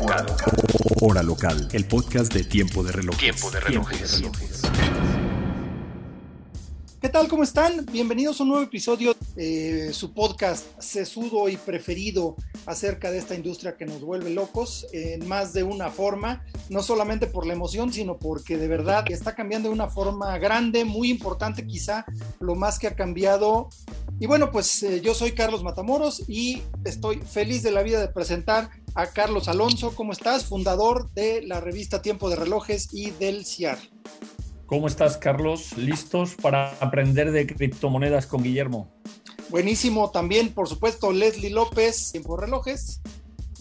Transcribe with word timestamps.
Hora 0.00 0.22
local. 0.22 0.52
Hora 1.00 1.22
local. 1.22 1.68
El 1.72 1.86
podcast 1.86 2.32
de 2.32 2.44
Tiempo 2.44 2.82
de 2.82 2.92
Relojes. 2.92 3.18
Tiempo 3.18 3.50
de 3.50 3.60
relojes. 3.60 4.22
¿Qué 7.06 7.12
tal? 7.12 7.28
¿Cómo 7.28 7.44
están? 7.44 7.86
Bienvenidos 7.92 8.40
a 8.40 8.42
un 8.42 8.48
nuevo 8.48 8.64
episodio 8.64 9.14
de 9.36 9.92
su 9.92 10.12
podcast 10.12 10.66
sesudo 10.80 11.48
y 11.48 11.56
preferido 11.56 12.34
acerca 12.66 13.12
de 13.12 13.18
esta 13.18 13.36
industria 13.36 13.76
que 13.76 13.86
nos 13.86 14.00
vuelve 14.00 14.30
locos 14.30 14.88
en 14.92 15.28
más 15.28 15.52
de 15.52 15.62
una 15.62 15.92
forma, 15.92 16.44
no 16.68 16.82
solamente 16.82 17.28
por 17.28 17.46
la 17.46 17.52
emoción, 17.52 17.92
sino 17.92 18.18
porque 18.18 18.58
de 18.58 18.66
verdad 18.66 19.04
está 19.08 19.36
cambiando 19.36 19.68
de 19.68 19.74
una 19.76 19.86
forma 19.86 20.36
grande, 20.38 20.84
muy 20.84 21.08
importante, 21.08 21.64
quizá 21.64 22.04
lo 22.40 22.56
más 22.56 22.80
que 22.80 22.88
ha 22.88 22.96
cambiado. 22.96 23.68
Y 24.18 24.26
bueno, 24.26 24.50
pues 24.50 24.82
eh, 24.82 25.00
yo 25.00 25.14
soy 25.14 25.30
Carlos 25.30 25.62
Matamoros 25.62 26.24
y 26.26 26.60
estoy 26.84 27.18
feliz 27.18 27.62
de 27.62 27.70
la 27.70 27.84
vida 27.84 28.00
de 28.00 28.08
presentar 28.08 28.68
a 28.96 29.06
Carlos 29.06 29.46
Alonso. 29.46 29.94
¿Cómo 29.94 30.10
estás? 30.10 30.46
Fundador 30.46 31.08
de 31.12 31.42
la 31.42 31.60
revista 31.60 32.02
Tiempo 32.02 32.28
de 32.28 32.34
Relojes 32.34 32.88
y 32.92 33.12
del 33.12 33.46
CIAR. 33.46 33.78
¿Cómo 34.66 34.88
estás, 34.88 35.16
Carlos? 35.16 35.78
¿Listos 35.78 36.34
para 36.34 36.70
aprender 36.80 37.30
de 37.30 37.46
criptomonedas 37.46 38.26
con 38.26 38.42
Guillermo? 38.42 38.88
Buenísimo. 39.48 40.10
También, 40.10 40.52
por 40.52 40.68
supuesto, 40.68 41.12
Leslie 41.12 41.50
López, 41.50 42.10
Tiempo 42.10 42.34
de 42.34 42.46
Relojes. 42.46 43.00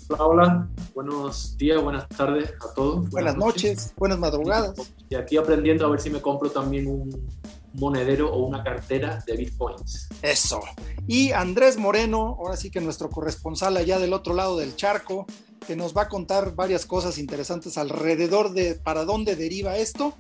Hola, 0.09 0.25
hola. 0.25 0.69
Buenos 0.95 1.55
días, 1.57 1.79
buenas 1.79 2.09
tardes 2.09 2.52
a 2.59 2.73
todos. 2.73 3.07
Buenas, 3.11 3.38
noches, 3.38 3.94
buenas 3.95 4.17
madrugadas. 4.17 4.73
Y 5.09 5.13
aquí 5.13 5.38
aprendiendo 5.38 5.85
a 5.85 5.89
ver 5.89 6.02
si 6.02 6.09
me 6.09 6.21
compro 6.21 6.49
también 6.49 6.88
un 6.88 7.29
monedero 7.73 8.33
o 8.33 8.44
una 8.44 8.63
cartera 8.63 9.23
de 9.27 9.38
bitcoins. 9.38 10.09
Eso. 10.23 10.59
Y 11.05 11.33
Andrés 11.33 11.77
Moreno, 11.77 12.35
ahora 12.39 12.57
sí 12.57 12.72
que 12.72 12.81
nuestro 12.81 13.11
corresponsal 13.11 13.77
allá 13.77 13.99
del 13.99 14.13
otro 14.13 14.33
lado 14.33 14.57
del 14.57 14.75
charco, 14.75 15.27
que 15.67 15.75
nos 15.75 15.95
va 15.95 16.03
a 16.03 16.09
contar 16.09 16.55
varias 16.55 16.85
cosas 16.85 17.19
interesantes 17.19 17.77
alrededor 17.77 18.53
de 18.53 18.75
para 18.75 19.05
dónde 19.05 19.35
deriva 19.35 19.77
esto. 19.77 20.16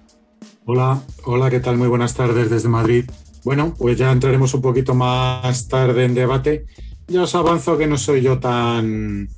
Hola, 0.65 1.01
hola, 1.25 1.49
¿qué 1.49 1.59
tal? 1.59 1.77
Muy 1.77 1.87
buenas 1.87 2.13
tardes 2.13 2.49
desde 2.49 2.69
Madrid. 2.69 3.09
Bueno, 3.43 3.73
pues 3.77 3.97
ya 3.97 4.11
entraremos 4.11 4.53
un 4.53 4.61
poquito 4.61 4.93
más 4.93 5.67
tarde 5.67 6.05
en 6.05 6.15
debate. 6.15 6.65
Ya 7.07 7.23
os 7.23 7.35
avanzo 7.35 7.77
que 7.77 7.87
no 7.87 7.97
soy 7.97 8.21
yo 8.21 8.39
tan, 8.39 9.29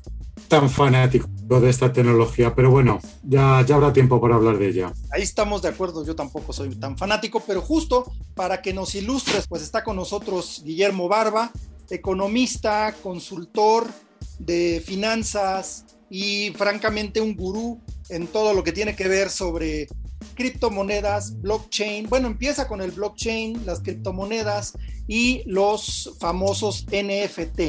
tan 0.47 0.69
fanático 0.69 1.27
de 1.47 1.69
esta 1.69 1.91
tecnología, 1.91 2.53
pero 2.55 2.71
bueno, 2.71 2.99
ya, 3.23 3.63
ya 3.65 3.75
habrá 3.75 3.93
tiempo 3.93 4.19
para 4.19 4.35
hablar 4.35 4.57
de 4.57 4.69
ella. 4.69 4.93
Ahí 5.11 5.21
estamos 5.21 5.61
de 5.61 5.69
acuerdo, 5.69 6.05
yo 6.05 6.15
tampoco 6.15 6.53
soy 6.53 6.75
tan 6.75 6.97
fanático, 6.97 7.41
pero 7.45 7.61
justo 7.61 8.11
para 8.35 8.61
que 8.61 8.73
nos 8.73 8.95
ilustres, 8.95 9.47
pues 9.47 9.61
está 9.61 9.83
con 9.83 9.95
nosotros 9.95 10.61
Guillermo 10.65 11.07
Barba, 11.07 11.51
economista, 11.89 12.93
consultor 13.01 13.87
de 14.39 14.81
finanzas 14.85 15.85
y 16.09 16.51
francamente 16.55 17.21
un 17.21 17.35
gurú 17.35 17.81
en 18.09 18.27
todo 18.27 18.53
lo 18.53 18.63
que 18.63 18.71
tiene 18.71 18.95
que 18.95 19.07
ver 19.07 19.29
sobre 19.29 19.87
criptomonedas, 20.37 21.41
blockchain. 21.41 22.07
Bueno, 22.07 22.27
empieza 22.27 22.67
con 22.67 22.79
el 22.81 22.91
blockchain, 22.91 23.65
las 23.65 23.81
criptomonedas 23.81 24.77
y 25.07 25.41
los 25.47 26.15
famosos 26.19 26.85
NFT. 26.85 27.59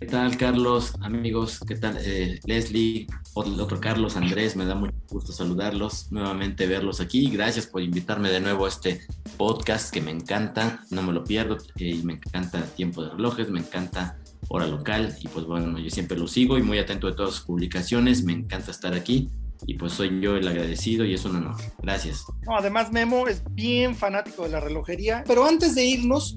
¿Qué 0.00 0.06
tal, 0.10 0.36
Carlos? 0.36 0.94
Amigos, 1.00 1.60
¿qué 1.66 1.76
tal? 1.76 1.98
Eh, 2.00 2.40
Leslie, 2.44 3.06
otro 3.34 3.78
Carlos, 3.78 4.16
Andrés, 4.16 4.56
me 4.56 4.64
da 4.64 4.74
mucho 4.74 4.94
gusto 5.08 5.32
saludarlos, 5.32 6.10
nuevamente 6.10 6.66
verlos 6.66 7.00
aquí. 7.00 7.30
Gracias 7.30 7.66
por 7.66 7.82
invitarme 7.82 8.30
de 8.30 8.40
nuevo 8.40 8.64
a 8.64 8.68
este 8.68 9.00
podcast 9.36 9.92
que 9.92 10.00
me 10.00 10.10
encanta, 10.10 10.84
no 10.90 11.02
me 11.02 11.12
lo 11.12 11.24
pierdo, 11.24 11.58
eh, 11.76 11.90
y 11.90 12.02
me 12.02 12.14
encanta 12.14 12.62
Tiempo 12.74 13.02
de 13.02 13.10
Relojes, 13.10 13.50
me 13.50 13.60
encanta 13.60 14.18
Hora 14.48 14.66
Local, 14.66 15.16
y 15.20 15.28
pues 15.28 15.44
bueno, 15.46 15.78
yo 15.78 15.90
siempre 15.90 16.18
lo 16.18 16.26
sigo 16.26 16.58
y 16.58 16.62
muy 16.62 16.78
atento 16.78 17.06
de 17.06 17.14
todas 17.14 17.34
sus 17.34 17.44
publicaciones, 17.44 18.24
me 18.24 18.32
encanta 18.32 18.70
estar 18.70 18.94
aquí 18.94 19.30
y 19.66 19.74
pues 19.74 19.92
soy 19.92 20.20
yo 20.20 20.36
el 20.36 20.46
agradecido 20.46 21.04
y 21.04 21.14
es 21.14 21.24
un 21.24 21.36
honor. 21.36 21.56
Gracias. 21.82 22.24
No, 22.46 22.56
además 22.56 22.92
Memo 22.92 23.26
es 23.28 23.42
bien 23.50 23.94
fanático 23.94 24.44
de 24.44 24.50
la 24.50 24.60
relojería, 24.60 25.24
pero 25.26 25.44
antes 25.44 25.74
de 25.74 25.84
irnos 25.84 26.36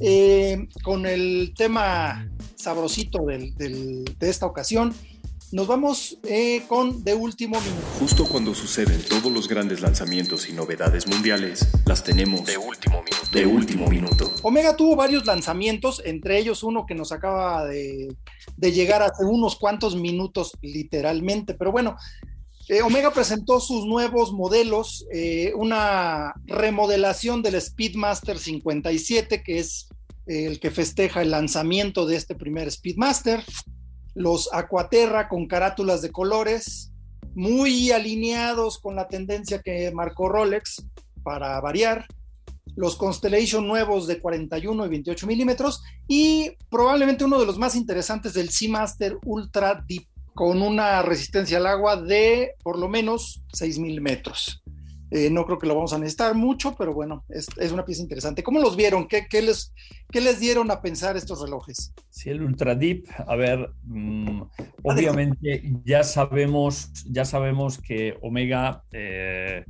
eh, 0.00 0.68
con 0.82 1.06
el 1.06 1.52
tema 1.56 2.28
sabrosito 2.54 3.24
del, 3.24 3.54
del, 3.54 4.04
de 4.18 4.30
esta 4.30 4.46
ocasión, 4.46 4.94
nos 5.50 5.66
vamos 5.66 6.18
eh, 6.24 6.62
con 6.68 7.02
De 7.04 7.14
Último 7.14 7.58
Minuto. 7.58 7.86
Justo 7.98 8.26
cuando 8.26 8.54
suceden 8.54 9.00
todos 9.08 9.32
los 9.32 9.48
grandes 9.48 9.80
lanzamientos 9.80 10.46
y 10.48 10.52
novedades 10.52 11.06
mundiales, 11.06 11.66
las 11.86 12.04
tenemos 12.04 12.44
de 12.44 12.58
último 12.58 13.02
minuto. 13.02 13.30
De 13.32 13.46
último 13.46 13.88
minuto. 13.88 14.30
Omega 14.42 14.76
tuvo 14.76 14.94
varios 14.94 15.24
lanzamientos, 15.24 16.02
entre 16.04 16.38
ellos 16.38 16.62
uno 16.62 16.84
que 16.84 16.94
nos 16.94 17.12
acaba 17.12 17.64
de, 17.64 18.14
de 18.58 18.72
llegar 18.72 19.02
hace 19.02 19.24
unos 19.24 19.56
cuantos 19.56 19.96
minutos 19.96 20.52
literalmente, 20.60 21.54
pero 21.54 21.72
bueno, 21.72 21.96
eh, 22.68 22.82
Omega 22.82 23.12
presentó 23.12 23.60
sus 23.60 23.86
nuevos 23.86 24.32
modelos, 24.32 25.06
eh, 25.10 25.52
una 25.56 26.34
remodelación 26.44 27.42
del 27.42 27.60
Speedmaster 27.60 28.38
57, 28.38 29.42
que 29.42 29.58
es 29.58 29.88
eh, 30.26 30.44
el 30.44 30.60
que 30.60 30.70
festeja 30.70 31.22
el 31.22 31.30
lanzamiento 31.30 32.04
de 32.04 32.16
este 32.16 32.34
primer 32.34 32.70
Speedmaster, 32.70 33.42
los 34.14 34.52
Aquaterra 34.52 35.28
con 35.28 35.46
carátulas 35.46 36.02
de 36.02 36.12
colores, 36.12 36.92
muy 37.34 37.90
alineados 37.90 38.78
con 38.78 38.96
la 38.96 39.08
tendencia 39.08 39.62
que 39.62 39.90
marcó 39.92 40.28
Rolex, 40.28 40.84
para 41.22 41.58
variar, 41.60 42.06
los 42.76 42.96
Constellation 42.96 43.66
nuevos 43.66 44.06
de 44.06 44.20
41 44.20 44.84
y 44.84 44.88
28 44.88 45.26
milímetros, 45.26 45.82
y 46.06 46.50
probablemente 46.68 47.24
uno 47.24 47.40
de 47.40 47.46
los 47.46 47.58
más 47.58 47.74
interesantes 47.74 48.34
del 48.34 48.50
Seamaster 48.50 49.16
Ultra 49.24 49.82
Deep 49.88 50.06
con 50.38 50.62
una 50.62 51.02
resistencia 51.02 51.58
al 51.58 51.66
agua 51.66 52.00
de 52.00 52.52
por 52.62 52.78
lo 52.78 52.88
menos 52.88 53.42
6.000 53.58 54.00
metros. 54.00 54.62
Eh, 55.10 55.30
no 55.30 55.44
creo 55.44 55.58
que 55.58 55.66
lo 55.66 55.74
vamos 55.74 55.92
a 55.92 55.98
necesitar 55.98 56.32
mucho, 56.36 56.76
pero 56.78 56.94
bueno, 56.94 57.24
es, 57.28 57.48
es 57.56 57.72
una 57.72 57.84
pieza 57.84 58.02
interesante. 58.02 58.44
¿Cómo 58.44 58.60
los 58.60 58.76
vieron? 58.76 59.08
¿Qué, 59.08 59.26
¿Qué, 59.28 59.42
les, 59.42 59.74
¿Qué, 60.12 60.20
les, 60.20 60.38
dieron 60.38 60.70
a 60.70 60.80
pensar 60.80 61.16
estos 61.16 61.40
relojes? 61.40 61.92
Sí, 62.10 62.30
el 62.30 62.42
Ultra 62.42 62.76
Deep, 62.76 63.06
a 63.26 63.34
ver, 63.34 63.68
mmm, 63.82 64.42
obviamente 64.84 65.72
ya 65.84 66.04
sabemos, 66.04 66.92
ya 67.10 67.24
sabemos 67.24 67.78
que 67.78 68.16
Omega 68.22 68.84
eh, 68.92 69.64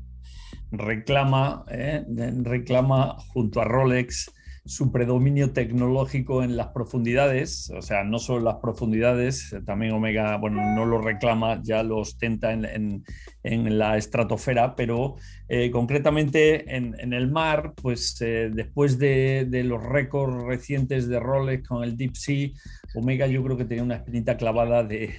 reclama, 0.71 1.65
eh, 1.71 2.05
reclama 2.43 3.17
junto 3.33 3.62
a 3.62 3.65
Rolex 3.65 4.31
su 4.69 4.93
predominio 4.93 5.53
tecnológico 5.53 6.43
en 6.43 6.56
las 6.56 6.69
profundidades, 6.69 7.71
o 7.71 7.81
sea, 7.81 8.05
no 8.05 8.19
solo 8.19 8.45
las 8.45 8.56
profundidades, 8.56 9.56
también 9.65 9.93
Omega, 9.93 10.37
bueno, 10.37 10.62
no 10.75 10.84
lo 10.84 11.01
reclama, 11.01 11.62
ya 11.62 11.83
lo 11.83 11.99
ostenta 11.99 12.53
en, 12.53 13.03
la 13.43 13.97
estratosfera, 13.97 14.77
pero 14.77 15.17
eh, 15.49 15.71
concretamente 15.71 16.77
en, 16.77 17.12
el 17.15 17.31
mar, 17.31 17.73
pues 17.81 18.21
eh, 18.21 18.51
después 18.53 18.99
de, 18.99 19.49
los 19.65 19.83
récords 19.83 20.45
recientes 20.45 21.09
de 21.09 21.19
Rolex 21.19 21.67
con 21.67 21.83
el 21.83 21.97
Deep 21.97 22.15
Sea, 22.15 22.50
Omega 22.95 23.27
yo 23.27 23.43
creo 23.43 23.56
que 23.56 23.65
tenía 23.65 23.85
una 23.85 23.97
espinita 23.97 24.37
clavada 24.37 24.85
de, 24.85 25.15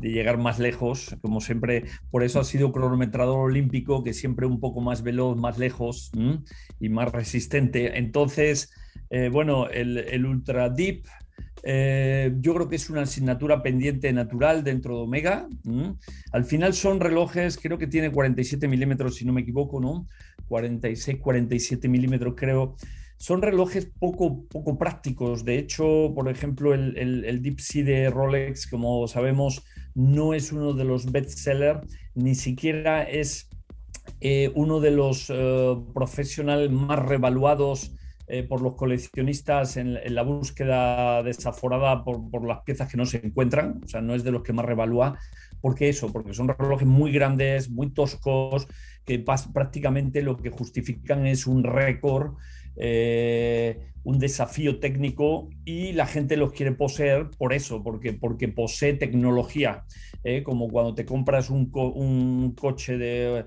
llegar 0.00 0.38
más 0.38 0.58
lejos, 0.58 1.16
como 1.20 1.40
siempre, 1.40 1.84
por 2.10 2.22
eso 2.22 2.40
ha 2.40 2.44
sido 2.44 2.72
cronometrador 2.72 3.38
olímpico, 3.38 4.04
que 4.04 4.12
siempre 4.12 4.46
un 4.46 4.60
poco 4.60 4.80
más 4.80 5.02
veloz, 5.02 5.36
más 5.36 5.58
lejos 5.58 6.12
y 6.78 6.88
más 6.88 7.10
resistente. 7.10 7.98
Entonces, 7.98 8.70
eh, 9.10 9.28
bueno, 9.30 9.68
el, 9.68 10.26
Ultra 10.26 10.68
Deep, 10.68 11.04
eh, 11.62 12.32
yo 12.40 12.54
creo 12.54 12.68
que 12.68 12.76
es 12.76 12.88
una 12.90 13.02
asignatura 13.02 13.62
pendiente 13.62 14.12
natural 14.12 14.64
dentro 14.64 14.96
de 14.96 15.02
Omega. 15.02 15.48
Al 16.32 16.44
final 16.44 16.74
son 16.74 17.00
relojes, 17.00 17.58
creo 17.58 17.78
que 17.78 17.86
tiene 17.86 18.10
47 18.10 18.68
milímetros, 18.68 19.16
si 19.16 19.24
no 19.24 19.32
me 19.32 19.40
equivoco, 19.42 19.80
¿no? 19.80 20.06
46, 20.48 21.18
47 21.20 21.88
milímetros, 21.88 22.34
creo. 22.36 22.76
Son 23.16 23.42
relojes 23.42 23.90
poco, 23.98 24.44
poco 24.44 24.78
prácticos. 24.78 25.44
De 25.44 25.58
hecho, 25.58 26.12
por 26.14 26.28
ejemplo, 26.28 26.72
el 26.74 27.42
Deep 27.42 27.60
Sea 27.60 27.84
de 27.84 28.10
Rolex, 28.10 28.68
como 28.68 29.08
sabemos, 29.08 29.64
no 29.94 30.34
es 30.34 30.52
uno 30.52 30.74
de 30.74 30.84
los 30.84 31.10
bestsellers, 31.10 31.80
ni 32.14 32.36
siquiera 32.36 33.02
es 33.02 33.48
eh, 34.20 34.50
uno 34.54 34.80
de 34.80 34.90
los 34.90 35.30
eh, 35.30 35.76
profesionales 35.94 36.70
más 36.70 36.98
revaluados 36.98 37.92
eh, 38.28 38.42
por 38.42 38.60
los 38.60 38.74
coleccionistas 38.74 39.76
en, 39.76 39.98
la 40.14 40.22
búsqueda 40.22 41.22
desaforada 41.22 42.04
por, 42.04 42.30
por, 42.30 42.46
las 42.46 42.60
piezas 42.62 42.90
que 42.90 42.96
no 42.96 43.06
se 43.06 43.24
encuentran, 43.24 43.80
o 43.84 43.88
sea, 43.88 44.00
no 44.00 44.14
es 44.14 44.24
de 44.24 44.32
los 44.32 44.42
que 44.42 44.52
más 44.52 44.66
revalúa. 44.66 45.18
¿Por 45.60 45.74
qué 45.74 45.88
eso? 45.88 46.12
Porque 46.12 46.34
son 46.34 46.48
relojes 46.48 46.86
muy 46.86 47.10
grandes, 47.10 47.70
muy 47.70 47.90
toscos, 47.90 48.68
que 49.04 49.18
prácticamente 49.18 50.22
lo 50.22 50.36
que 50.36 50.50
justifican 50.50 51.26
es 51.26 51.46
un 51.46 51.64
récord 51.64 52.34
eh, 52.76 53.92
un 54.08 54.18
desafío 54.18 54.80
técnico 54.80 55.50
y 55.66 55.92
la 55.92 56.06
gente 56.06 56.38
los 56.38 56.54
quiere 56.54 56.72
poseer 56.72 57.28
por 57.36 57.52
eso, 57.52 57.82
porque, 57.82 58.14
porque 58.14 58.48
posee 58.48 58.94
tecnología, 58.94 59.84
¿eh? 60.24 60.42
como 60.42 60.70
cuando 60.70 60.94
te 60.94 61.04
compras 61.04 61.50
un, 61.50 61.66
coche 62.58 62.96
de, 62.96 63.44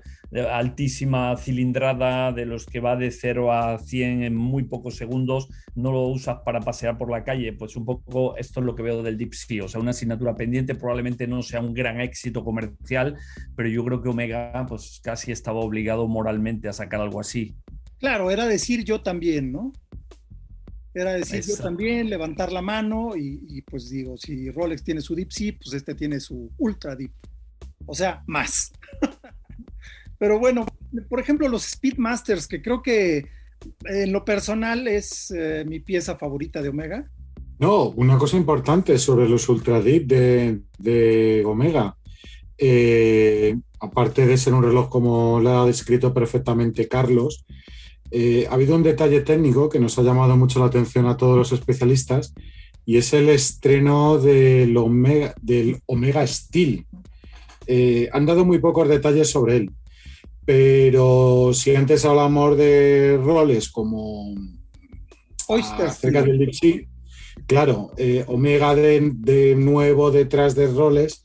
altísima 0.52 1.36
cilindrada, 1.36 2.30
de 2.30 2.46
los 2.46 2.64
que 2.64 2.78
va 2.78 2.94
de 2.94 3.10
0 3.10 3.52
a 3.52 3.76
100 3.76 4.22
en 4.22 4.36
muy 4.36 4.62
pocos 4.62 4.94
segundos, 4.94 5.48
no 5.74 5.90
lo 5.90 6.02
usas 6.02 6.38
para 6.44 6.60
pasear 6.60 6.96
por 6.96 7.10
la 7.10 7.24
calle, 7.24 7.52
pues 7.54 7.74
un 7.74 7.84
poco 7.84 8.36
esto 8.36 8.60
es 8.60 8.66
lo 8.66 8.76
que 8.76 8.84
veo 8.84 9.02
del 9.02 9.18
Deep 9.18 9.34
Sea, 9.34 9.64
o 9.64 9.68
sea, 9.68 9.80
una 9.80 9.90
asignatura 9.90 10.36
pendiente 10.36 10.76
probablemente 10.76 11.26
no 11.26 11.42
sea 11.42 11.60
un 11.60 11.74
gran 11.74 12.00
éxito 12.00 12.44
comercial, 12.44 13.16
pero 13.56 13.68
yo 13.68 13.84
creo 13.84 14.00
que 14.00 14.10
Omega 14.10 14.64
pues 14.68 15.00
casi 15.02 15.32
estaba 15.32 15.58
obligado 15.58 16.06
moralmente 16.06 16.68
a 16.68 16.72
sacar 16.72 17.00
algo 17.00 17.18
así. 17.18 17.52
Claro, 17.98 18.30
era 18.30 18.46
decir 18.46 18.84
yo 18.84 19.02
también, 19.02 19.50
¿no? 19.50 19.72
Era 20.94 21.14
decir 21.14 21.42
yo 21.42 21.56
también, 21.56 22.10
levantar 22.10 22.52
la 22.52 22.60
mano 22.60 23.16
y, 23.16 23.62
pues 23.62 23.88
digo, 23.88 24.16
si 24.16 24.50
Rolex 24.50 24.84
tiene 24.84 25.00
su 25.00 25.14
Deep 25.14 25.32
Sea, 25.32 25.54
pues 25.56 25.74
este 25.74 25.94
tiene 25.94 26.20
su 26.20 26.50
Ultra 26.58 26.94
Deep. 26.94 27.12
O 27.86 27.94
sea, 27.94 28.22
más. 28.26 28.72
Pero 30.18 30.38
bueno, 30.38 30.66
por 31.08 31.18
ejemplo, 31.18 31.48
los 31.48 31.64
Speedmasters, 31.64 32.46
que 32.46 32.62
creo 32.62 32.82
que 32.82 33.26
en 33.84 34.12
lo 34.12 34.24
personal 34.24 34.86
es 34.86 35.30
eh, 35.30 35.64
mi 35.66 35.80
pieza 35.80 36.16
favorita 36.16 36.62
de 36.62 36.68
Omega. 36.68 37.10
No, 37.58 37.90
una 37.90 38.18
cosa 38.18 38.36
importante 38.36 38.98
sobre 38.98 39.28
los 39.28 39.48
Ultra 39.48 39.80
Deep 39.80 40.06
de, 40.78 41.42
Omega. 41.46 41.96
Eh, 42.58 43.56
aparte 43.80 44.26
de 44.26 44.36
ser 44.36 44.54
un 44.54 44.62
reloj 44.62 44.88
como 44.88 45.40
lo 45.40 45.62
ha 45.62 45.66
descrito 45.66 46.12
perfectamente 46.12 46.86
Carlos, 46.86 47.44
eh, 48.14 48.46
ha 48.50 48.54
habido 48.54 48.76
un 48.76 48.82
detalle 48.82 49.22
técnico 49.22 49.70
que 49.70 49.80
nos 49.80 49.98
ha 49.98 50.02
llamado 50.02 50.36
mucho 50.36 50.60
la 50.60 50.66
atención 50.66 51.06
a 51.06 51.16
todos 51.16 51.34
los 51.34 51.52
especialistas 51.52 52.34
y 52.84 52.98
es 52.98 53.14
el 53.14 53.30
estreno 53.30 54.18
del 54.18 54.76
Omega, 54.76 55.34
del 55.40 55.80
Omega 55.86 56.26
Steel. 56.26 56.84
Eh, 57.66 58.10
han 58.12 58.26
dado 58.26 58.44
muy 58.44 58.58
pocos 58.58 58.86
detalles 58.86 59.30
sobre 59.30 59.56
él, 59.56 59.70
pero 60.44 61.52
si 61.54 61.74
antes 61.74 62.04
hablamos 62.04 62.58
de 62.58 63.18
roles 63.22 63.70
como 63.70 64.34
Oyster 65.48 65.86
acerca 65.86 66.20
del 66.20 66.38
Deep 66.38 66.88
claro, 67.46 67.92
eh, 67.96 68.24
Omega 68.26 68.74
de, 68.74 69.54
nuevo 69.56 70.10
detrás 70.10 70.54
de 70.54 70.66
roles 70.66 71.24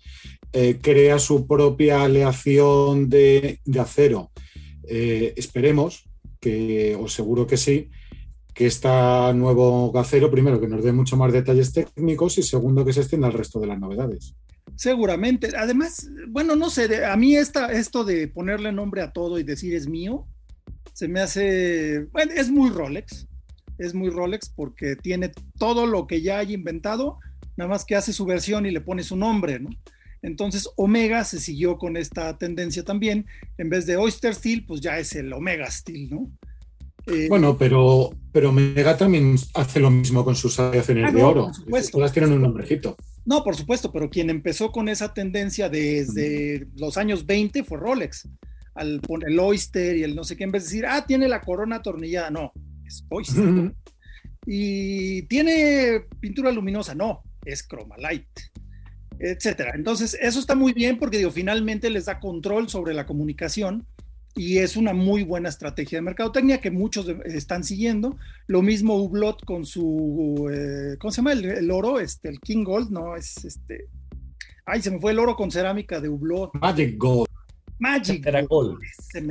crea 0.81 1.19
su 1.19 1.45
propia 1.45 2.01
aleación 2.04 3.10
de, 3.10 3.60
de 3.63 3.80
acero. 3.80 4.31
esperemos 4.88 6.06
que 6.39 6.95
os 6.95 7.13
seguro 7.13 7.48
que 7.48 7.57
sí, 7.57 7.89
que 8.54 8.66
este 8.66 8.89
nuevo 9.36 9.92
gacero, 9.92 10.31
primero, 10.31 10.60
que 10.60 10.68
nos 10.68 10.84
dé 10.84 10.92
mucho 10.92 11.16
más 11.16 11.31
detalles 11.31 11.72
técnicos 11.74 12.38
y 12.38 12.44
segundo, 12.44 12.84
que 12.84 12.94
se 12.94 13.01
extienda 13.01 13.28
al 13.28 13.34
resto 13.34 13.60
de 13.60 13.68
las 13.68 13.80
novedades. 13.80 14.36
Seguramente. 14.75 15.51
Además, 15.57 16.10
bueno, 16.30 16.56
no 16.56 16.69
sé, 16.69 17.06
a 17.06 17.16
mí 17.16 17.36
esta, 17.36 17.72
esto 17.72 18.04
de 18.04 18.28
ponerle 18.28 18.72
nombre 18.72 19.01
a 19.01 19.12
todo 19.12 19.39
y 19.39 19.44
decir 19.44 19.75
es 19.75 19.88
mío, 19.88 20.28
se 20.94 21.07
me 21.07 21.19
hace, 21.19 22.07
bueno, 22.12 22.31
es 22.36 22.50
muy 22.50 22.69
Rolex, 22.69 23.28
es 23.78 23.94
muy 23.94 24.10
Rolex 24.10 24.50
porque 24.50 24.95
tiene 24.95 25.31
todo 25.60 25.86
lo 25.86 26.07
que 26.07 26.22
ya 26.22 26.39
hay 26.39 26.54
inventado, 26.54 27.19
nada 27.56 27.69
más 27.69 27.86
que 27.86 27.95
hace 27.95 28.12
su 28.13 28.25
versión 28.25 28.66
y 28.66 28.72
le 28.72 28.81
pone 28.81 29.04
su 29.04 29.16
nombre, 29.16 29.60
¿no? 29.60 29.69
Entonces 30.21 30.69
Omega 30.75 31.23
se 31.23 31.39
siguió 31.39 31.77
con 31.77 31.97
esta 31.97 32.37
tendencia 32.37 32.83
también. 32.83 33.25
En 33.57 33.69
vez 33.69 33.85
de 33.85 33.97
Oyster 33.97 34.33
Steel, 34.33 34.65
pues 34.65 34.81
ya 34.81 34.97
es 34.99 35.15
el 35.15 35.31
Omega 35.33 35.69
Steel, 35.69 36.09
¿no? 36.09 36.31
Eh, 37.07 37.27
bueno, 37.29 37.57
pero, 37.57 38.11
pero 38.33 38.49
Omega 38.49 38.97
también 38.97 39.35
hace 39.53 39.79
lo 39.79 39.89
mismo 39.89 40.25
con 40.25 40.35
sus 40.35 40.59
aleaciones 40.59 41.05
ah, 41.07 41.11
de 41.11 41.23
oro. 41.23 41.45
Por 41.45 41.55
supuesto. 41.55 41.97
Todas 41.97 42.11
tienen 42.11 42.33
un 42.33 42.41
nombrecito. 42.41 42.97
No, 43.25 43.43
por 43.43 43.55
supuesto, 43.55 43.91
pero 43.91 44.09
quien 44.09 44.29
empezó 44.29 44.71
con 44.71 44.89
esa 44.89 45.13
tendencia 45.13 45.69
desde 45.69 46.67
los 46.75 46.97
años 46.97 47.25
20 47.25 47.63
fue 47.63 47.77
Rolex. 47.77 48.27
Al 48.75 48.99
poner 49.01 49.29
el 49.29 49.39
Oyster 49.39 49.97
y 49.97 50.03
el 50.03 50.15
no 50.15 50.23
sé 50.23 50.35
qué, 50.35 50.43
en 50.43 50.51
vez 50.51 50.63
de 50.63 50.69
decir, 50.69 50.85
ah, 50.85 51.05
tiene 51.05 51.27
la 51.27 51.41
corona 51.41 51.77
atornillada, 51.77 52.29
no, 52.29 52.51
es 52.85 53.05
Oyster. 53.09 53.73
Y 54.45 55.23
tiene 55.23 56.05
pintura 56.19 56.51
luminosa, 56.51 56.93
no, 56.93 57.23
es 57.43 57.67
Light 57.97 58.27
etcétera. 59.19 59.71
Entonces, 59.75 60.17
eso 60.21 60.39
está 60.39 60.55
muy 60.55 60.73
bien 60.73 60.97
porque 60.99 61.17
digo, 61.17 61.31
finalmente 61.31 61.89
les 61.89 62.05
da 62.05 62.19
control 62.19 62.69
sobre 62.69 62.93
la 62.93 63.05
comunicación 63.05 63.85
y 64.37 64.59
es 64.59 64.77
una 64.77 64.93
muy 64.93 65.23
buena 65.23 65.49
estrategia 65.49 65.97
de 65.97 66.03
mercadotecnia 66.03 66.61
que 66.61 66.69
muchos 66.69 67.07
están 67.25 67.63
siguiendo. 67.63 68.17
Lo 68.45 68.61
mismo 68.61 68.95
Hublot 69.01 69.43
con 69.45 69.65
su, 69.65 70.49
eh, 70.51 70.97
¿cómo 70.99 71.11
se 71.11 71.17
llama? 71.17 71.33
El, 71.33 71.71
oro, 71.71 71.99
este, 71.99 72.29
el 72.29 72.39
King 72.39 72.63
Gold, 72.63 72.91
no, 72.91 73.15
es 73.15 73.43
este, 73.43 73.87
ay, 74.65 74.81
se 74.81 74.91
me 74.91 74.99
fue 74.99 75.11
el 75.11 75.19
oro 75.19 75.35
con 75.35 75.49
cerámica 75.49 75.99
de 75.99 76.09
Hublot. 76.09 76.51
Magic 76.53 76.97
Gold. 76.97 77.26
Magic 77.79 78.25
Era 78.25 78.41
Gold. 78.44 78.79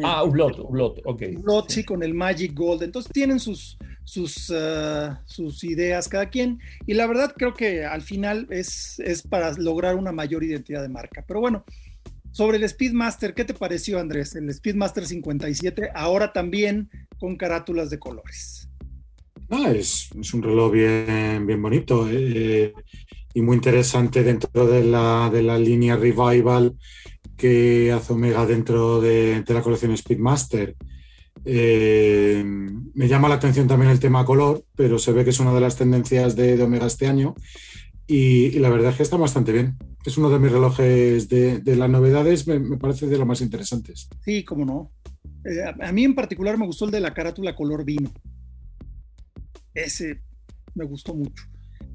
Ah, 0.02 0.22
Hublot, 0.24 0.58
Hublot, 0.58 1.00
ok. 1.04 1.22
Hublot, 1.36 1.70
sí, 1.70 1.84
con 1.84 2.02
el 2.02 2.14
Magic 2.14 2.54
Gold. 2.54 2.82
Entonces 2.82 3.12
tienen 3.12 3.40
sus, 3.40 3.76
sus, 4.04 4.52
eh, 4.54 5.10
sus 5.24 5.64
ideas 5.64 6.08
cada 6.08 6.30
quien. 6.30 6.60
Y 6.86 6.94
la 6.94 7.06
verdad 7.06 7.34
creo 7.36 7.54
que 7.54 7.84
al 7.84 8.02
final 8.02 8.46
es, 8.50 8.98
es 9.00 9.22
para 9.22 9.52
lograr 9.54 9.96
una 9.96 10.12
mayor 10.12 10.44
identidad 10.44 10.82
de 10.82 10.88
marca. 10.88 11.24
Pero 11.26 11.40
bueno, 11.40 11.64
sobre 12.30 12.58
el 12.58 12.68
Speedmaster, 12.68 13.34
¿qué 13.34 13.44
te 13.44 13.54
pareció 13.54 13.98
Andrés? 13.98 14.34
El 14.36 14.52
Speedmaster 14.52 15.06
57, 15.06 15.90
ahora 15.94 16.32
también 16.32 16.90
con 17.18 17.36
carátulas 17.36 17.90
de 17.90 17.98
colores. 17.98 18.68
Ah, 19.48 19.70
es, 19.70 20.10
es 20.20 20.34
un 20.34 20.42
reloj 20.42 20.72
bien, 20.72 21.46
bien 21.46 21.62
bonito 21.62 22.06
eh, 22.10 22.74
y 23.32 23.40
muy 23.40 23.56
interesante 23.56 24.22
dentro 24.22 24.66
de 24.66 24.84
la, 24.84 25.30
de 25.32 25.42
la 25.42 25.58
línea 25.58 25.96
Revival 25.96 26.76
que 27.36 27.92
hace 27.92 28.12
Omega 28.12 28.46
dentro 28.46 29.00
de, 29.00 29.44
la 29.46 29.62
colección 29.62 29.96
Speedmaster. 29.96 30.76
Eh, 31.44 32.42
me 32.94 33.08
llama 33.08 33.28
la 33.28 33.36
atención 33.36 33.68
también 33.68 33.90
el 33.90 34.00
tema 34.00 34.24
color, 34.24 34.64
pero 34.74 34.98
se 34.98 35.12
ve 35.12 35.22
que 35.22 35.30
es 35.30 35.40
una 35.40 35.54
de 35.54 35.60
las 35.60 35.76
tendencias 35.76 36.34
de, 36.34 36.60
Omega 36.62 36.86
este 36.86 37.06
año 37.06 37.34
y, 38.06 38.58
la 38.58 38.70
verdad 38.70 38.90
es 38.90 38.96
que 38.96 39.02
está 39.02 39.16
bastante 39.16 39.52
bien. 39.52 39.76
Es 40.04 40.16
uno 40.16 40.30
de 40.30 40.38
mis 40.38 40.52
relojes 40.52 41.28
de, 41.28 41.76
las 41.76 41.90
novedades, 41.90 42.46
me, 42.46 42.78
parece 42.78 43.06
de 43.06 43.18
los 43.18 43.26
más 43.26 43.40
interesantes. 43.40 44.08
Sí, 44.24 44.44
cómo 44.44 44.64
no. 44.64 44.92
Eh, 45.44 45.62
a, 45.80 45.92
mí 45.92 46.04
en 46.04 46.14
particular 46.14 46.56
me 46.56 46.66
gustó 46.66 46.84
el 46.84 46.92
de 46.92 47.00
la 47.00 47.12
carátula 47.12 47.54
color 47.54 47.84
vino. 47.84 48.10
Ese 49.74 50.20
me 50.74 50.84
gustó 50.84 51.14
mucho. 51.14 51.44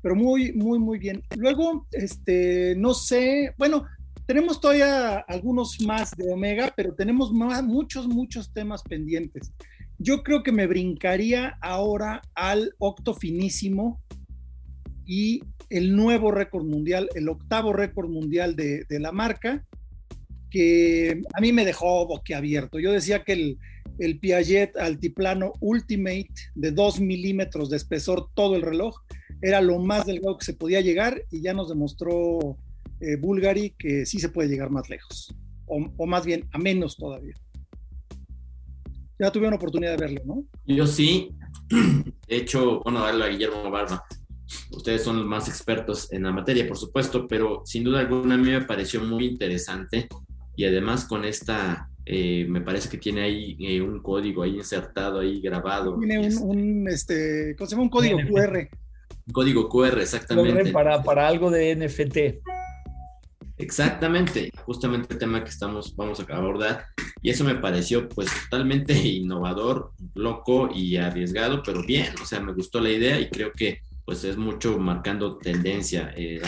Pero 0.02 0.16
muy, 0.16 0.52
muy, 0.54 0.80
muy 0.80 1.00
bien. 1.00 1.24
Luego, 1.38 1.88
este, 1.92 2.76
no 2.76 2.94
sé, 2.94 3.54
bueno, 3.58 3.86
tenemos 4.26 4.62
todavía 4.62 5.18
algunos 5.28 5.80
más 5.82 6.16
de 6.16 6.32
Omega, 6.32 6.74
pero 6.76 6.94
tenemos 6.94 7.32
muchos, 7.32 8.08
muchos 8.08 8.54
temas 8.54 8.84
pendientes. 8.84 9.52
Yo 9.98 10.24
creo 10.24 10.44
que 10.44 10.52
me 10.52 10.68
brincaría 10.68 11.58
ahora 11.62 12.22
al 12.34 12.74
octo 12.80 13.14
finísimo 13.14 14.02
y 15.06 15.42
el 15.70 15.96
nuevo 15.96 16.32
récord 16.32 16.66
mundial, 16.66 17.10
el 17.16 17.30
octavo 17.30 17.74
récord 17.74 18.10
mundial 18.10 18.56
de, 18.56 18.86
la 18.90 19.12
marca, 19.12 19.66
que 20.50 21.22
a 21.34 21.42
mí 21.42 21.54
me 21.54 21.66
dejó 21.66 22.08
boquiabierto. 22.08 22.80
Yo 22.80 22.92
decía 22.92 23.24
que 23.24 23.34
el, 23.34 23.60
el 24.00 24.20
Piaget 24.20 24.76
altiplano 24.78 25.54
Ultimate 25.60 26.34
de 26.56 26.72
2 26.72 27.00
milímetros 27.00 27.70
de 27.70 27.78
espesor 27.78 28.30
todo 28.34 28.56
el 28.56 28.62
reloj 28.62 28.96
era 29.42 29.62
lo 29.62 29.80
más 29.80 30.06
delgado 30.06 30.38
que 30.38 30.46
se 30.46 30.54
podía 30.54 30.82
llegar 30.82 31.24
y 31.32 31.42
ya 31.42 31.54
nos 31.54 31.70
demostró 31.70 32.58
eh, 33.02 33.18
Bulgari 33.18 33.72
que 33.78 34.06
sí 34.06 34.20
se 34.20 34.30
puede 34.30 34.50
llegar 34.50 34.70
más 34.70 34.90
lejos, 34.90 35.34
o, 35.66 36.06
más 36.06 36.26
bien 36.26 36.48
a 36.52 36.58
menos 36.58 36.98
todavía. 36.98 37.34
Ya 39.20 39.32
tuvieron 39.32 39.54
oportunidad 39.54 39.92
de 39.92 39.98
verlo, 39.98 40.22
¿no? 40.26 40.44
Yo 40.66 40.88
sí. 40.88 41.30
De 42.28 42.36
hecho, 42.36 42.82
bueno, 42.82 43.02
darle 43.02 43.26
a 43.26 43.28
Guillermo 43.28 43.70
Barba. 43.70 44.04
Ustedes 44.72 45.04
son 45.04 45.18
los 45.18 45.26
más 45.26 45.48
expertos 45.48 46.12
en 46.12 46.24
la 46.24 46.32
materia, 46.32 46.68
por 46.68 46.78
supuesto, 46.78 47.28
pero 47.28 47.62
sin 47.66 47.84
duda 47.84 48.00
alguna 48.00 48.36
a 48.36 48.38
mí 48.38 48.50
me 48.50 48.62
pareció 48.62 49.02
muy 49.02 49.26
interesante 49.26 50.08
y 50.56 50.66
además 50.66 51.06
con 51.06 51.26
esta, 51.26 51.90
eh, 52.06 52.46
me 52.48 52.62
parece 52.62 52.90
que 52.90 52.98
tiene 52.98 53.22
ahí 53.22 53.58
eh, 53.60 53.82
un 53.82 54.02
código 54.02 54.44
ahí 54.44 54.58
insertado, 54.58 55.20
ahí 55.20 55.42
grabado. 55.42 55.98
Tiene 55.98 56.36
un, 56.36 56.88
este, 56.90 57.56
¿cómo 57.58 57.68
se 57.68 57.72
llama? 57.72 57.84
Un 57.84 57.90
código 57.90 58.18
QR. 58.18 58.70
Un 59.28 59.34
código 59.34 59.70
QR, 59.70 60.00
exactamente. 60.00 60.72
Para, 60.72 61.04
para 61.04 61.28
algo 61.28 61.50
de 61.50 61.76
NFT. 61.76 62.44
Exactamente, 63.62 64.52
justamente 64.66 65.14
el 65.14 65.20
tema 65.20 65.44
que 65.44 65.50
estamos, 65.50 65.96
vamos 65.96 66.20
a 66.20 66.36
abordar. 66.36 66.86
Y 67.22 67.30
eso 67.30 67.44
me 67.44 67.56
pareció 67.56 68.10
pues 68.10 68.30
totalmente 68.44 68.94
innovador, 69.08 69.92
loco 70.16 70.70
y 70.74 70.98
arriesgado, 70.98 71.62
pero 71.64 71.84
bien, 71.84 72.08
o 72.22 72.26
sea, 72.26 72.40
me 72.40 72.54
gustó 72.54 72.80
la 72.80 72.90
idea 72.90 73.20
y 73.20 73.30
creo 73.30 73.52
que 73.52 73.80
pues 74.04 74.24
es 74.24 74.36
mucho 74.36 74.78
marcando 74.80 75.38
tendencia. 75.38 76.12
Eh, 76.18 76.42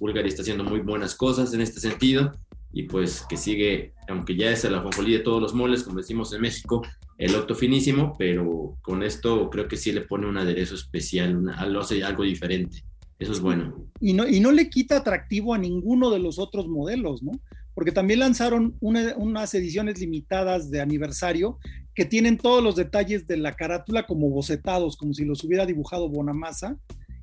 Bulgari 0.00 0.28
está 0.28 0.42
haciendo 0.42 0.64
muy 0.64 0.80
buenas 0.80 1.14
cosas 1.14 1.52
en 1.52 1.60
este 1.60 1.78
sentido 1.78 2.32
y 2.72 2.84
pues 2.84 3.24
que 3.28 3.36
sigue, 3.36 3.92
aunque 4.08 4.34
ya 4.34 4.50
es 4.50 4.64
el 4.64 4.74
ajonjolí 4.74 5.12
de 5.12 5.18
todos 5.20 5.42
los 5.42 5.54
moles, 5.54 5.82
como 5.82 5.98
decimos 5.98 6.32
en 6.32 6.40
México, 6.40 6.82
el 7.18 7.34
octo 7.34 7.54
finísimo, 7.54 8.16
pero 8.18 8.78
con 8.80 9.02
esto 9.02 9.50
creo 9.50 9.68
que 9.68 9.76
sí 9.76 9.92
le 9.92 10.00
pone 10.00 10.26
un 10.26 10.38
aderezo 10.38 10.74
especial, 10.74 11.36
una, 11.36 11.54
hace 11.78 12.02
algo 12.02 12.22
diferente. 12.22 12.82
Eso 13.20 13.32
es 13.32 13.40
bueno. 13.40 13.86
Y 14.00 14.14
no, 14.14 14.26
y 14.26 14.40
no 14.40 14.50
le 14.50 14.70
quita 14.70 14.96
atractivo 14.96 15.54
a 15.54 15.58
ninguno 15.58 16.10
de 16.10 16.18
los 16.18 16.38
otros 16.38 16.66
modelos, 16.68 17.22
¿no? 17.22 17.32
Porque 17.74 17.92
también 17.92 18.18
lanzaron 18.20 18.76
unas 18.80 19.54
ediciones 19.54 20.00
limitadas 20.00 20.70
de 20.70 20.80
aniversario 20.80 21.58
que 21.94 22.04
tienen 22.04 22.38
todos 22.38 22.64
los 22.64 22.76
detalles 22.76 23.26
de 23.26 23.36
la 23.36 23.52
carátula 23.54 24.06
como 24.06 24.30
bocetados, 24.30 24.96
como 24.96 25.12
si 25.12 25.24
los 25.24 25.44
hubiera 25.44 25.66
dibujado 25.66 26.08
Bonamassa 26.08 26.76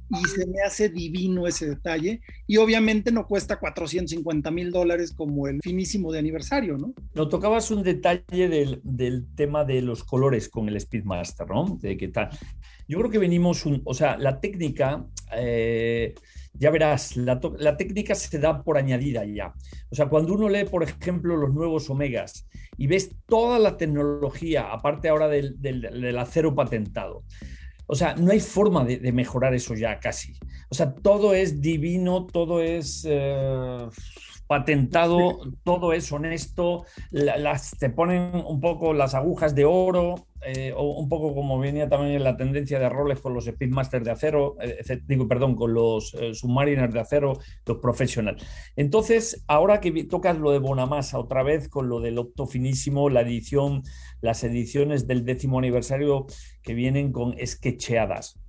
y 0.10 0.26
se 0.28 0.46
me 0.48 0.62
hace 0.62 0.90
divino 0.90 1.48
ese 1.48 1.68
detalle. 1.68 2.22
Y 2.46 2.58
obviamente 2.58 3.12
no 3.12 3.28
cuesta 3.28 3.60
450 3.60 4.52
mil 4.52 4.72
dólares 4.72 5.14
como 5.14 5.48
el 5.48 5.60
finísimo 5.62 6.12
de 6.12 6.20
aniversario, 6.20 6.78
¿no? 6.78 6.94
No 7.14 7.28
tocabas 7.28 7.72
un 7.72 7.84
detalle 7.84 8.48
del, 8.48 8.80
del, 8.84 9.26
tema 9.36 9.66
de 9.66 9.82
los 9.82 10.04
colores 10.04 10.50
con 10.50 10.70
el 10.70 10.80
Speedmaster, 10.80 11.48
¿no? 11.48 11.78
De 11.82 11.98
qué 11.98 12.08
tal. 12.08 12.30
Yo 12.88 12.98
creo 13.00 13.12
que 13.12 13.20
venimos, 13.20 13.66
un, 13.66 13.82
o 13.84 13.94
sea, 13.94 14.18
la 14.18 14.40
técnica, 14.40 15.06
eh, 15.36 16.16
ya 16.54 16.72
verás, 16.72 17.18
la, 17.18 17.40
la, 17.58 17.76
técnica 17.76 18.16
se 18.16 18.40
da 18.40 18.64
por 18.64 18.78
añadida 18.78 19.26
ya. 19.26 19.54
O 19.90 19.96
sea, 19.96 20.08
cuando 20.08 20.34
uno 20.34 20.48
lee, 20.48 20.66
por 20.66 20.84
ejemplo, 20.84 21.36
los 21.36 21.54
nuevos 21.54 21.90
Omegas 21.90 22.48
y 22.78 22.88
ves 22.88 23.12
toda 23.28 23.60
la 23.60 23.78
tecnología, 23.78 24.72
aparte 24.72 25.10
ahora 25.10 25.28
del, 25.28 25.62
del, 25.62 25.82
del 25.82 26.18
acero 26.18 26.56
patentado, 26.56 27.24
o 27.88 27.96
sea, 27.96 28.16
no 28.16 28.32
hay 28.32 28.42
forma 28.42 28.84
de, 28.84 29.12
mejorar 29.12 29.54
eso 29.54 29.74
ya 29.74 30.00
casi. 30.00 30.34
O 30.70 30.76
sea, 30.76 30.94
todo 30.94 31.34
es 31.34 31.62
divino, 31.62 32.26
todo 32.26 32.62
es 32.62 33.06
eh, 33.10 33.88
patentado, 34.48 35.40
todo 35.64 35.94
es 35.94 36.12
honesto, 36.12 36.86
las, 37.12 37.72
te 37.78 37.90
ponen 37.90 38.32
un 38.34 38.60
poco 38.60 38.94
las 38.94 39.14
agujas 39.14 39.54
de 39.54 39.66
oro, 39.66 40.28
eh, 40.42 40.72
o 40.76 41.00
un 41.00 41.10
poco 41.10 41.34
como 41.34 41.58
venía 41.58 41.90
también 41.90 42.16
en 42.16 42.24
la 42.24 42.38
tendencia 42.38 42.80
de 42.80 42.88
roles 42.88 43.20
con 43.20 43.34
los 43.34 43.46
Speedmasters 43.46 44.06
de 44.06 44.12
acero, 44.12 44.56
eh, 44.62 45.02
digo, 45.06 45.28
perdón, 45.28 45.56
con 45.56 45.74
los 45.74 46.14
eh, 46.14 46.34
Submariners 46.34 46.94
de 46.94 47.00
acero, 47.00 47.40
los 47.66 47.78
profesionales. 47.80 48.44
Entonces, 48.76 49.44
ahora 49.48 49.80
que 49.82 49.92
tocas 50.06 50.38
lo 50.38 50.52
de 50.52 50.60
Bonamassa 50.60 51.20
otra 51.20 51.44
vez 51.44 51.68
con 51.70 51.90
lo 51.90 52.00
del 52.00 52.20
Opto 52.20 52.46
Finísimo, 52.46 53.10
la 53.10 53.22
edición, 53.22 53.82
las 54.22 54.44
ediciones 54.44 55.08
del 55.08 55.26
décimo 55.26 55.58
aniversario 55.58 56.28
que 56.62 56.76
vienen 56.76 57.12
con 57.12 57.36
sketcheadas 57.44 58.40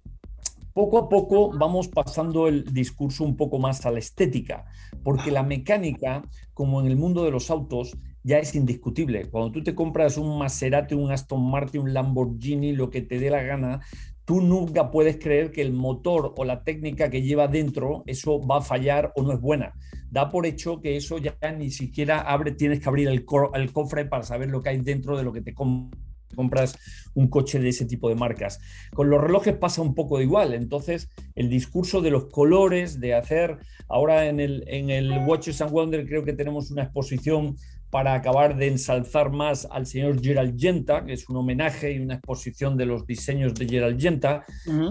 poco 0.79 0.99
a 0.99 1.09
poco 1.09 1.51
vamos 1.51 1.89
pasando 1.89 2.47
el 2.47 2.73
discurso 2.73 3.25
un 3.25 3.37
poco 3.37 3.59
más 3.59 3.85
a 3.85 3.91
la 3.91 3.99
estética, 3.99 4.65
porque 5.03 5.33
la 5.33 5.43
mecánica, 5.43 6.23
como 6.55 6.81
en 6.81 6.87
el 6.87 6.95
mundo 6.95 7.25
de 7.25 7.33
los 7.33 7.51
autos, 7.51 7.99
ya 8.23 8.39
es 8.39 8.55
indiscutible. 8.55 9.29
Cuando 9.29 9.51
tú 9.51 9.65
te 9.65 9.75
compras 9.75 10.17
un 10.19 10.39
Maserati, 10.39 10.95
un 10.95 11.11
Aston 11.11 11.51
Martin, 11.51 11.81
un 11.81 11.93
Lamborghini, 11.93 12.75
lo 12.75 12.91
que 12.91 13.03
te 13.03 13.19
dé 13.19 13.29
la 13.29 13.43
gana, 13.43 13.81
tú 14.25 14.41
nunca 14.41 14.93
puedes 14.93 15.17
creer 15.17 15.51
que 15.51 15.63
el 15.63 15.73
motor 15.73 16.33
o 16.37 16.45
la 16.45 16.63
técnica 16.63 17.11
que 17.11 17.23
lleva 17.23 17.49
dentro, 17.49 18.05
eso 18.07 18.41
va 18.47 18.59
a 18.59 18.61
fallar 18.61 19.13
o 19.17 19.25
no 19.25 19.33
es 19.33 19.41
buena. 19.41 19.75
Da 20.13 20.29
por 20.29 20.47
hecho 20.47 20.81
que 20.81 20.97
eso 20.97 21.19
ya 21.19 21.37
ni 21.59 21.73
siquiera 21.73 22.21
abre, 22.21 22.53
tienes 22.53 22.79
que 22.79 22.89
abrir 22.89 23.09
el, 23.09 23.25
cofre 23.25 24.05
para 24.05 24.23
saber 24.23 24.49
lo 24.49 24.63
que 24.63 24.69
hay 24.69 24.79
dentro 24.79 25.19
de 25.19 25.25
lo 25.25 25.33
que 25.33 25.41
te 25.41 25.55
compras 25.55 26.08
compras 26.35 26.79
un 27.15 27.29
coche 27.29 27.59
de 27.59 27.71
ese 27.71 27.85
tipo 27.85 28.09
de 28.09 28.15
marcas. 28.15 28.61
Con 28.95 29.11
los 29.11 29.21
relojes 29.21 29.57
pasa 29.57 29.83
un 29.83 29.95
poco 29.95 30.21
igual, 30.21 30.55
entonces 30.55 31.09
el 31.35 31.49
discurso 31.49 32.01
de 32.01 32.11
los 32.11 32.27
colores, 32.27 33.01
de 33.01 33.15
hacer, 33.15 33.59
ahora 33.89 34.27
en 34.27 34.41
el, 34.41 34.65
en 34.67 34.91
el 34.91 35.11
Watches 35.27 35.61
and 35.61 35.73
Wonder 35.73 36.07
creo 36.07 36.25
que 36.25 36.33
tenemos 36.33 36.71
una 36.71 36.85
exposición 36.85 37.57
para 37.91 38.15
acabar 38.15 38.57
de 38.57 38.69
ensalzar 38.69 39.31
más 39.31 39.67
al 39.71 39.87
señor 39.87 40.21
Gerald 40.23 40.59
Genta, 40.61 41.05
que 41.05 41.15
es 41.15 41.29
un 41.29 41.37
homenaje 41.37 41.93
y 41.93 41.99
una 41.99 42.15
exposición 42.15 42.77
de 42.77 42.87
los 42.87 43.07
diseños 43.07 43.55
de 43.55 43.67
Gerald 43.67 44.01
Genta. 44.01 44.45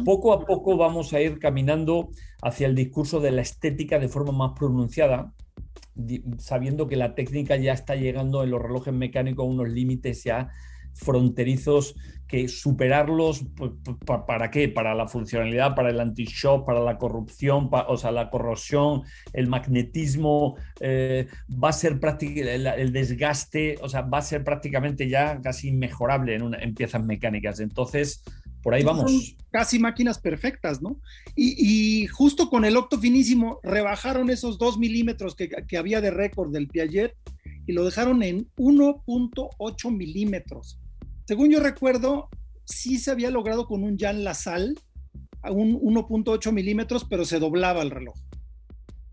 Poco 0.03 0.34
a 0.34 0.46
poco 0.46 0.77
vamos 0.77 1.13
a 1.13 1.22
ir 1.22 1.38
caminando 1.38 2.10
hacia 2.41 2.67
el 2.67 2.75
discurso 2.75 3.20
de 3.20 3.32
la 3.32 3.41
estética 3.41 4.00
de 4.00 4.08
forma 4.08 4.32
más 4.32 4.53
pronunciada, 4.58 5.32
sabiendo 6.39 6.88
que 6.88 6.96
la 6.96 7.13
técnica 7.13 7.56
ya 7.56 7.74
está 7.74 7.96
llegando 7.96 8.44
en 8.44 8.51
los 8.51 8.62
relojes 8.62 8.94
mecánicos 8.94 9.46
a 9.46 9.50
unos 9.50 9.70
límites 9.70 10.24
ya 10.24 10.50
fronterizos 10.97 11.95
que 12.27 12.49
superarlos, 12.49 13.45
¿para 14.27 14.51
qué? 14.51 14.67
Para 14.67 14.93
la 14.93 15.07
funcionalidad, 15.07 15.75
para 15.75 15.89
el 15.89 15.99
anti-shock, 15.99 16.65
para 16.65 16.81
la 16.81 16.97
corrupción, 16.97 17.69
o 17.71 17.97
sea, 17.97 18.11
la 18.11 18.29
corrosión, 18.29 19.03
el 19.31 19.47
magnetismo, 19.47 20.57
eh, 20.81 21.27
va 21.51 21.69
a 21.69 21.73
ser 21.73 21.99
prácticamente 21.99 22.81
el, 22.81 22.91
desgaste, 22.91 23.77
o 23.81 23.87
sea, 23.87 24.01
va 24.01 24.17
a 24.17 24.23
ser 24.23 24.43
prácticamente 24.43 25.07
ya 25.07 25.39
casi 25.41 25.69
inmejorable 25.69 26.35
en, 26.35 26.41
una, 26.41 26.57
en 26.57 26.75
piezas 26.75 27.03
mecánicas. 27.05 27.61
Entonces, 27.61 28.23
por 28.61 28.73
ahí 28.73 28.83
vamos. 28.83 29.09
Son 29.09 29.37
casi 29.49 29.79
máquinas 29.79 30.19
perfectas, 30.19 30.81
¿no? 30.81 30.99
Y, 31.33 32.07
justo 32.07 32.49
con 32.49 32.65
el 32.65 32.75
octo 32.75 32.99
finísimo 32.99 33.61
rebajaron 33.63 34.29
esos 34.29 34.57
dos 34.57 34.77
milímetros 34.77 35.33
que, 35.33 35.47
que 35.47 35.77
había 35.77 36.01
de 36.01 36.11
récord 36.11 36.51
del 36.51 36.67
Piaget 36.67 37.13
y 37.65 37.71
lo 37.71 37.85
dejaron 37.85 38.21
en 38.23 38.49
1.8 38.57 39.91
milímetros 39.95 40.81
según 41.27 41.51
yo 41.51 41.60
recuerdo, 41.60 42.29
sí 42.63 42.98
se 42.98 43.12
había 43.12 43.29
logrado 43.29 43.67
con 43.67 43.84
un 43.84 43.98
Jan 43.98 44.24
Lassalle, 44.24 44.75
a 45.41 45.51
un 45.51 45.74
1.8 45.74 46.53
milímetros, 46.53 47.03
pero 47.03 47.25
se 47.25 47.39
doblaba 47.39 47.81
el 47.81 47.91
reloj. 47.91 48.15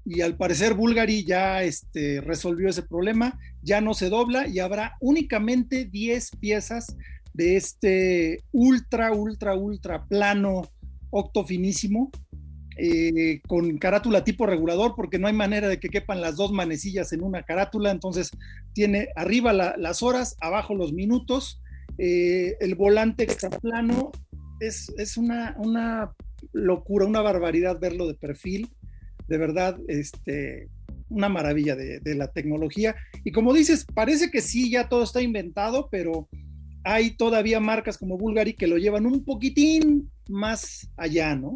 Y 0.05 0.21
al 0.21 0.37
parecer 0.37 0.75
Bulgari 0.75 1.25
ya 1.25 1.65
este, 1.65 2.21
resolvió 2.21 2.69
ese 2.69 2.83
problema, 2.83 3.39
ya 3.63 3.81
no 3.81 3.95
se 3.95 4.11
dobla 4.11 4.47
y 4.47 4.61
habrá 4.61 4.97
únicamente 5.01 5.87
10 5.87 6.37
piezas 6.37 6.97
de 7.33 7.57
este 7.57 8.45
ultra, 8.53 9.13
ultra, 9.13 9.57
ultra 9.57 10.07
plano 10.07 10.63
octofinísimo 11.11 12.13
eh, 12.77 13.41
con 13.49 13.77
carátula 13.79 14.23
tipo 14.23 14.47
regulador, 14.47 14.95
porque 14.95 15.19
no 15.19 15.27
hay 15.27 15.33
manera 15.33 15.67
de 15.67 15.81
que 15.81 15.89
quepan 15.89 16.21
las 16.21 16.37
dos 16.37 16.53
manecillas 16.53 17.13
en 17.13 17.25
una 17.25 17.43
carátula. 17.43 17.91
Entonces 17.91 18.31
tiene 18.73 19.09
arriba 19.17 19.53
las 19.53 20.03
horas, 20.03 20.37
abajo 20.41 20.77
los 20.77 20.93
minutos 20.93 21.61
eh, 21.99 22.57
el 22.61 22.75
volante 22.75 23.27
plano 23.61 24.13
es, 24.61 24.93
es 24.97 25.17
una, 25.17 25.55
una, 25.59 26.13
locura, 26.53 27.07
una 27.07 27.21
barbaridad 27.21 27.79
verlo 27.81 28.07
de 28.07 28.15
perfil, 28.15 28.69
de 29.29 29.39
verdad, 29.39 29.79
este, 29.89 30.69
una 31.09 31.29
maravilla 31.29 31.77
de, 31.77 32.01
de, 32.01 32.15
la 32.15 32.29
tecnología. 32.29 32.95
Y 33.25 33.33
como 33.33 33.53
dices, 33.53 33.87
parece 33.95 34.31
que 34.31 34.41
sí, 34.41 34.71
ya 34.71 34.89
todo 34.89 35.03
está 35.03 35.23
inventado, 35.23 35.89
pero 35.91 36.29
hay 36.85 37.17
todavía 37.17 37.61
marcas 37.61 37.99
como 37.99 38.19
Bulgari 38.19 38.55
que 38.55 38.67
lo 38.67 38.77
llevan 38.77 39.07
un 39.07 39.25
poquitín 39.25 40.11
más 40.29 40.91
allá, 40.97 41.35
¿no? 41.35 41.55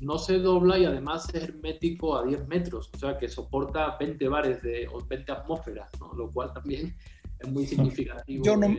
No 0.00 0.18
se 0.18 0.38
dobla 0.38 0.78
y 0.78 0.84
además 0.84 1.28
es 1.32 1.44
hermético 1.44 2.16
a 2.16 2.24
10 2.24 2.48
metros, 2.48 2.90
o 2.94 2.98
sea 2.98 3.16
que 3.16 3.28
soporta 3.28 3.96
20 3.98 4.28
bares 4.28 4.62
de, 4.62 4.88
o 4.92 5.04
20 5.04 5.30
atmósferas, 5.32 5.88
¿no? 6.00 6.12
lo 6.14 6.30
cual 6.30 6.52
también 6.52 6.96
es 7.44 7.52
muy 7.52 7.66
significativo. 7.66 8.44
Yo, 8.44 8.56
no, 8.56 8.76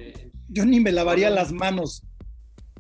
yo 0.50 0.66
ni 0.66 0.80
me 0.80 0.92
lavaría 0.92 1.30
las 1.30 1.52
manos. 1.52 2.04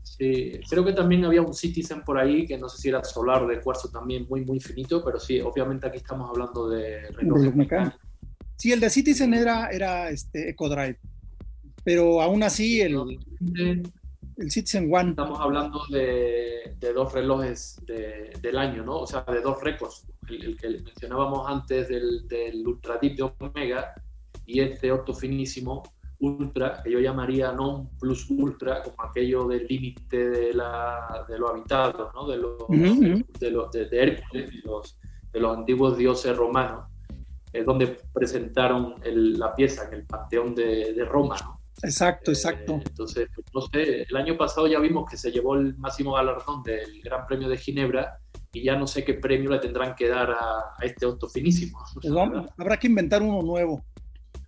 Sí, 0.03 0.59
creo 0.69 0.85
que 0.85 0.93
también 0.93 1.25
había 1.25 1.41
un 1.41 1.53
Citizen 1.53 2.03
por 2.03 2.17
ahí, 2.17 2.45
que 2.45 2.57
no 2.57 2.69
sé 2.69 2.81
si 2.81 2.89
era 2.89 3.03
solar 3.03 3.47
de 3.47 3.59
cuarzo 3.59 3.89
también 3.89 4.27
muy, 4.29 4.45
muy 4.45 4.59
finito, 4.59 5.03
pero 5.03 5.19
sí, 5.19 5.41
obviamente 5.41 5.87
aquí 5.87 5.97
estamos 5.97 6.29
hablando 6.29 6.69
de 6.69 7.09
relojes 7.11 7.55
mecánicos. 7.55 7.99
Sí, 8.55 8.71
el 8.71 8.79
de 8.79 8.89
Citizen 8.89 9.33
era, 9.33 9.69
era 9.69 10.09
este 10.09 10.49
EcoDrive, 10.51 10.99
pero 11.83 12.21
aún 12.21 12.43
así 12.43 12.81
el, 12.81 13.19
el 14.37 14.51
Citizen 14.51 14.93
One. 14.93 15.09
Estamos 15.09 15.39
hablando 15.39 15.81
de, 15.89 16.75
de 16.79 16.93
dos 16.93 17.11
relojes 17.11 17.81
de, 17.85 18.31
del 18.41 18.57
año, 18.57 18.85
¿no? 18.85 18.99
O 18.99 19.07
sea, 19.07 19.25
de 19.27 19.41
dos 19.41 19.61
récords. 19.61 20.05
El, 20.29 20.55
que 20.57 20.69
mencionábamos 20.69 21.47
antes 21.47 21.89
del, 21.89 22.27
del 22.27 22.65
Ultra 22.65 22.97
Deep 23.01 23.15
de 23.17 23.33
Omega 23.39 23.93
y 24.45 24.59
este 24.59 24.91
orto 24.91 25.13
finísimo 25.13 25.83
ultra, 26.19 26.81
que 26.83 26.91
yo 26.91 26.99
llamaría 26.99 27.51
non 27.51 27.89
plus 27.99 28.29
ultra, 28.29 28.81
como 28.81 29.03
aquello 29.03 29.47
del 29.47 29.67
límite 29.67 30.29
de, 30.29 30.53
la, 30.53 31.25
de 31.27 31.37
lo 31.37 31.49
habitado, 31.49 32.11
¿no? 32.13 32.27
de, 32.27 32.37
los, 32.37 32.57
de, 33.39 33.51
los, 33.51 33.71
de, 33.71 33.87
Hércules, 33.91 34.49
de 34.49 34.61
los, 34.63 34.97
de 35.31 35.39
los 35.39 35.57
antiguos 35.57 35.97
dioses 35.97 36.35
romanos, 36.35 36.85
es 37.51 37.65
donde 37.65 37.97
presentaron 38.13 38.95
la 39.03 39.53
pieza 39.55 39.87
en 39.87 39.93
el 39.95 40.05
Panteón 40.05 40.55
de, 40.55 41.05
Roma. 41.05 41.35
¿no? 41.43 41.61
Exacto, 41.83 42.31
exacto. 42.31 42.73
Eh, 42.73 42.83
entonces, 42.85 43.27
pues, 43.33 43.47
no 43.53 43.61
sé, 43.61 44.03
el 44.09 44.15
año 44.15 44.37
pasado 44.37 44.67
ya 44.67 44.79
vimos 44.79 45.09
que 45.09 45.17
se 45.17 45.31
llevó 45.31 45.55
el 45.55 45.77
máximo 45.77 46.13
galardón 46.13 46.63
del 46.63 47.01
Gran 47.01 47.25
Premio 47.27 47.49
de 47.49 47.57
Ginebra 47.57 48.19
y 48.51 48.63
ya 48.63 48.77
no 48.77 48.87
sé 48.87 49.03
qué 49.03 49.15
premio 49.15 49.49
le 49.49 49.59
tendrán 49.59 49.95
que 49.95 50.07
dar 50.07 50.31
a, 50.31 50.75
este 50.81 51.05
auto 51.05 51.27
finísimo. 51.27 51.77
Pues 51.93 52.13
habrá 52.57 52.77
que 52.77 52.87
inventar 52.87 53.21
uno 53.21 53.41
nuevo. 53.41 53.83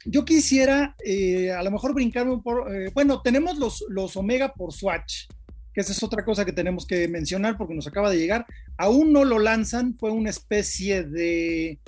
Yo 0.09 0.23
quisiera 0.23 0.95
eh, 1.03 1.51
a 1.51 1.61
lo 1.63 1.71
mejor 1.71 1.93
brincarme 1.93 2.37
por, 2.41 2.73
eh, 2.73 2.91
bueno, 2.93 3.21
tenemos 3.21 3.57
los, 3.57 3.83
los 3.89 4.15
Omega 4.15 4.53
por 4.53 4.71
Swatch, 4.71 5.27
que 5.73 5.81
esa 5.81 5.91
es 5.91 6.01
otra 6.01 6.23
cosa 6.23 6.45
que 6.45 6.53
tenemos 6.53 6.87
que 6.87 7.09
mencionar 7.09 7.57
porque 7.57 7.75
nos 7.75 7.87
acaba 7.87 8.09
de 8.09 8.17
llegar. 8.17 8.45
Aún 8.77 9.11
no 9.11 9.25
lo 9.25 9.37
lanzan, 9.37 9.97
fue 9.99 10.11
una 10.11 10.29
especie 10.29 11.03
de, 11.03 11.79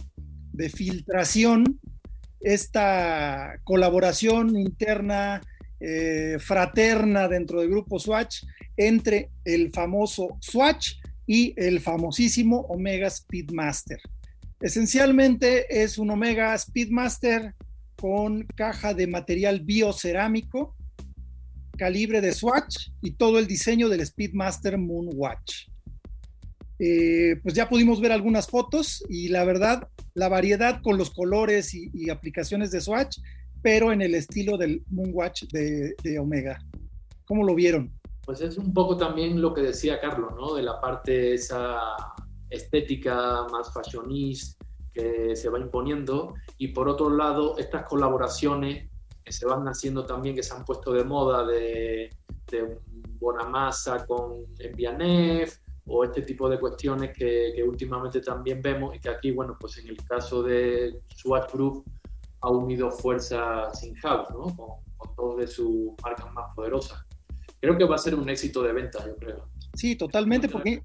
de 0.51 0.69
filtración 0.69 1.79
esta 2.41 3.59
colaboración 3.63 4.57
interna, 4.57 5.41
eh, 5.79 6.38
fraterna 6.39 7.29
dentro 7.29 7.61
del 7.61 7.69
grupo 7.69 7.99
Swatch 7.99 8.43
entre 8.75 9.29
el 9.45 9.71
famoso 9.71 10.38
Swatch 10.41 10.95
y 11.25 11.53
el 11.55 11.79
famosísimo 11.79 12.61
Omega 12.69 13.09
Speedmaster. 13.09 14.01
Esencialmente 14.59 15.83
es 15.83 15.97
un 15.97 16.11
Omega 16.11 16.57
Speedmaster 16.57 17.53
con 18.00 18.44
caja 18.56 18.94
de 18.94 19.08
material 19.08 19.60
biocerámico, 19.62 20.75
calibre 21.77 22.22
de 22.22 22.34
Swatch 22.34 22.89
y 23.01 23.12
todo 23.12 23.39
el 23.39 23.48
diseño 23.48 23.89
del 23.89 24.06
Speedmaster 24.06 24.77
Moonwatch. 24.77 25.68
Eh, 26.79 27.36
pues 27.44 27.53
ya 27.53 27.68
pudimos 27.68 28.00
ver 28.00 28.13
algunas 28.13 28.48
fotos 28.48 29.03
y 29.10 29.27
la 29.27 29.44
verdad, 29.44 29.89
la 30.13 30.29
variedad 30.29 30.82
con 30.82 30.98
los 30.98 31.12
colores 31.12 31.74
y, 31.74 32.10
aplicaciones 32.10 32.72
de 32.72 32.79
Swatch, 32.79 33.18
pero 33.62 33.91
en 33.91 34.01
el 34.01 34.15
estilo 34.15 34.58
del 34.58 34.82
Moonwatch 34.89 35.44
de, 35.51 35.96
de, 36.01 36.20
Omega. 36.20 36.58
¿Cómo 37.25 37.44
lo 37.44 37.53
vieron? 37.53 37.91
Pues 38.25 38.39
es 38.39 38.58
un 38.58 38.74
poco 38.74 38.96
también 38.96 39.41
lo 39.41 39.53
que 39.53 39.62
decía 39.62 40.00
Carlos, 40.00 40.32
¿no? 40.38 40.53
De 40.53 40.63
la 40.63 40.79
parte 40.79 41.34
esa 41.34 41.82
estética 42.50 43.46
más 43.51 43.74
fashionista 43.74 44.68
que 44.93 45.36
se 45.36 45.50
va 45.50 45.60
imponiendo 45.60 46.34
y 46.58 46.69
por 46.69 46.89
otro 46.89 47.10
lado 47.10 47.58
estas 47.58 47.86
colaboraciones 47.86 48.89
que 49.24 49.31
se 49.31 49.46
van 49.46 49.67
haciendo 49.67 50.05
también, 50.05 50.36
que 50.36 50.43
se 50.43 50.53
han 50.53 50.65
puesto 50.65 50.91
de 50.93 51.03
moda 51.03 51.46
de, 51.46 52.10
de 52.51 52.79
Bonamassa 53.19 54.05
con 54.05 54.46
Envianef 54.60 55.60
o 55.86 56.03
este 56.03 56.22
tipo 56.22 56.50
de 56.50 56.60
cuestiones 56.60 57.12
que, 57.17 57.53
que, 57.55 57.63
últimamente 57.63 58.22
también 58.22 58.62
vemos 58.62 58.96
y 58.96 59.00
que 59.00 59.10
aquí, 59.10 59.31
bueno, 59.31 59.58
pues 59.60 59.77
en 59.77 59.88
el 59.88 59.98
caso 60.05 60.43
de 60.43 61.01
Swatch 61.15 61.51
Group 61.51 61.84
ha 62.41 62.50
unido 62.50 62.91
fuerzas 62.91 63.79
sin 63.79 63.96
house, 63.96 64.29
¿no? 64.31 64.55
Con, 64.55 64.69
con 64.98 65.15
dos 65.15 65.38
de 65.38 65.48
sus 65.48 65.91
marcas 66.03 66.31
más 66.34 66.53
poderosas. 66.55 67.05
Creo 67.60 67.77
que 67.77 67.86
va 67.86 67.96
a 67.96 68.00
ser 68.00 68.15
un 68.15 68.29
éxito 68.29 68.62
de 68.63 68.74
venta, 68.74 69.05
yo 69.05 69.15
creo. 69.15 69.50
Sí, 69.74 69.96
totalmente, 69.96 70.48
porque... 70.48 70.81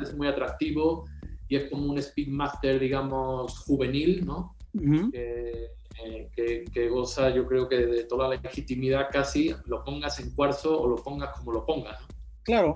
Es 0.00 0.16
muy 0.16 0.26
atractivo, 0.28 1.04
y 1.48 1.56
es 1.56 1.70
como 1.70 1.90
un 1.90 2.00
Speedmaster, 2.00 2.78
digamos, 2.78 3.58
juvenil, 3.60 4.24
¿no? 4.24 4.56
Eh, 5.12 5.68
que, 6.72 6.88
goza, 6.88 7.30
yo 7.30 7.46
creo 7.46 7.68
que 7.68 7.76
de 7.76 8.04
toda 8.04 8.28
la 8.28 8.40
legitimidad 8.40 9.08
casi, 9.10 9.54
lo 9.66 9.82
pongas 9.82 10.20
en 10.20 10.30
cuarzo 10.30 10.80
o 10.80 10.88
lo 10.88 10.96
pongas 10.96 11.36
como 11.36 11.52
lo 11.52 11.66
pongas, 11.66 12.00
¿no? 12.00 12.06
Claro, 12.42 12.72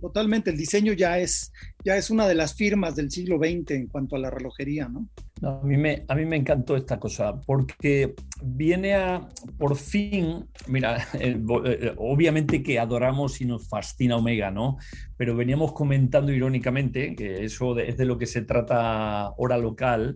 totalmente. 0.00 0.50
El 0.50 0.56
diseño 0.56 0.92
ya 0.92 1.18
es, 1.18 1.52
ya 1.84 1.96
es 1.96 2.10
una 2.10 2.28
de 2.28 2.34
las 2.34 2.54
firmas 2.54 2.94
del 2.94 3.10
siglo 3.10 3.38
XX 3.38 3.70
en 3.70 3.86
cuanto 3.86 4.16
a 4.16 4.18
la 4.18 4.30
relojería, 4.30 4.88
¿no? 4.88 5.08
A, 5.42 5.60
mí 5.62 5.76
me, 5.76 6.04
a 6.08 6.14
mí 6.14 6.24
me 6.26 6.36
encantó 6.36 6.76
esta 6.76 6.98
cosa, 6.98 7.40
porque 7.40 8.14
viene 8.42 8.94
a, 8.94 9.28
por 9.58 9.76
fin, 9.76 10.46
mira, 10.66 11.06
eh, 11.20 11.40
eh, 11.64 11.94
obviamente 11.96 12.62
que 12.62 12.78
adoramos 12.78 13.40
y 13.40 13.44
nos 13.46 13.68
fascina 13.68 14.16
Omega, 14.16 14.50
¿no? 14.50 14.78
Pero 15.16 15.36
veníamos 15.36 15.72
comentando 15.72 16.32
irónicamente, 16.32 17.14
que 17.14 17.44
eso 17.44 17.78
es 17.78 17.96
de 17.96 18.04
lo 18.04 18.18
que 18.18 18.26
se 18.26 18.42
trata 18.42 19.32
hora 19.36 19.58
local, 19.58 20.14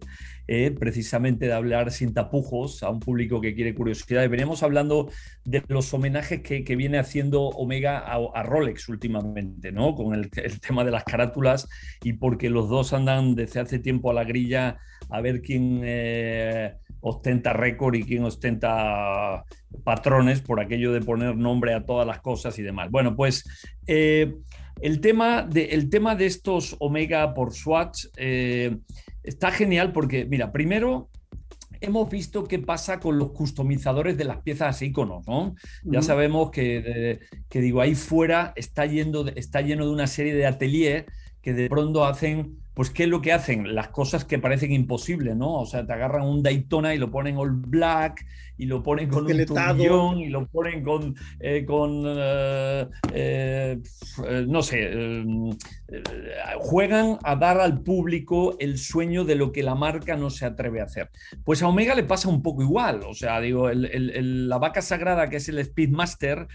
eh, 0.48 0.70
precisamente 0.70 1.46
de 1.46 1.52
hablar 1.52 1.92
sin 1.92 2.14
tapujos 2.14 2.82
a 2.82 2.90
un 2.90 3.00
público 3.00 3.40
que 3.40 3.54
quiere 3.54 3.74
curiosidad. 3.74 4.28
Veníamos 4.28 4.62
hablando 4.62 5.10
de 5.44 5.62
los 5.68 5.92
homenajes 5.94 6.42
que, 6.42 6.64
que 6.64 6.76
viene 6.76 6.98
haciendo 6.98 7.42
Omega 7.42 7.98
a, 7.98 8.42
Rolex 8.42 8.88
últimamente, 8.88 9.72
¿no? 9.72 9.94
Con 9.94 10.14
el, 10.14 10.28
el 10.36 10.60
tema 10.60 10.84
de 10.84 10.90
las 10.90 11.04
carátulas 11.04 11.68
y 12.02 12.14
porque 12.14 12.50
los 12.50 12.68
dos 12.68 12.92
andan 12.92 13.34
desde 13.34 13.60
hace 13.60 13.78
tiempo 13.78 14.10
a 14.10 14.14
la 14.14 14.24
grilla 14.24 14.78
a 15.12 15.20
ver 15.20 15.42
quién 15.42 15.82
eh, 15.84 16.74
ostenta 17.00 17.52
récord 17.52 17.94
y 17.94 18.02
quién 18.02 18.24
ostenta 18.24 19.44
patrones 19.84 20.40
por 20.40 20.60
aquello 20.60 20.92
de 20.92 21.00
poner 21.00 21.36
nombre 21.36 21.74
a 21.74 21.84
todas 21.84 22.06
las 22.06 22.20
cosas 22.20 22.58
y 22.58 22.62
demás. 22.62 22.90
Bueno, 22.90 23.14
pues 23.14 23.44
eh, 23.86 24.34
el, 24.80 25.00
tema 25.00 25.42
de, 25.42 25.66
el, 25.66 25.90
tema 25.90 26.16
de, 26.16 26.26
estos 26.26 26.76
Omega 26.78 27.34
por 27.34 27.52
Swatch 27.52 28.06
eh, 28.16 28.78
está 29.22 29.50
genial 29.50 29.92
porque, 29.92 30.24
mira, 30.24 30.50
primero 30.50 31.10
hemos 31.80 32.08
visto 32.08 32.44
qué 32.44 32.60
pasa 32.60 33.00
con 33.00 33.18
los 33.18 33.32
customizadores 33.32 34.16
de 34.16 34.24
las 34.24 34.38
piezas 34.38 34.80
iconos, 34.82 35.26
¿no? 35.26 35.56
Ya 35.82 36.00
sabemos 36.00 36.52
que, 36.52 37.18
que, 37.48 37.60
digo, 37.60 37.80
ahí 37.80 37.96
fuera 37.96 38.52
está, 38.54 38.86
yendo, 38.86 39.26
está 39.34 39.62
lleno 39.62 39.84
de 39.84 39.90
una 39.90 40.06
serie 40.06 40.32
de 40.32 40.46
ateliers 40.46 41.06
que 41.42 41.52
de 41.52 41.68
pronto 41.68 42.04
hacen 42.04 42.61
pues 42.74 42.90
¿qué 42.90 43.04
es 43.04 43.08
lo 43.08 43.20
que 43.20 43.32
hacen? 43.32 43.74
Las 43.74 43.88
cosas 43.88 44.24
que 44.24 44.38
parecen 44.38 44.72
imposibles, 44.72 45.36
¿no? 45.36 45.60
O 45.60 45.66
sea, 45.66 45.86
te 45.86 45.92
agarran 45.92 46.26
un 46.26 46.42
Daytona 46.42 46.94
y 46.94 46.98
lo 46.98 47.10
ponen 47.10 47.36
all 47.36 47.50
black 47.52 48.24
y 48.56 48.66
lo 48.66 48.82
ponen 48.82 49.08
con 49.08 49.26
un 49.26 49.44
turbión 49.44 50.20
y 50.20 50.28
lo 50.28 50.46
ponen 50.46 50.82
con, 50.82 51.14
eh, 51.40 51.64
con 51.66 52.04
eh, 52.06 52.88
eh, 53.12 53.78
no 54.46 54.62
sé, 54.62 55.24
juegan 56.60 57.18
a 57.24 57.36
dar 57.36 57.60
al 57.60 57.82
público 57.82 58.56
el 58.58 58.78
sueño 58.78 59.24
de 59.24 59.34
lo 59.34 59.52
que 59.52 59.62
la 59.62 59.74
marca 59.74 60.16
no 60.16 60.30
se 60.30 60.46
atreve 60.46 60.80
a 60.80 60.84
hacer. 60.84 61.10
Pues 61.44 61.62
a 61.62 61.68
Omega 61.68 61.94
le 61.94 62.04
pasa 62.04 62.28
un 62.28 62.42
poco 62.42 62.62
igual, 62.62 63.00
o 63.04 63.14
sea, 63.14 63.40
digo, 63.40 63.68
la 63.70 64.58
vaca 64.58 64.80
sagrada 64.80 65.28
que 65.28 65.36
es 65.36 65.48
el 65.48 65.62
Speedmaster, 65.62 66.46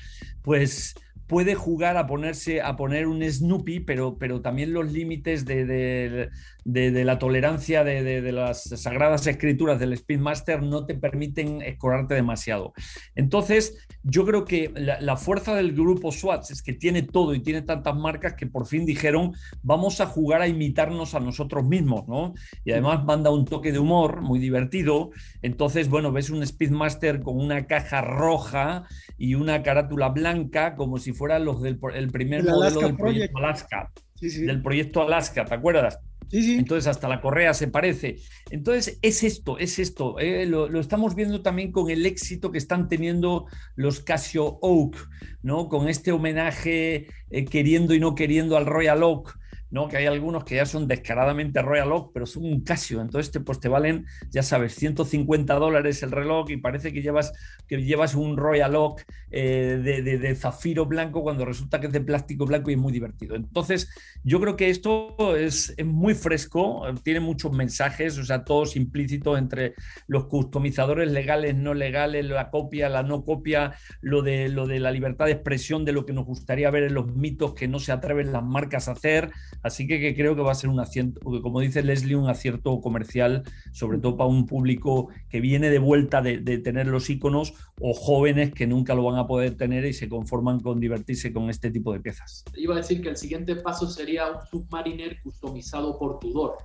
pues 0.41 0.95
puede 1.28 1.56
jugar 1.56 1.98
a 1.98 2.08
ponerse 2.08 2.62
a 2.62 2.76
poner 2.76 3.08
un 3.08 3.22
Snoopy, 3.24 3.82
pero, 3.82 4.18
pero 4.18 4.42
también 4.42 4.74
los 4.74 4.92
límites 4.92 5.46
de, 5.46 5.66
de, 5.66 6.30
la 6.67 7.17
tolerancia 7.17 7.84
de, 7.84 8.32
las 8.32 8.63
sagradas 8.63 9.25
escrituras 9.27 9.80
del 9.80 9.95
Speedmaster 9.95 10.62
no 10.62 10.86
te 10.86 10.95
permiten 10.95 11.62
escorarte 11.62 12.15
demasiado. 12.15 12.73
Entonces, 13.15 13.88
yo 14.03 14.25
creo 14.25 14.43
que 14.43 14.71
la, 14.75 15.17
fuerza 15.17 15.56
del 15.56 15.73
grupo 15.73 16.12
Swatch 16.12 16.51
es 16.51 16.62
que 16.62 16.73
tiene 16.73 17.03
todo 17.03 17.34
y 17.34 17.39
tiene 17.39 17.62
tantas 17.62 17.95
marcas 17.95 18.34
que 18.34 18.47
por 18.47 18.67
fin 18.67 18.86
dijeron, 18.86 19.34
vamos 19.63 20.01
a 20.01 20.06
jugar 20.08 20.41
a 20.41 20.47
imitarnos 20.47 21.15
a 21.15 21.19
nosotros 21.19 21.65
mismos, 21.65 22.08
¿no? 22.08 22.34
Y 22.65 22.71
además 22.71 23.06
manda 23.06 23.32
un 23.32 23.45
toque 23.45 23.71
de 23.71 23.80
humor 23.80 24.21
muy 24.21 24.39
divertido. 24.39 25.12
Entonces, 25.41 25.89
bueno, 25.89 26.12
ves 26.12 26.30
un 26.30 26.45
Speedmaster 26.45 27.21
con 27.21 27.39
una 27.39 27.65
caja 27.65 28.01
roja 28.01 28.86
y 29.17 29.36
una 29.36 29.63
carátula 29.63 30.10
blanca, 30.10 30.75
como 30.75 30.97
si 30.97 31.13
fueran 31.13 31.45
los 31.45 31.62
del 31.62 31.80
el 31.93 32.10
primer 32.10 32.43
modelo 32.43 32.82
del 32.82 32.95
proyecto 32.95 33.38
Alaska. 33.38 33.91
Del 34.19 34.62
proyecto 34.62 35.03
Alaska, 35.03 35.45
¿te 35.45 35.53
acuerdas? 35.53 35.99
Entonces 36.32 36.88
hasta 36.88 37.08
la 37.08 37.22
correa 37.22 37.54
se 37.54 37.68
parece. 37.68 38.18
Entonces 38.50 39.00
es 39.02 39.24
esto, 39.24 39.58
es 39.58 39.80
esto. 39.80 40.20
Eh, 40.20 40.46
lo, 40.46 40.80
estamos 40.80 41.16
viendo 41.16 41.42
también 41.42 41.72
con 41.72 41.90
el 41.90 42.06
éxito 42.06 42.52
que 42.52 42.58
están 42.58 42.88
teniendo 42.88 43.46
los 43.76 44.00
Casio 44.02 44.60
Oak, 44.62 44.96
¿no? 45.42 45.70
Con 45.70 45.88
este 45.88 46.12
homenaje 46.12 47.08
eh, 47.30 47.46
queriendo 47.46 47.94
y 47.94 48.00
no 48.00 48.16
queriendo 48.16 48.58
al 48.58 48.66
Royal 48.66 49.04
Oak. 49.04 49.38
¿No? 49.69 49.88
Que 49.88 49.97
hay 49.97 50.06
algunos 50.06 50.43
que 50.43 50.56
ya 50.56 50.65
son 50.65 50.88
descaradamente 50.88 51.62
Royal 51.62 51.91
Oak, 51.91 52.12
pero 52.13 52.25
son 52.25 52.45
un 52.45 52.62
Casio, 52.62 53.01
entonces 53.01 53.32
te, 53.32 53.39
pues 53.39 53.60
te 53.60 53.67
valen, 53.67 54.06
ya 54.30 54.43
sabes, 54.43 54.75
150 54.75 55.53
dólares 55.56 56.03
el 56.03 56.12
reloj 56.12 56.49
y 56.49 56.58
parece 56.58 56.93
que 56.93 57.01
llevas, 57.01 57.34
que 57.67 57.82
llevas 57.84 58.15
un 58.15 58.38
Royal 58.38 58.75
Oak 58.75 59.06
eh, 59.32 59.80
de, 59.84 60.36
zafiro 60.36 60.86
blanco 60.86 61.23
cuando 61.23 61.45
resulta 61.45 61.80
que 61.80 61.88
es 61.88 61.93
de 61.93 62.01
plástico 62.01 62.45
blanco 62.45 62.69
y 62.69 62.73
es 62.73 62.80
muy 62.80 62.93
divertido. 62.93 63.36
Entonces, 63.36 63.89
yo 64.23 64.39
creo 64.39 64.56
que 64.56 64.69
esto 64.69 65.36
es, 65.36 65.75
muy 65.84 66.13
fresco, 66.13 66.84
tiene 67.03 67.19
muchos 67.19 67.51
mensajes, 67.51 68.17
o 68.17 68.25
sea, 68.25 68.43
todos 68.43 68.75
implícitos 68.75 69.38
entre 69.38 69.73
los 70.08 70.25
customizadores 70.25 71.12
legales, 71.12 71.56
no 71.56 71.73
legales, 71.73 72.25
la 72.25 72.49
copia, 72.49 72.89
la 72.89 73.03
no 73.03 73.23
copia, 73.23 73.73
lo 74.01 74.21
de, 74.21 74.49
lo 74.49 74.67
de 74.67 74.80
la 74.80 74.91
libertad 74.91 75.25
de 75.25 75.34
expresión 75.34 75.86
de 75.86 75.91
lo 75.91 76.06
que 76.06 76.13
nos 76.13 76.25
gustaría 76.25 76.69
ver 76.71 76.84
en 76.84 76.93
los 76.93 77.08
mitos 77.15 77.53
que 77.53 77.67
no 77.67 77.80
se 77.80 77.91
atreven 77.91 78.32
las 78.32 78.43
marcas 78.43 78.88
a 78.88 78.91
hacer, 78.91 79.32
Así 79.63 79.88
que, 79.88 80.15
creo 80.15 80.36
que 80.36 80.41
va 80.41 80.52
a 80.52 80.56
ser 80.56 80.70
un 80.70 80.80
acierto, 80.80 81.20
como 81.41 81.60
dice 81.60 81.84
Leslie, 81.84 82.15
un 82.15 82.30
acierto 82.30 82.80
comercial, 82.82 83.43
sobre 83.72 83.98
todo 84.00 84.17
para 84.17 84.30
un 84.30 84.46
público 84.46 85.10
que 85.30 85.41
viene 85.41 85.70
de 85.70 85.80
vuelta 85.80 86.22
de, 86.22 86.58
tener 86.58 86.88
los 86.88 87.10
iconos 87.10 87.54
o 87.80 87.93
jóvenes 87.93 88.54
que 88.54 88.67
nunca 88.67 88.96
lo 88.96 89.04
van 89.04 89.17
a 89.17 89.28
poder 89.28 89.56
tener 89.56 89.86
y 89.86 89.93
se 89.93 90.10
conforman 90.10 90.60
con 90.60 90.80
divertirse 90.80 91.32
con 91.32 91.50
este 91.50 91.72
tipo 91.72 91.93
de 91.93 92.00
piezas. 92.00 92.43
Iba 92.56 92.74
a 92.74 92.78
decir 92.78 93.02
que 93.02 93.10
el 93.10 93.17
siguiente 93.17 93.56
paso 93.56 93.89
sería 93.89 94.32
un 94.32 94.46
submariner 94.46 95.22
customizado 95.22 95.98
por 95.98 96.20
Tudor. 96.20 96.58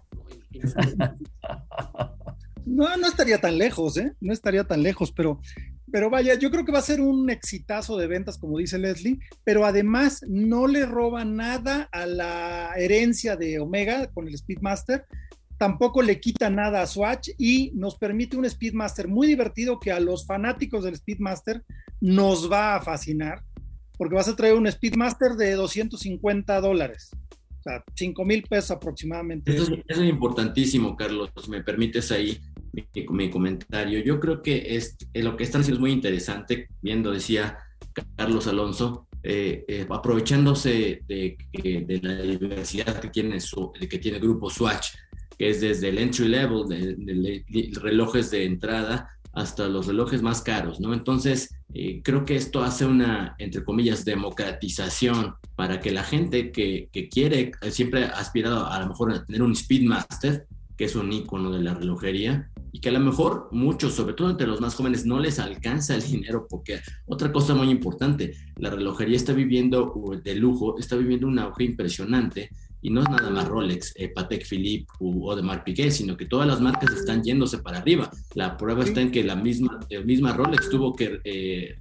No, 0.52 1.16
no 2.66 3.06
estaría 3.06 3.40
tan 3.40 3.58
lejos, 3.58 3.96
¿eh? 3.96 4.12
No 4.20 4.32
estaría 4.32 4.64
tan 4.64 4.82
lejos, 4.82 5.12
pero 5.12 5.40
pero 5.92 6.08
vaya, 6.08 6.34
yo 6.34 6.50
creo 6.50 6.64
que 6.64 6.72
va 6.72 6.78
a 6.78 6.82
ser 6.82 7.02
un 7.02 7.28
exitazo 7.28 7.98
de 7.98 8.06
ventas, 8.06 8.38
como 8.38 8.58
dice 8.58 8.78
Leslie, 8.78 9.20
pero 9.44 9.66
además 9.66 10.24
no 10.26 10.66
le 10.66 10.86
roba 10.86 11.26
nada 11.26 11.86
a 11.92 12.06
la 12.06 12.72
herencia 12.78 13.36
de 13.36 13.60
Omega 13.60 14.10
con 14.10 14.26
el 14.26 14.36
Speedmaster, 14.36 15.04
tampoco 15.58 16.00
le 16.00 16.18
quita 16.18 16.48
nada 16.48 16.80
a 16.80 16.86
Swatch 16.86 17.28
y 17.36 17.72
nos 17.74 17.98
permite 17.98 18.38
un 18.38 18.48
Speedmaster 18.48 19.06
muy 19.06 19.26
divertido 19.26 19.78
que 19.78 19.92
a 19.92 20.00
los 20.00 20.26
fanáticos 20.26 20.82
del 20.82 20.96
Speedmaster 20.96 21.62
nos 22.00 22.50
va 22.50 22.76
a 22.76 22.80
fascinar, 22.80 23.44
porque 23.98 24.14
vas 24.14 24.28
a 24.28 24.34
traer 24.34 24.54
un 24.54 24.72
Speedmaster 24.72 25.32
de 25.32 25.52
250 25.52 26.58
dólares. 26.62 27.10
O 27.60 27.62
sea, 27.62 27.84
5 27.94 28.24
mil 28.24 28.42
pesos 28.44 28.72
aproximadamente. 28.72 29.54
Es 29.86 29.98
importantísimo, 29.98 30.96
Carlos, 30.96 31.30
me 31.48 31.62
permites 31.62 32.10
ahí 32.10 32.40
mi, 32.72 33.30
comentario. 33.30 34.02
Yo 34.02 34.20
creo 34.20 34.42
que 34.42 34.76
es, 34.76 34.96
eh, 35.12 35.22
lo 35.22 35.36
que 35.36 35.44
están 35.44 35.60
haciendo 35.60 35.78
es 35.78 35.80
muy 35.80 35.92
interesante, 35.92 36.68
viendo, 36.80 37.12
decía 37.12 37.58
Carlos 38.16 38.46
Alonso, 38.46 39.06
eh, 39.22 39.64
eh, 39.68 39.86
aprovechándose 39.88 41.02
de, 41.06 41.36
de, 41.52 42.00
la 42.02 42.22
diversidad 42.22 43.00
que 43.00 43.08
tiene, 43.08 43.40
su, 43.40 43.72
que 43.72 43.98
tiene 43.98 44.18
el 44.18 44.22
grupo 44.22 44.50
Swatch, 44.50 44.88
que 45.38 45.50
es 45.50 45.60
desde 45.60 45.88
el 45.88 45.98
entry 45.98 46.28
level, 46.28 46.66
de, 46.68 46.94
de 46.96 47.70
relojes 47.80 48.30
de 48.30 48.44
entrada 48.44 49.10
hasta 49.32 49.68
los 49.68 49.86
relojes 49.86 50.22
más 50.22 50.42
caros, 50.42 50.80
¿no? 50.80 50.92
Entonces, 50.92 51.54
eh, 51.74 52.02
creo 52.04 52.24
que 52.24 52.36
esto 52.36 52.62
hace 52.62 52.84
una, 52.84 53.34
entre 53.38 53.64
comillas, 53.64 54.04
democratización 54.04 55.34
para 55.56 55.80
que 55.80 55.90
la 55.90 56.04
gente 56.04 56.52
que, 56.52 56.88
que 56.92 57.08
quiere, 57.08 57.52
eh, 57.62 57.70
siempre 57.70 58.04
ha 58.04 58.18
aspirado 58.18 58.66
a, 58.66 58.78
lo 58.80 58.88
mejor 58.88 59.12
a 59.12 59.24
tener 59.24 59.42
un 59.42 59.56
Speedmaster, 59.56 60.46
que 60.76 60.84
es 60.84 60.96
un 60.96 61.12
icono 61.12 61.50
de 61.50 61.62
la 61.62 61.74
relojería, 61.74 62.50
y 62.72 62.80
que 62.80 62.88
a 62.88 62.92
lo 62.92 63.00
mejor 63.00 63.48
muchos, 63.52 63.94
sobre 63.94 64.14
todo 64.14 64.30
entre 64.30 64.46
los 64.46 64.60
más 64.60 64.74
jóvenes, 64.74 65.04
no 65.04 65.20
les 65.20 65.38
alcanza 65.38 65.94
el 65.94 66.02
dinero, 66.02 66.46
porque 66.48 66.80
otra 67.06 67.30
cosa 67.30 67.54
muy 67.54 67.70
importante, 67.70 68.34
la 68.56 68.70
relojería 68.70 69.16
está 69.16 69.34
viviendo 69.34 69.92
de 70.24 70.34
lujo, 70.34 70.78
está 70.78 70.96
viviendo 70.96 71.26
un 71.26 71.38
auge 71.38 71.64
impresionante 71.64 72.50
y 72.82 72.90
no 72.90 73.02
es 73.02 73.08
nada 73.08 73.30
más 73.30 73.46
Rolex, 73.46 73.94
eh, 73.96 74.08
Patek 74.08 74.44
Philippe 74.44 74.92
o 74.98 75.30
Audemars 75.30 75.62
Piguet, 75.62 75.92
sino 75.92 76.16
que 76.16 76.26
todas 76.26 76.48
las 76.48 76.60
marcas 76.60 76.92
están 76.92 77.22
yéndose 77.22 77.58
para 77.58 77.78
arriba. 77.78 78.10
La 78.34 78.56
prueba 78.56 78.82
está 78.82 79.00
en 79.00 79.12
que 79.12 79.22
la 79.22 79.36
misma, 79.36 79.78
la 79.88 80.00
misma 80.00 80.32
Rolex 80.32 80.68
tuvo 80.68 80.92
que 80.94 81.20
eh, 81.22 81.76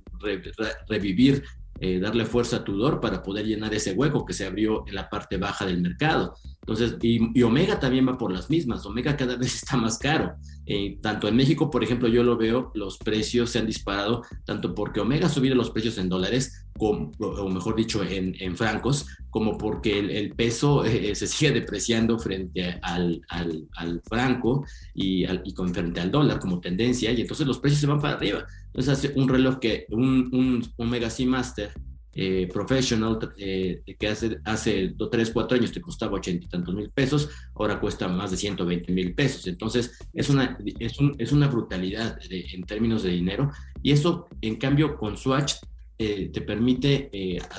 revivir, 0.87 1.43
eh, 1.79 1.99
darle 1.99 2.25
fuerza 2.25 2.57
a 2.57 2.63
Tudor 2.63 3.01
para 3.01 3.23
poder 3.23 3.47
llenar 3.47 3.73
ese 3.73 3.93
hueco 3.93 4.23
que 4.23 4.33
se 4.33 4.45
abrió 4.45 4.83
en 4.87 4.93
la 4.93 5.09
parte 5.09 5.37
baja 5.37 5.65
del 5.65 5.81
mercado. 5.81 6.35
Entonces, 6.61 6.97
y, 7.01 7.41
Omega 7.41 7.79
también 7.79 8.07
va 8.07 8.17
por 8.17 8.31
las 8.31 8.49
mismas. 8.49 8.85
Omega 8.85 9.17
cada 9.17 9.35
vez 9.35 9.55
está 9.63 9.77
más 9.77 9.97
caro. 9.97 10.35
Eh, 10.65 10.99
tanto 11.01 11.27
en 11.27 11.35
México, 11.35 11.71
por 11.71 11.83
ejemplo, 11.83 12.07
yo 12.07 12.23
lo 12.23 12.37
veo, 12.37 12.71
los 12.75 12.97
precios 12.99 13.49
se 13.49 13.59
han 13.59 13.65
disparado, 13.65 14.23
tanto 14.45 14.75
porque 14.75 14.99
Omega 14.99 15.25
ha 15.25 15.29
subido 15.29 15.55
los 15.55 15.71
precios 15.71 15.97
en 15.97 16.07
dólares, 16.07 16.65
o 16.77 17.49
mejor 17.49 17.75
dicho, 17.75 18.03
en, 18.03 18.55
francos, 18.55 19.07
como 19.31 19.57
porque 19.57 19.99
el, 19.99 20.33
peso 20.33 20.85
eh, 20.85 21.15
se 21.15 21.27
sigue 21.27 21.51
depreciando 21.51 22.19
frente 22.19 22.79
al, 22.83 23.21
al, 23.27 24.01
franco 24.07 24.65
y, 24.93 25.25
y, 25.43 25.53
con, 25.53 25.73
frente 25.73 25.99
al 25.99 26.11
dólar 26.11 26.39
como 26.39 26.61
tendencia, 26.61 27.11
y 27.11 27.21
entonces 27.21 27.47
los 27.47 27.59
precios 27.59 27.81
se 27.81 27.87
van 27.87 27.99
para 27.99 28.15
arriba. 28.15 28.45
Entonces, 28.67 28.93
hace 28.93 29.19
un 29.19 29.27
reloj 29.27 29.59
que 29.59 29.87
un, 29.89 30.29
un 30.31 30.63
Omega 30.77 31.09
Seamaster 31.09 31.73
eh, 32.13 32.49
professional 32.51 33.17
eh, 33.37 33.83
que 33.97 34.07
hace, 34.07 34.39
hace 34.43 34.93
3, 34.97 35.31
4 35.31 35.57
años 35.57 35.71
te 35.71 35.79
costaba 35.79 36.13
80 36.13 36.45
y 36.45 36.49
tantos 36.49 36.75
mil 36.75 36.89
pesos, 36.89 37.29
ahora 37.55 37.79
cuesta 37.79 38.07
más 38.07 38.31
de 38.31 38.37
120 38.37 38.91
mil 38.91 39.13
pesos. 39.13 39.47
Entonces, 39.47 39.97
es 40.13 40.29
una, 40.29 40.57
es, 40.79 40.99
un, 40.99 41.15
es 41.17 41.31
una 41.31 41.47
brutalidad 41.47 42.19
en 42.29 42.63
términos 42.63 43.03
de 43.03 43.11
dinero. 43.11 43.51
Y 43.81 43.91
eso, 43.91 44.27
en 44.41 44.57
cambio, 44.57 44.97
con 44.97 45.17
Swatch 45.17 45.53
eh, 45.97 46.29
te 46.33 46.41
permite 46.41 47.09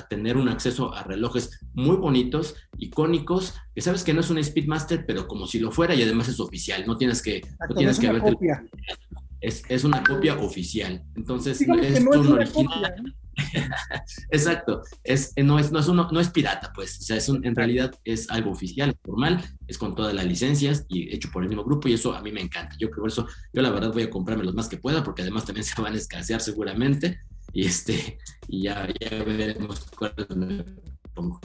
tener 0.09 0.37
un 0.37 0.49
acceso 0.49 0.93
a 0.93 1.03
relojes 1.03 1.59
muy 1.73 1.95
bonitos, 1.95 2.55
icónicos, 2.77 3.55
que 3.73 3.81
sabes 3.81 4.03
que 4.03 4.13
no 4.13 4.19
es 4.19 4.29
un 4.29 4.43
Speedmaster, 4.43 5.05
pero 5.05 5.27
como 5.27 5.47
si 5.47 5.59
lo 5.59 5.71
fuera 5.71 5.95
y 5.95 6.03
además 6.03 6.27
es 6.27 6.39
oficial, 6.39 6.83
no 6.85 6.97
tienes 6.97 7.21
que, 7.21 7.41
no 7.69 7.75
tienes 7.75 7.99
que 7.99 8.07
Es, 9.43 9.63
es, 9.67 9.83
una 9.83 10.01
copia 10.03 10.37
oficial. 10.39 11.03
Entonces, 11.15 11.59
es, 11.59 11.99
un 11.99 12.31
original. 12.31 13.15
Exacto, 14.31 14.83
es, 15.03 15.33
no, 15.37 15.59
es, 15.59 15.71
no, 15.71 15.79
es 15.79 15.87
uno, 15.87 16.07
no 16.11 16.19
es 16.19 16.29
pirata, 16.29 16.71
pues, 16.73 16.99
o 16.99 17.01
sea, 17.01 17.17
es 17.17 17.27
en 17.27 17.55
realidad 17.55 17.93
es 18.03 18.29
algo 18.29 18.51
oficial, 18.51 18.91
es 18.91 18.95
formal, 19.03 19.43
es 19.67 19.77
con 19.77 19.95
todas 19.95 20.13
las 20.13 20.25
licencias 20.25 20.85
y 20.87 21.13
hecho 21.13 21.29
por 21.31 21.43
el 21.43 21.49
mismo 21.49 21.63
grupo 21.63 21.87
y 21.87 21.93
eso 21.93 22.13
a 22.13 22.21
mí 22.21 22.31
me 22.31 22.41
encanta. 22.41 22.75
Yo 22.79 22.89
creo 22.89 23.07
eso, 23.07 23.27
yo 23.51 23.61
la 23.61 23.71
verdad 23.71 23.91
voy 23.91 24.03
a 24.03 24.09
comprarme 24.09 24.43
los 24.43 24.53
más 24.53 24.69
que 24.69 24.77
pueda 24.77 25.03
porque 25.03 25.23
además 25.23 25.45
también 25.45 25.63
se 25.65 25.81
van 25.81 25.93
a 25.93 25.97
escasear 25.97 26.41
seguramente 26.41 27.19
y 27.51 27.65
este, 27.65 28.17
y 28.47 28.63
ya, 28.63 28.87
ya 28.99 29.23
veremos 29.23 29.85
cuáles 29.97 30.29
me 30.29 30.63
pongo. 31.13 31.41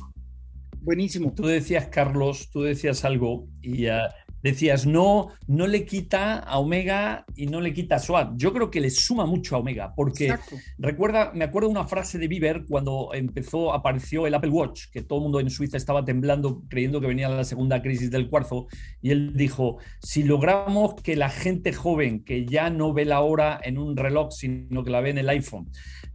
Buenísimo. 0.80 1.32
Tú 1.34 1.46
decías, 1.46 1.88
Carlos, 1.88 2.48
tú 2.50 2.62
decías 2.62 3.04
algo 3.04 3.48
y 3.60 3.82
ya 3.82 4.14
decías, 4.42 4.86
no, 4.86 5.28
no 5.46 5.66
le 5.66 5.84
quita 5.84 6.38
a 6.38 6.58
Omega 6.58 7.24
y 7.34 7.46
no 7.46 7.60
le 7.60 7.72
quita 7.72 7.96
a 7.96 7.98
SWAT. 7.98 8.32
Yo 8.36 8.52
creo 8.52 8.70
que 8.70 8.80
le 8.80 8.90
suma 8.90 9.26
mucho 9.26 9.56
a 9.56 9.58
Omega, 9.58 9.92
porque 9.94 10.34
recuerda, 10.78 11.32
me 11.34 11.44
acuerdo 11.44 11.68
una 11.68 11.86
frase 11.86 12.18
de 12.18 12.28
Bieber 12.28 12.64
cuando 12.68 13.10
empezó, 13.12 13.72
apareció 13.72 14.26
el 14.26 14.34
Apple 14.34 14.50
Watch, 14.50 14.86
que 14.92 15.02
todo 15.02 15.18
el 15.18 15.22
mundo 15.24 15.40
en 15.40 15.50
Suiza 15.50 15.76
estaba 15.76 16.04
temblando 16.04 16.62
creyendo 16.68 17.00
que 17.00 17.06
venía 17.06 17.28
la 17.28 17.44
segunda 17.44 17.82
crisis 17.82 18.10
del 18.10 18.28
cuarzo, 18.28 18.66
y 19.02 19.10
él 19.10 19.32
dijo, 19.34 19.78
si 20.00 20.22
logramos 20.22 20.94
que 21.02 21.16
la 21.16 21.30
gente 21.30 21.72
joven, 21.72 22.24
que 22.24 22.46
ya 22.46 22.70
no 22.70 22.92
ve 22.92 23.04
la 23.04 23.20
hora 23.20 23.60
en 23.62 23.78
un 23.78 23.96
reloj, 23.96 24.30
sino 24.32 24.84
que 24.84 24.90
la 24.90 25.00
ve 25.00 25.10
en 25.10 25.18
el 25.18 25.28
iPhone, 25.28 25.70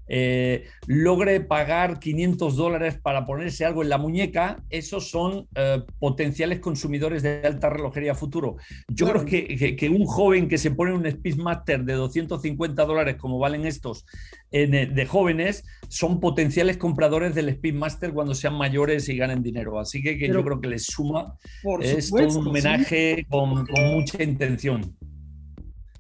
eh, 0.08 0.66
logre 0.86 1.40
pagar 1.40 2.00
500 2.00 2.56
dólares 2.56 3.00
para 3.02 3.26
ponerse 3.26 3.66
algo 3.66 3.84
en 3.84 3.90
la 3.90 3.98
muñeca, 3.98 4.64
esos 4.70 5.10
son 5.10 5.48
eh, 5.56 5.82
potenciales 6.00 6.60
consumidores 6.60 7.24
de 7.24 7.42
alta 7.44 7.70
relojería 7.70 8.14
futuro. 8.14 8.58
Yo 8.90 9.10
creo 9.10 9.26
que, 9.26 9.76
que, 9.76 9.90
un 9.90 10.06
joven 10.06 10.48
que 10.48 10.58
se 10.58 10.72
pone 10.72 10.94
un 10.94 11.10
Speedmaster 11.10 11.84
de 11.84 11.94
250 11.94 12.86
dólares, 12.86 13.16
como 13.16 13.40
valen 13.40 13.66
estos, 13.66 14.06
eh, 14.52 14.68
de 14.68 15.06
jóvenes, 15.06 15.64
son 15.88 16.20
potenciales 16.20 16.78
compradores 16.78 17.34
del 17.34 17.54
Speedmaster 17.54 18.14
cuando 18.14 18.36
sean 18.36 18.56
mayores 18.56 19.08
y 19.10 19.18
ganen 19.18 19.42
dinero. 19.42 19.80
Así 19.80 20.02
que, 20.02 20.18
yo 20.28 20.44
creo 20.44 20.60
que 20.60 20.68
les 20.68 20.84
suma. 20.84 21.38
es 21.82 22.12
un 22.12 22.48
homenaje 22.48 23.26
con, 23.30 23.66
con 23.66 23.94
mucha 23.94 24.22
intención. 24.22 24.96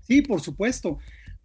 Sí, 0.01 0.21
por 0.21 0.41
supuesto. 0.41 0.99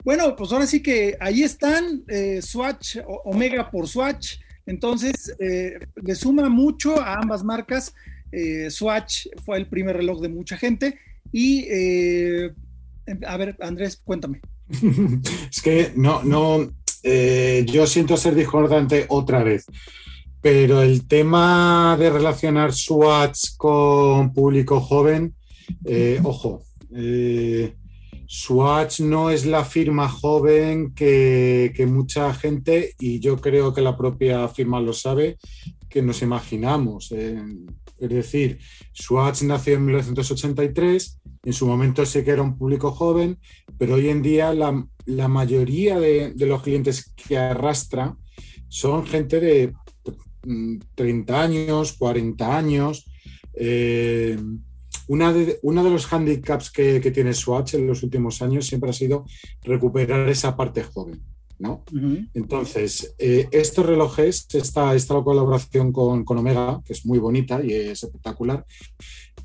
Bueno, 0.05 0.37
pues 0.37 0.53
ahora 0.53 0.67
sí 0.67 0.81
que 0.83 1.17
ahí 1.21 1.43
están, 1.43 2.05
eh, 2.09 2.41
Swatch, 2.41 2.99
Omega 3.25 3.71
por 3.71 3.89
Swatch. 3.89 4.37
Entonces, 4.67 5.35
eh, 5.41 5.79
le 5.97 6.15
suma 6.15 6.49
mucho 6.49 7.01
a 7.01 7.15
ambas 7.15 7.43
marcas. 7.43 7.95
Eh, 8.31 8.71
Swatch 8.71 9.27
fue 9.45 9.59
el 9.59 9.67
primer 9.67 9.97
reloj 9.97 10.21
de 10.21 10.29
mucha 10.29 10.57
gente. 10.57 10.99
Y, 11.33 11.67
a 13.27 13.37
ver, 13.37 13.57
Andrés, 13.61 14.01
cuéntame. 14.03 14.41
es 15.51 15.63
que 15.63 15.93
no, 15.97 16.23
no, 16.23 16.71
yo 17.03 17.87
siento 17.87 18.17
ser 18.17 18.35
discordante 18.35 19.07
otra 19.09 19.43
vez. 19.43 19.67
Pero 20.41 20.83
el 20.83 21.09
tema 21.09 21.97
de 21.99 22.11
relacionar 22.11 22.73
Swatch 22.73 23.57
con 23.57 24.33
público 24.33 24.81
joven, 24.81 25.35
ojo, 26.23 26.63
Swatch 28.31 29.01
no 29.01 29.31
es 29.31 29.47
la 29.47 29.65
firma 29.65 30.07
joven 30.07 30.93
que, 30.95 31.73
mucha 31.89 32.35
gente, 32.35 32.95
y 33.01 33.21
yo 33.21 33.41
creo 33.41 33.73
que 33.73 33.81
la 33.81 33.97
propia 33.97 34.47
firma 34.49 34.83
lo 34.83 34.93
sabe, 34.93 35.39
que 35.89 36.03
nos 36.03 36.21
imaginamos. 36.21 37.11
Es 37.11 38.09
decir, 38.11 38.59
Swatch 38.93 39.43
nació 39.43 39.77
en 39.77 39.87
1983, 39.87 41.21
en 41.43 41.53
su 41.55 41.67
momento 41.67 42.05
sí 42.05 42.23
que 42.23 42.33
era 42.33 42.43
un 42.43 42.59
público 42.59 42.91
joven, 42.93 43.39
pero 43.79 43.95
hoy 43.95 44.11
en 44.11 44.21
día 44.21 44.53
la, 44.53 45.29
mayoría 45.29 45.99
de, 45.99 46.35
los 46.37 46.63
clientes 46.63 47.15
que 47.17 47.39
arrastra 47.39 48.15
son 48.69 49.07
gente 49.07 49.41
de 49.41 49.73
30 50.97 51.33
mm, 51.33 51.41
años, 51.41 51.95
40 51.95 52.59
años. 52.59 53.11
Eh, 53.55 54.39
una 55.09 55.33
de, 55.33 55.59
uno 55.63 55.83
de 55.83 55.91
los 55.91 56.13
handicaps 56.13 56.71
que, 56.71 57.01
tiene 57.11 57.33
Swatch 57.33 57.75
en 57.75 57.87
los 57.87 58.03
últimos 58.03 58.41
años 58.43 58.67
siempre 58.67 58.91
ha 58.91 58.93
sido 58.93 59.25
recuperar 59.63 60.29
esa 60.29 60.57
parte 60.57 60.83
joven. 60.83 61.21
¿no? 61.59 61.83
Entonces, 62.35 63.15
eh, 63.19 63.49
estos 63.51 63.85
relojes, 63.85 64.47
esta, 64.53 64.95
esta 64.95 65.15
colaboración 65.23 65.93
con, 65.93 66.25
Omega, 66.25 66.81
que 66.85 66.93
es 66.93 67.05
muy 67.05 67.19
bonita 67.19 67.61
y 67.65 67.73
es 67.73 68.05
espectacular, 68.05 68.65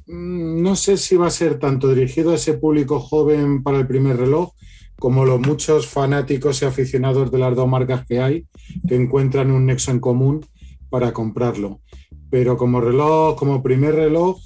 mm, 0.05 0.61
no 0.61 0.75
sé 0.75 0.97
si 0.97 1.15
va 1.15 1.27
a 1.27 1.31
ser 1.31 1.57
tanto 1.57 1.91
dirigido 1.93 2.31
a 2.31 2.35
ese 2.35 2.53
público 2.53 2.99
joven 2.99 3.63
para 3.63 3.79
el 3.79 3.87
primer 3.87 4.17
reloj, 4.17 4.53
como 4.99 5.25
los 5.25 5.39
muchos 5.39 5.87
fanáticos 5.87 6.61
y 6.61 6.65
aficionados 6.65 7.31
de 7.31 7.39
las 7.39 7.55
dos 7.55 7.67
marcas 7.67 8.05
que 8.05 8.19
hay, 8.19 8.45
que 8.87 8.95
encuentran 8.95 9.49
un 9.49 9.65
nexo 9.65 9.91
en 9.91 9.99
común 9.99 10.45
para 10.89 11.13
comprarlo. 11.13 11.81
Pero 12.29 12.57
como 12.57 12.79
reloj, 12.79 13.35
como 13.35 13.63
primer 13.63 13.95
reloj, 13.95 14.39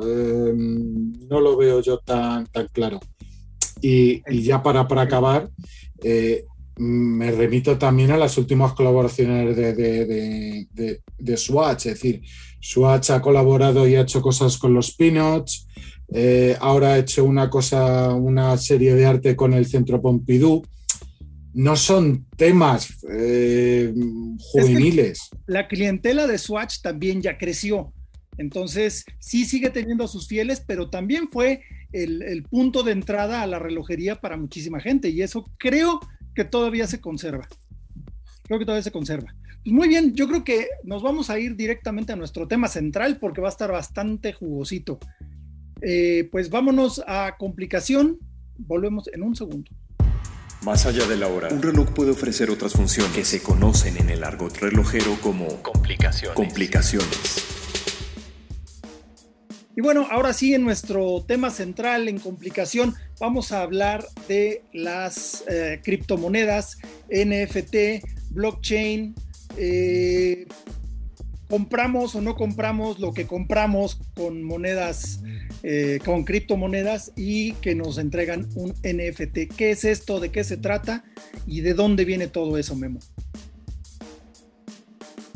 Em, 0.00 1.12
no 1.28 1.40
lo 1.40 1.56
veo 1.56 1.80
yo 1.82 1.98
tan, 1.98 2.46
tan 2.46 2.68
claro. 2.68 3.00
Y, 3.80 4.22
ya 4.42 4.62
para, 4.62 4.86
para 4.86 5.02
acabar, 5.02 5.50
eh, 6.02 6.44
me 6.76 7.30
remito 7.30 7.76
también 7.78 8.10
a 8.12 8.16
las 8.16 8.38
últimas 8.38 8.72
colaboraciones 8.72 9.56
de, 9.56 9.74
de, 9.74 11.00
de, 11.18 11.36
Swatch, 11.36 11.86
es 11.86 11.94
decir, 11.94 12.22
Swatch 12.60 13.10
ha 13.10 13.20
colaborado 13.20 13.86
y 13.86 13.96
ha 13.96 14.02
hecho 14.02 14.22
cosas 14.22 14.56
con 14.56 14.72
los 14.72 14.94
Peanuts, 14.94 15.66
eh, 16.14 16.56
ahora 16.60 16.94
ha 16.94 16.98
hecho 16.98 17.24
una 17.24 17.48
cosa, 17.48 18.14
una 18.14 18.56
serie 18.58 18.94
de 18.94 19.06
arte 19.06 19.34
con 19.34 19.54
el 19.54 19.66
Centro 19.66 20.00
Pompidou. 20.00 20.62
No 21.54 21.76
son 21.76 22.26
temas 22.36 22.88
eh, 23.10 23.92
juveniles. 24.38 25.28
la 25.46 25.68
clientela 25.68 26.26
de 26.26 26.38
Swatch 26.38 26.80
también 26.80 27.20
ya 27.20 27.36
creció. 27.36 27.92
Entonces, 28.38 29.04
sí 29.18 29.44
sigue 29.44 29.70
teniendo 29.70 30.04
a 30.04 30.08
sus 30.08 30.26
fieles, 30.26 30.62
pero 30.66 30.88
también 30.88 31.28
fue 31.28 31.62
el, 31.92 32.44
punto 32.48 32.82
de 32.82 32.92
entrada 32.92 33.42
a 33.42 33.46
la 33.46 33.58
relojería 33.58 34.20
para 34.20 34.36
muchísima 34.36 34.80
gente 34.80 35.10
y 35.10 35.22
eso 35.22 35.50
creo 35.58 36.00
que 36.34 36.44
todavía 36.44 36.86
se 36.86 37.00
conserva. 37.00 37.46
Creo 38.44 38.58
que 38.58 38.64
todavía 38.64 38.82
se 38.82 38.90
conserva. 38.90 39.34
Pues 39.62 39.72
muy 39.72 39.88
bien, 39.88 40.14
yo 40.14 40.26
creo 40.28 40.44
que 40.44 40.68
nos 40.84 41.02
vamos 41.02 41.30
a 41.30 41.38
ir 41.38 41.56
directamente 41.56 42.12
a 42.12 42.16
nuestro 42.16 42.48
tema 42.48 42.68
central 42.68 43.18
porque 43.18 43.40
va 43.40 43.48
a 43.48 43.50
estar 43.50 43.70
bastante 43.70 44.32
jugosito. 44.32 44.98
Eh, 45.82 46.28
pues 46.32 46.50
vámonos 46.50 47.02
a 47.06 47.36
complicación. 47.38 48.18
Volvemos 48.56 49.08
en 49.12 49.22
un 49.22 49.36
segundo. 49.36 49.70
Más 50.64 50.86
allá 50.86 51.06
de 51.06 51.16
la 51.16 51.26
hora, 51.26 51.48
un 51.48 51.60
reloj 51.60 51.90
puede 51.92 52.12
ofrecer 52.12 52.48
otras 52.48 52.72
funciones 52.72 53.12
que 53.12 53.24
se 53.24 53.42
conocen 53.42 53.96
en 53.96 54.10
el 54.10 54.22
argot 54.22 54.56
relojero 54.58 55.18
como 55.20 55.60
complicaciones. 55.60 56.36
complicaciones. 56.36 57.61
Y 59.74 59.80
bueno, 59.80 60.06
ahora 60.10 60.34
sí, 60.34 60.52
en 60.52 60.64
nuestro 60.64 61.24
tema 61.26 61.50
central 61.50 62.08
en 62.08 62.18
complicación, 62.18 62.94
vamos 63.18 63.52
a 63.52 63.62
hablar 63.62 64.04
de 64.28 64.62
las 64.74 65.44
eh, 65.48 65.80
criptomonedas, 65.82 66.78
NFT, 67.08 68.04
blockchain, 68.30 69.14
eh, 69.56 70.46
compramos 71.48 72.14
o 72.14 72.20
no 72.20 72.34
compramos 72.34 72.98
lo 72.98 73.14
que 73.14 73.26
compramos 73.26 73.98
con 74.14 74.42
monedas, 74.42 75.20
eh, 75.62 76.00
con 76.04 76.24
criptomonedas 76.24 77.12
y 77.16 77.52
que 77.54 77.74
nos 77.74 77.96
entregan 77.96 78.48
un 78.54 78.74
NFT. 78.82 79.54
¿Qué 79.56 79.70
es 79.70 79.84
esto? 79.86 80.20
¿De 80.20 80.30
qué 80.30 80.44
se 80.44 80.58
trata? 80.58 81.02
¿Y 81.46 81.62
de 81.62 81.72
dónde 81.72 82.04
viene 82.04 82.26
todo 82.26 82.58
eso, 82.58 82.76
Memo? 82.76 83.00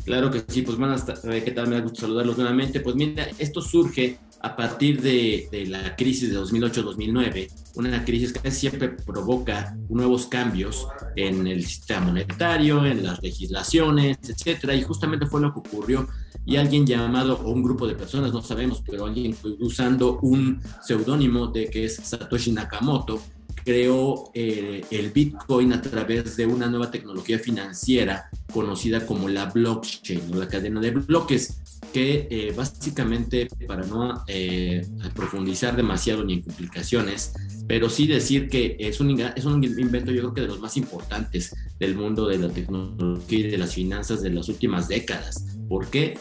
Claro 0.04 0.30
que 0.30 0.42
sí, 0.46 0.62
pues 0.62 0.78
buenas 0.78 1.04
tardes, 1.04 1.42
¿qué 1.42 1.50
tal? 1.50 1.66
Me 1.66 1.74
da 1.74 1.80
gusto 1.80 2.02
saludarlos 2.02 2.38
nuevamente. 2.38 2.78
Pues 2.78 2.94
mira, 2.94 3.28
esto 3.38 3.60
surge 3.60 4.18
a 4.40 4.54
partir 4.54 5.00
de, 5.00 5.48
la 5.68 5.96
crisis 5.96 6.30
de 6.30 6.38
2008-2009, 6.38 7.50
una 7.74 8.04
crisis 8.04 8.32
que 8.32 8.50
siempre 8.50 8.90
provoca 8.90 9.76
nuevos 9.88 10.26
cambios 10.26 10.86
en 11.16 11.46
el 11.46 11.64
sistema 11.64 12.06
monetario, 12.06 12.84
en 12.84 13.04
las 13.04 13.22
legislaciones, 13.22 14.18
etcétera, 14.22 14.74
y 14.74 14.82
justamente 14.82 15.26
fue 15.26 15.40
lo 15.40 15.52
que 15.52 15.60
ocurrió. 15.60 16.08
Y 16.44 16.56
alguien 16.56 16.86
llamado, 16.86 17.40
o 17.44 17.50
un 17.50 17.62
grupo 17.62 17.88
de 17.88 17.96
personas, 17.96 18.32
no 18.32 18.40
sabemos, 18.40 18.82
pero 18.88 19.06
alguien 19.06 19.36
usando 19.58 20.20
un 20.20 20.60
seudónimo 20.82 21.48
de 21.48 21.68
que 21.68 21.86
es 21.86 21.96
Satoshi 21.96 22.52
Nakamoto, 22.52 23.20
creó 23.66 24.30
eh, 24.32 24.84
el 24.92 25.10
Bitcoin 25.10 25.72
a 25.72 25.82
través 25.82 26.36
de 26.36 26.46
una 26.46 26.68
nueva 26.68 26.88
tecnología 26.88 27.40
financiera 27.40 28.30
conocida 28.52 29.04
como 29.04 29.28
la 29.28 29.46
blockchain 29.46 30.32
o 30.32 30.36
la 30.36 30.46
cadena 30.46 30.80
de 30.80 30.92
bloques 30.92 31.58
que 31.96 32.28
eh, 32.30 32.52
básicamente, 32.54 33.48
para 33.66 33.86
no 33.86 34.22
eh, 34.28 34.86
profundizar 35.14 35.74
demasiado 35.74 36.22
ni 36.24 36.34
en 36.34 36.42
complicaciones, 36.42 37.32
pero 37.66 37.88
sí 37.88 38.06
decir 38.06 38.50
que 38.50 38.76
es 38.78 39.00
un, 39.00 39.18
es 39.18 39.46
un 39.46 39.64
invento 39.64 40.12
yo 40.12 40.20
creo 40.20 40.34
que 40.34 40.40
de 40.42 40.48
los 40.48 40.60
más 40.60 40.76
importantes 40.76 41.56
del 41.80 41.96
mundo 41.96 42.28
de 42.28 42.36
la 42.36 42.50
tecnología 42.50 43.38
y 43.38 43.50
de 43.50 43.56
las 43.56 43.72
finanzas 43.72 44.20
de 44.20 44.28
las 44.28 44.50
últimas 44.50 44.88
décadas. 44.88 45.46
¿Por 45.70 45.86
qué? 45.86 46.18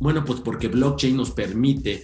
Bueno, 0.00 0.24
pues 0.24 0.40
porque 0.40 0.66
blockchain 0.66 1.16
nos 1.16 1.30
permite 1.30 2.02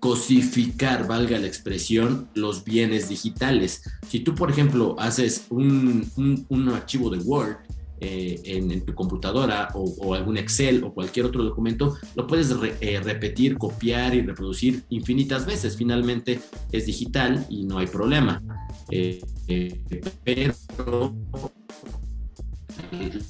cosificar, 0.00 1.06
valga 1.06 1.38
la 1.38 1.48
expresión, 1.48 2.30
los 2.34 2.64
bienes 2.64 3.10
digitales. 3.10 3.82
Si 4.08 4.20
tú, 4.20 4.34
por 4.34 4.50
ejemplo, 4.50 4.96
haces 4.98 5.48
un, 5.50 6.10
un, 6.16 6.46
un 6.48 6.68
archivo 6.70 7.10
de 7.10 7.18
Word, 7.18 7.58
eh, 8.04 8.40
en, 8.46 8.84
tu 8.84 8.96
computadora 8.96 9.68
o, 9.74 10.14
algún 10.14 10.36
Excel 10.36 10.82
o 10.82 10.92
cualquier 10.92 11.26
otro 11.26 11.44
documento, 11.44 11.96
lo 12.16 12.26
puedes 12.26 12.52
eh, 12.80 13.00
repetir, 13.00 13.56
copiar 13.58 14.12
y 14.16 14.22
reproducir 14.22 14.82
infinitas 14.88 15.46
veces. 15.46 15.76
Finalmente 15.76 16.40
es 16.72 16.86
digital 16.86 17.46
y 17.48 17.62
no 17.62 17.78
hay 17.78 17.86
problema. 17.86 18.42
Eh, 18.90 19.20
pero 20.24 21.14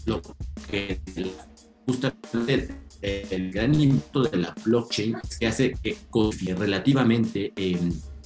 lo 0.07 0.23
que 0.71 1.01
justamente 1.87 2.69
el 3.03 3.53
gran 3.53 3.79
impacto 3.79 4.23
de 4.23 4.39
la 4.39 4.55
blockchain 4.65 5.17
es 5.23 5.39
que 5.39 5.47
hace 5.49 5.75
que 5.83 5.99
relativamente 6.55 7.53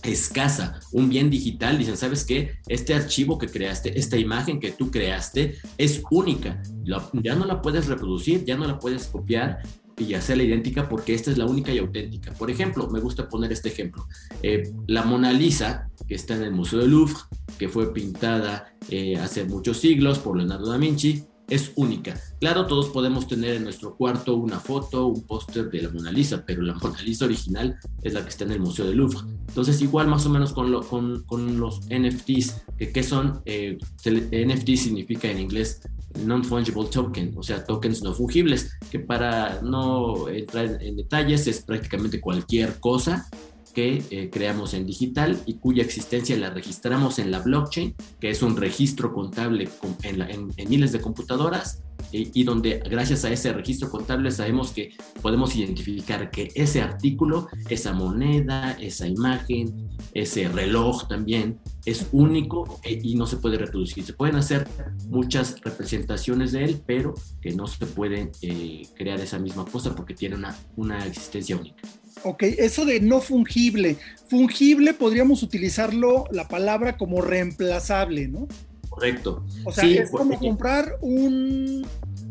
escasa, 0.07 0.81
un 0.92 1.09
bien 1.09 1.31
digital, 1.31 1.79
dicen, 1.79 1.97
¿sabes 1.97 2.25
qué? 2.25 2.59
Este 2.66 2.95
archivo 2.95 3.38
que 3.38 3.49
creaste, 3.49 3.99
esta 3.99 4.16
imagen 4.16 4.61
que 4.61 4.73
tú 4.73 4.90
creaste 4.90 5.57
es 5.79 6.03
única, 6.11 6.62
ya 6.85 7.35
no 7.35 7.45
la 7.45 7.62
puedes 7.62 7.87
reproducir, 7.87 8.45
ya 8.45 8.57
no 8.57 8.66
la 8.66 8.79
puedes 8.79 9.07
copiar 9.07 9.62
y 9.99 10.14
hacerla 10.14 10.45
idéntica 10.45 10.88
porque 10.88 11.14
esta 11.14 11.31
es 11.31 11.38
la 11.38 11.47
única 11.47 11.73
y 11.73 11.79
auténtica. 11.79 12.33
Por 12.33 12.51
ejemplo, 12.51 12.88
me 12.90 13.01
gusta 13.01 13.29
poner 13.29 13.53
este 13.53 13.69
ejemplo, 13.69 14.07
eh, 14.42 14.71
la 14.87 15.05
Mona 15.05 15.33
Lisa, 15.33 15.88
que 16.07 16.14
está 16.14 16.37
en 16.37 16.42
el 16.42 16.53
Museo 16.53 16.81
del 16.81 16.90
Louvre, 16.90 17.14
que 17.59 17.69
fue 17.69 17.92
pintada 17.92 18.75
eh, 18.90 19.16
hace 19.16 19.45
muchos 19.45 19.79
siglos 19.79 20.19
por 20.19 20.37
Leonardo 20.37 20.71
da 20.71 20.77
Vinci, 20.77 21.25
es 21.48 21.72
única. 21.76 22.20
Claro, 22.40 22.66
todos 22.66 22.88
podemos 22.88 23.28
tener 23.28 23.56
en 23.56 23.64
nuestro 23.64 23.96
cuarto 23.96 24.37
una 24.37 24.59
foto, 24.59 25.06
un 25.06 25.22
póster 25.22 25.70
de 25.70 25.82
la 25.82 25.90
Mona 25.90 26.11
Lisa, 26.11 26.44
pero 26.44 26.62
la 26.62 26.74
Mona 26.82 27.00
Lisa 27.02 27.24
original 27.24 27.78
es 28.02 28.12
la 28.12 28.22
que 28.22 28.30
está 28.30 28.44
en 28.44 28.52
el 28.52 28.61
Museo 28.61 28.87
del 28.87 28.96
Louvre. 28.96 29.18
Entonces, 29.48 29.80
igual 29.80 30.09
más 30.09 30.26
o 30.26 30.30
menos 30.30 30.52
con, 30.52 30.82
con, 30.82 31.61
los 31.61 31.80
NFTs, 31.88 32.62
que, 32.92 33.02
son, 33.02 33.40
eh, 33.44 33.78
NFT 34.04 34.76
significa 34.76 35.30
en 35.30 35.40
inglés 35.40 35.80
non-fungible 36.24 36.87
token, 36.90 37.35
o 37.37 37.42
sea, 37.42 37.64
tokens 37.64 38.02
no 38.02 38.14
fungibles, 38.14 38.72
que 38.90 38.98
para 39.00 39.61
no 39.62 40.28
entrar 40.28 40.82
en 40.82 40.96
detalles 40.96 41.46
es 41.46 41.62
prácticamente 41.62 42.20
cualquier 42.20 42.80
cosa 42.80 43.28
que 43.77 44.03
eh, 44.11 44.31
creamos 44.33 44.73
en 44.73 44.87
digital 44.87 45.39
y 45.45 45.57
cuya 45.59 45.83
existencia 45.83 46.35
la 46.39 46.49
registramos 46.49 47.19
en 47.19 47.31
la 47.31 47.41
blockchain, 47.41 47.95
que 48.19 48.31
es 48.31 48.43
un 48.43 48.57
registro 48.57 49.12
contable 49.12 49.69
en, 50.03 50.51
miles 50.71 50.93
de 50.93 51.03
computadoras 51.03 51.83
y, 52.12 52.44
donde 52.44 52.82
gracias 52.88 53.24
a 53.24 53.30
ese 53.30 53.52
registro 53.52 53.90
contable 53.90 54.30
sabemos 54.30 54.70
que 54.70 54.94
podemos 55.20 55.54
identificar 55.56 56.30
que 56.30 56.50
ese 56.54 56.80
artículo, 56.80 57.48
esa 57.68 57.92
moneda, 57.92 58.72
esa 58.80 59.06
imagen, 59.06 59.88
ese 60.14 60.48
reloj 60.48 61.09
también 61.09 61.59
es 61.85 62.06
único 62.12 62.80
e, 62.82 62.98
y 63.02 63.16
no 63.16 63.26
se 63.26 63.37
puede 63.37 63.59
reproducir. 63.59 64.04
Se 64.04 64.12
pueden 64.12 64.37
hacer 64.37 64.66
muchas 65.09 65.61
representaciones 65.61 66.52
de 66.52 66.64
él, 66.64 66.82
pero 66.87 67.14
que 67.40 67.52
no 67.54 67.66
se 67.66 67.87
puede 67.87 68.30
eh, 68.42 68.87
crear 68.96 69.20
esa 69.20 69.38
misma 69.38 69.64
cosa 69.64 69.94
porque 69.94 70.14
tiene 70.14 70.37
una, 70.37 70.56
una 70.76 71.04
existencia 71.06 71.56
única. 71.56 71.82
Ok, 72.22 72.42
eso 72.42 72.85
de 72.85 73.00
no 73.00 73.20
fungible. 73.20 73.98
Fungible 74.28 74.94
podríamos 74.94 75.42
utilizarlo, 75.42 76.24
la 76.32 76.48
palabra 76.48 76.96
como 76.96 77.20
reemplazable, 77.20 78.26
¿no? 78.28 78.48
Correcto. 78.96 79.44
O 79.64 79.72
sea, 79.72 79.85
es 79.85 80.11
como 80.11 80.38
comprar 80.38 80.96
un, 81.02 81.87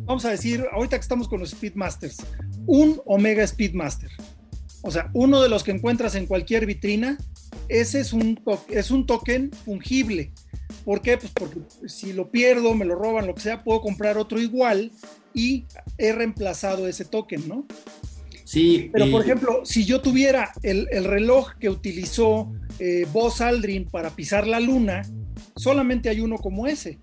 vamos 0.06 0.26
a 0.26 0.32
decir, 0.32 0.66
ahorita 0.72 0.98
que 0.98 1.02
estamos 1.04 1.28
con 1.28 1.40
los 1.40 1.52
Speedmasters, 1.52 2.18
un 2.66 3.00
Omega 3.06 3.46
Speedmaster. 3.46 4.10
O 4.82 4.90
sea, 4.90 5.12
uno 5.14 5.44
de 5.44 5.50
los 5.50 5.64
que 5.64 5.70
encuentras 5.70 6.16
en 6.16 6.26
cualquier 6.26 6.66
vitrina, 6.66 7.20
ese 7.70 8.00
es 8.00 8.14
un, 8.14 8.40
es 8.70 8.90
un 8.90 9.06
token 9.06 9.52
fungible. 9.64 10.32
¿Por 10.84 11.04
qué? 11.04 11.18
Pues 11.18 11.32
porque 11.36 11.60
si 11.88 12.14
lo 12.14 12.32
pierdo, 12.32 12.74
me 12.74 12.86
lo 12.86 12.96
roban, 12.96 13.28
lo 13.28 13.36
que 13.36 13.42
sea, 13.42 13.64
puedo 13.64 13.82
comprar 13.82 14.18
otro 14.18 14.42
igual 14.42 14.92
y 15.36 15.66
he 16.00 16.14
reemplazado 16.14 16.88
ese 16.88 17.06
token, 17.06 17.48
¿no? 17.48 17.68
Sí. 18.44 18.90
Pero, 18.92 19.12
por 19.12 19.22
ejemplo, 19.22 19.62
si 19.66 19.86
yo 19.86 20.02
tuviera 20.02 20.52
el, 20.64 20.88
reloj 21.04 21.54
que 21.60 21.70
utilizó 21.70 22.52
eh, 22.80 23.06
Buzz 23.14 23.42
Aldrin 23.42 23.86
para 23.86 24.10
pisar 24.16 24.48
la 24.48 24.60
luna, 24.60 25.04
solamente 25.56 26.10
hay 26.10 26.22
uno 26.22 26.38
como 26.38 26.68
ese. 26.68 27.00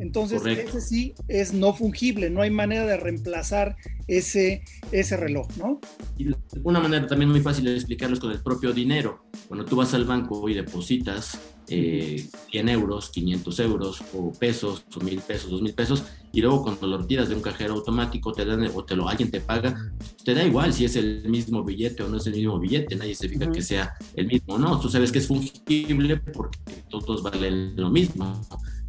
Entonces, 0.00 0.44
ese 0.46 0.80
sí 0.80 1.14
es 1.26 1.52
no 1.52 1.74
fungible, 1.74 2.30
no 2.30 2.42
hay 2.42 2.50
manera 2.50 2.86
de 2.86 2.96
reemplazar 2.96 3.76
ese, 4.06 4.62
ese 4.92 5.16
reloj, 5.16 5.48
¿no? 5.56 5.80
Y 6.16 6.28
una 6.62 6.78
manera 6.78 7.06
también 7.06 7.30
muy 7.30 7.40
fácil 7.40 7.64
de 7.64 7.74
explicarlo 7.74 8.14
es 8.14 8.20
con 8.20 8.30
el 8.30 8.40
propio 8.40 8.72
dinero. 8.72 9.24
Cuando 9.48 9.64
tú 9.64 9.76
vas 9.76 9.94
al 9.94 10.04
banco 10.04 10.48
y 10.48 10.54
depositas 10.54 11.38
eh, 11.68 12.26
100 12.50 12.68
euros, 12.68 13.10
500 13.10 13.60
euros, 13.60 14.02
o 14.14 14.32
pesos, 14.32 14.84
o 14.94 15.00
mil 15.00 15.20
pesos, 15.20 15.50
dos 15.50 15.62
mil 15.62 15.74
pesos, 15.74 16.04
y 16.32 16.40
luego 16.40 16.62
cuando 16.62 16.86
lo 16.86 16.98
retiras 16.98 17.28
de 17.28 17.34
un 17.34 17.42
cajero 17.42 17.74
automático, 17.74 18.32
te 18.32 18.44
dan, 18.44 18.70
o 18.74 18.84
te 18.84 18.96
lo, 18.96 19.08
alguien 19.08 19.30
te 19.30 19.40
paga, 19.40 19.92
te 20.24 20.34
da 20.34 20.44
igual 20.44 20.72
si 20.72 20.84
es 20.84 20.96
el 20.96 21.28
mismo 21.28 21.64
billete 21.64 22.02
o 22.02 22.08
no 22.08 22.18
es 22.18 22.26
el 22.26 22.34
mismo 22.34 22.58
billete, 22.58 22.96
nadie 22.96 23.14
se 23.14 23.28
fija 23.28 23.50
que 23.50 23.62
sea 23.62 23.94
el 24.14 24.26
mismo, 24.26 24.58
¿no? 24.58 24.78
Tú 24.80 24.88
sabes 24.88 25.10
que 25.10 25.18
es 25.18 25.26
fungible 25.26 26.18
porque 26.18 26.58
todos 26.88 27.22
valen 27.22 27.74
lo 27.76 27.90
mismo 27.90 28.40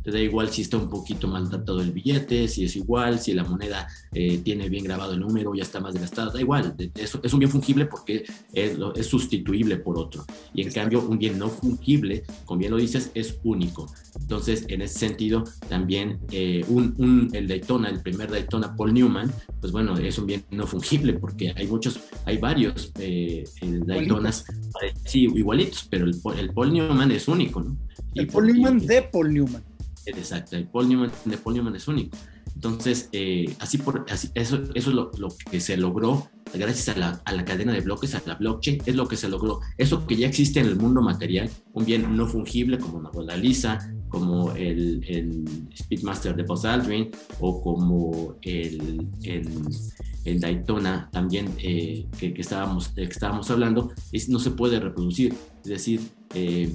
te 0.10 0.18
da 0.18 0.24
igual 0.24 0.50
si 0.50 0.64
está 0.64 0.78
un 0.78 0.90
poquito 0.90 1.28
maltratado 1.28 1.82
el 1.82 1.92
billete, 1.92 2.48
si 2.48 2.66
es 2.66 2.76
igual, 2.76 3.20
si 3.20 3.34
la 3.34 3.44
moneda 3.44 3.88
eh, 4.12 4.40
tiene 4.40 4.68
bien 4.70 4.84
grabado 4.84 5.14
el 5.14 5.20
número, 5.20 5.54
ya 5.54 5.64
está 5.64 5.80
más 5.80 5.94
desgastada, 5.94 6.32
da 6.32 6.40
igual, 6.40 6.76
eso 6.96 7.20
es 7.24 7.34
un 7.34 7.40
bien 7.40 7.52
fungible 7.52 7.86
porque 7.86 8.26
es, 8.54 8.78
es 8.96 9.06
sustituible 9.06 9.78
por 9.78 10.00
otro. 10.00 10.26
Y 10.54 10.64
en 10.64 10.72
cambio, 10.72 11.02
un 11.02 11.20
bien 11.20 11.38
no 11.38 11.50
fungible, 11.50 12.24
como 12.46 12.60
bien 12.60 12.72
lo 12.72 12.78
dices, 12.78 13.12
es 13.14 13.38
único. 13.44 13.92
Entonces, 14.20 14.66
en 14.68 14.82
ese 14.82 14.98
sentido, 15.00 15.44
también 15.68 16.20
eh, 16.32 16.66
un, 16.68 17.30
el 17.34 17.48
Daytona, 17.48 17.90
el 17.90 18.02
primer 18.02 18.32
Daytona 18.32 18.76
Paul 18.76 18.94
Newman, 18.94 19.32
pues 19.62 19.72
bueno, 19.72 19.98
es 19.98 20.18
un 20.18 20.26
bien 20.26 20.44
no 20.52 20.66
fungible 20.66 21.14
porque 21.14 21.54
hay 21.56 21.68
muchos, 21.68 22.00
hay 22.26 22.38
varios 22.38 22.92
eh, 23.00 23.44
Daytonas, 23.62 24.46
sí, 25.06 25.24
igualitos, 25.24 25.88
pero 25.90 26.06
el, 26.06 26.20
el 26.38 26.50
Paul 26.52 26.74
Newman 26.74 27.12
es 27.12 27.28
único, 27.28 27.62
¿no? 27.62 27.78
el 28.16 28.28
Paul 28.28 28.48
Newman 28.48 28.80
de 28.80 29.02
Paul 29.04 29.34
Newman. 29.34 29.69
Exacto, 30.18 30.56
el 30.56 30.68
Paul 30.68 30.90
Newman 30.90 31.12
de 31.26 31.38
Paul 31.38 31.56
Newman 31.56 31.76
es 31.76 31.88
único. 31.88 32.18
Entonces, 32.56 33.10
eh, 33.14 33.56
así 33.60 33.78
por 33.78 34.06
así, 34.10 34.30
eso, 34.34 34.58
eso 34.74 34.90
es 34.90 34.96
lo, 34.96 35.12
lo, 35.18 35.30
que 35.50 35.62
se 35.62 35.78
logró 35.78 36.30
gracias 36.54 36.90
a 36.90 37.00
la, 37.00 37.22
a 37.24 37.32
la, 37.32 37.46
cadena 37.46 37.72
de 37.72 37.82
bloques, 37.82 38.16
a 38.16 38.22
la 38.26 38.36
blockchain, 38.36 38.82
es 38.86 38.96
lo 38.96 39.08
que 39.08 39.16
se 39.16 39.30
logró. 39.30 39.62
Eso 39.78 40.06
que 40.06 40.16
ya 40.18 40.28
existe 40.28 40.60
en 40.60 40.66
el 40.66 40.76
mundo 40.76 41.02
material, 41.02 41.50
un 41.74 41.86
bien 41.86 42.18
no 42.18 42.28
fungible 42.28 42.78
como 42.78 43.10
bola 43.12 43.38
lisa, 43.38 43.94
como 44.10 44.52
el, 44.54 45.04
el 45.08 45.70
Speedmaster 45.78 46.36
de 46.36 46.44
Buzz 46.44 46.66
Aldrin 46.66 47.12
o 47.40 47.62
como 47.62 48.36
el, 48.42 49.08
el, 49.24 49.50
el 50.26 50.40
Daytona 50.40 51.10
también 51.12 51.54
eh, 51.60 52.08
que, 52.18 52.34
que, 52.34 52.42
estábamos, 52.42 52.90
que 52.90 53.04
estábamos 53.04 53.50
hablando, 53.52 53.92
es, 54.12 54.28
no 54.28 54.40
se 54.40 54.52
puede 54.52 54.80
reproducir. 54.80 55.34
Es 55.64 55.70
decir, 55.70 56.02
eh, 56.34 56.74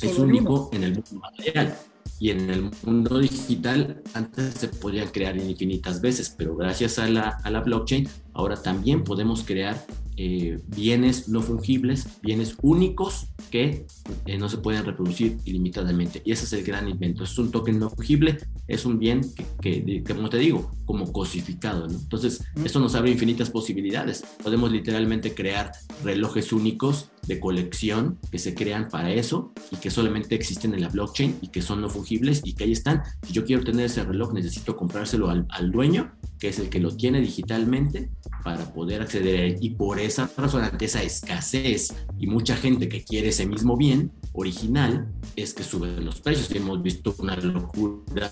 es 0.00 0.18
único 0.18 0.70
en 0.72 0.84
el 0.84 0.92
mundo 0.94 1.20
material. 1.20 1.74
Y 2.20 2.30
en 2.30 2.48
el 2.50 2.70
mundo 2.84 3.18
digital 3.18 4.02
antes 4.14 4.54
se 4.54 4.68
podían 4.68 5.08
crear 5.08 5.36
infinitas 5.36 6.00
veces, 6.00 6.34
pero 6.36 6.56
gracias 6.56 6.98
a 6.98 7.08
la, 7.08 7.40
a 7.42 7.50
la 7.50 7.60
blockchain 7.60 8.08
ahora 8.34 8.60
también 8.60 9.04
podemos 9.04 9.42
crear 9.44 9.84
eh, 10.16 10.60
bienes 10.68 11.28
no 11.28 11.42
fungibles, 11.42 12.06
bienes 12.22 12.56
únicos 12.62 13.26
que 13.50 13.84
eh, 14.26 14.38
no 14.38 14.48
se 14.48 14.58
pueden 14.58 14.84
reproducir 14.84 15.38
ilimitadamente. 15.44 16.22
Y 16.24 16.30
ese 16.32 16.44
es 16.44 16.52
el 16.52 16.62
gran 16.62 16.88
invento. 16.88 17.24
Es 17.24 17.36
un 17.36 17.50
token 17.50 17.80
no 17.80 17.90
fungible, 17.90 18.38
es 18.68 18.84
un 18.84 19.00
bien 19.00 19.22
que, 19.60 19.84
que, 19.84 20.14
como 20.14 20.28
te 20.28 20.38
digo, 20.38 20.72
como 20.84 21.12
cosificado. 21.12 21.88
¿no? 21.88 21.98
Entonces, 21.98 22.44
eso 22.64 22.78
nos 22.78 22.94
abre 22.94 23.10
infinitas 23.10 23.50
posibilidades. 23.50 24.24
Podemos 24.42 24.70
literalmente 24.70 25.34
crear 25.34 25.72
relojes 26.04 26.52
únicos 26.52 27.10
de 27.26 27.40
colección 27.40 28.18
que 28.30 28.38
se 28.38 28.54
crean 28.54 28.88
para 28.88 29.12
eso 29.12 29.52
y 29.72 29.76
que 29.76 29.90
solamente 29.90 30.36
existen 30.36 30.74
en 30.74 30.82
la 30.82 30.90
blockchain 30.90 31.38
y 31.40 31.48
que 31.48 31.62
son 31.62 31.80
no 31.80 31.88
fungibles 31.88 32.40
y 32.44 32.52
que 32.52 32.64
ahí 32.64 32.72
están. 32.72 33.02
Si 33.26 33.32
yo 33.32 33.44
quiero 33.44 33.64
tener 33.64 33.86
ese 33.86 34.04
reloj, 34.04 34.32
necesito 34.32 34.76
comprárselo 34.76 35.28
al, 35.28 35.46
al 35.50 35.72
dueño, 35.72 36.12
que 36.44 36.50
es 36.50 36.58
el 36.58 36.68
que 36.68 36.78
lo 36.78 36.94
tiene 36.94 37.22
digitalmente, 37.22 38.10
para 38.42 38.70
poder 38.74 39.00
acceder 39.00 39.40
a 39.40 39.44
él. 39.44 39.56
Y 39.62 39.70
por 39.70 39.98
esa 39.98 40.30
razón, 40.36 40.62
ante 40.62 40.84
esa 40.84 41.02
escasez 41.02 41.94
y 42.18 42.26
mucha 42.26 42.54
gente 42.54 42.86
que 42.86 43.02
quiere 43.02 43.30
ese 43.30 43.46
mismo 43.46 43.78
bien 43.78 44.12
original, 44.34 45.08
es 45.36 45.54
que 45.54 45.64
suben 45.64 46.04
los 46.04 46.20
precios. 46.20 46.50
Hemos 46.50 46.82
visto 46.82 47.14
una 47.18 47.34
locura 47.36 48.30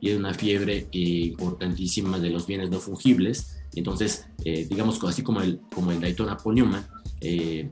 y 0.00 0.12
una 0.12 0.32
fiebre 0.32 0.86
importantísima 0.92 2.20
de 2.20 2.30
los 2.30 2.46
bienes 2.46 2.70
no 2.70 2.78
fungibles. 2.78 3.56
Entonces, 3.74 4.28
eh, 4.44 4.68
digamos, 4.70 5.02
así 5.02 5.24
como 5.24 5.40
el, 5.40 5.62
como 5.74 5.90
el 5.90 6.00
Daytona 6.00 6.36
Paul 6.36 6.64
eh, 7.22 7.68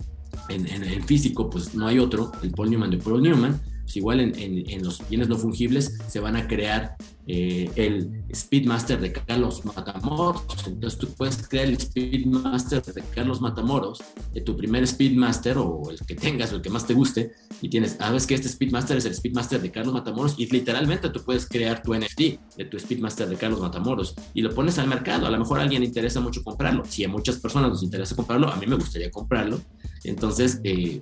en, 0.48 0.66
en, 0.66 1.04
físico, 1.04 1.48
pues 1.48 1.76
no 1.76 1.86
hay 1.86 2.00
otro, 2.00 2.32
el 2.42 2.50
Paul 2.50 2.70
Newman 2.70 2.90
de 2.90 2.98
Paul 2.98 3.22
Newman, 3.22 3.60
pues 3.90 3.96
igual 3.96 4.20
en, 4.20 4.38
en, 4.38 4.84
los 4.84 5.02
bienes 5.08 5.28
no 5.28 5.36
fungibles 5.36 5.98
se 6.06 6.20
van 6.20 6.36
a 6.36 6.46
crear 6.46 6.94
eh, 7.26 7.68
el 7.74 8.22
Speedmaster 8.32 9.00
de 9.00 9.12
Carlos 9.12 9.64
Matamoros. 9.64 10.44
Entonces 10.64 10.96
tú 10.96 11.08
puedes 11.14 11.48
crear 11.48 11.66
el 11.66 11.76
Speedmaster 11.76 12.84
de 12.84 13.02
Carlos 13.12 13.40
Matamoros, 13.40 14.00
de 14.32 14.42
tu 14.42 14.56
primer 14.56 14.86
Speedmaster 14.86 15.58
o 15.58 15.90
el 15.90 15.98
que 16.06 16.14
tengas 16.14 16.52
o 16.52 16.56
el 16.56 16.62
que 16.62 16.70
más 16.70 16.86
te 16.86 16.94
guste, 16.94 17.32
y 17.60 17.68
tienes, 17.68 17.96
sabes 17.98 18.28
que 18.28 18.34
este 18.34 18.48
Speedmaster 18.48 18.96
es 18.96 19.06
el 19.06 19.14
Speedmaster 19.14 19.60
de 19.60 19.72
Carlos 19.72 19.92
Matamoros, 19.92 20.36
y 20.38 20.46
literalmente 20.46 21.10
tú 21.10 21.24
puedes 21.24 21.48
crear 21.48 21.82
tu 21.82 21.92
NFT 21.92 22.20
de 22.58 22.64
tu 22.70 22.78
Speedmaster 22.78 23.28
de 23.28 23.34
Carlos 23.34 23.60
Matamoros 23.60 24.14
y 24.34 24.42
lo 24.42 24.54
pones 24.54 24.78
al 24.78 24.86
mercado. 24.86 25.26
A 25.26 25.30
lo 25.30 25.38
mejor 25.38 25.58
a 25.58 25.62
alguien 25.62 25.82
le 25.82 25.88
interesa 25.88 26.20
mucho 26.20 26.44
comprarlo. 26.44 26.84
Si 26.84 27.02
a 27.02 27.08
muchas 27.08 27.38
personas 27.38 27.70
nos 27.70 27.82
interesa 27.82 28.14
comprarlo, 28.14 28.48
a 28.52 28.56
mí 28.56 28.66
me 28.68 28.76
gustaría 28.76 29.10
comprarlo. 29.10 29.60
Entonces, 30.04 30.60
eh, 30.64 31.00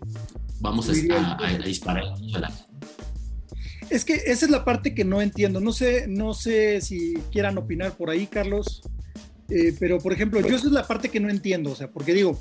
vamos 0.60 0.88
a, 0.88 1.16
a, 1.16 1.46
a 1.46 1.58
disparar. 1.58 2.04
Es 3.90 4.04
que 4.04 4.14
esa 4.14 4.44
es 4.44 4.50
la 4.50 4.64
parte 4.64 4.94
que 4.94 5.04
no 5.04 5.22
entiendo. 5.22 5.60
No 5.60 5.72
sé, 5.72 6.06
no 6.08 6.34
sé 6.34 6.80
si 6.80 7.14
quieran 7.32 7.56
opinar 7.58 7.96
por 7.96 8.10
ahí, 8.10 8.26
Carlos. 8.26 8.82
Eh, 9.48 9.74
pero, 9.78 9.98
por 9.98 10.12
ejemplo, 10.12 10.40
yo 10.40 10.56
esa 10.56 10.66
es 10.66 10.72
la 10.72 10.86
parte 10.86 11.08
que 11.08 11.20
no 11.20 11.30
entiendo. 11.30 11.72
O 11.72 11.74
sea, 11.74 11.90
porque 11.90 12.12
digo, 12.12 12.38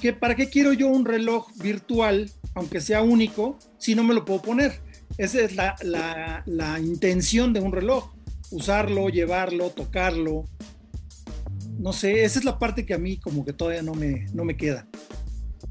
que 0.00 0.12
¿para 0.12 0.34
qué 0.34 0.48
quiero 0.48 0.72
yo 0.72 0.88
un 0.88 1.04
reloj 1.04 1.48
virtual, 1.62 2.30
aunque 2.54 2.80
sea 2.80 3.02
único, 3.02 3.58
si 3.78 3.94
no 3.94 4.02
me 4.02 4.14
lo 4.14 4.24
puedo 4.24 4.42
poner? 4.42 4.80
Esa 5.18 5.40
es 5.42 5.54
la, 5.54 5.76
la, 5.82 6.42
la 6.46 6.80
intención 6.80 7.52
de 7.52 7.60
un 7.60 7.72
reloj. 7.72 8.12
Usarlo, 8.50 9.08
llevarlo, 9.08 9.70
tocarlo. 9.70 10.46
No 11.78 11.92
sé, 11.92 12.24
esa 12.24 12.38
es 12.38 12.44
la 12.44 12.58
parte 12.58 12.84
que 12.84 12.94
a 12.94 12.98
mí 12.98 13.18
como 13.18 13.44
que 13.44 13.52
todavía 13.52 13.82
no 13.82 13.94
me, 13.94 14.26
no 14.34 14.44
me 14.44 14.56
queda. 14.56 14.88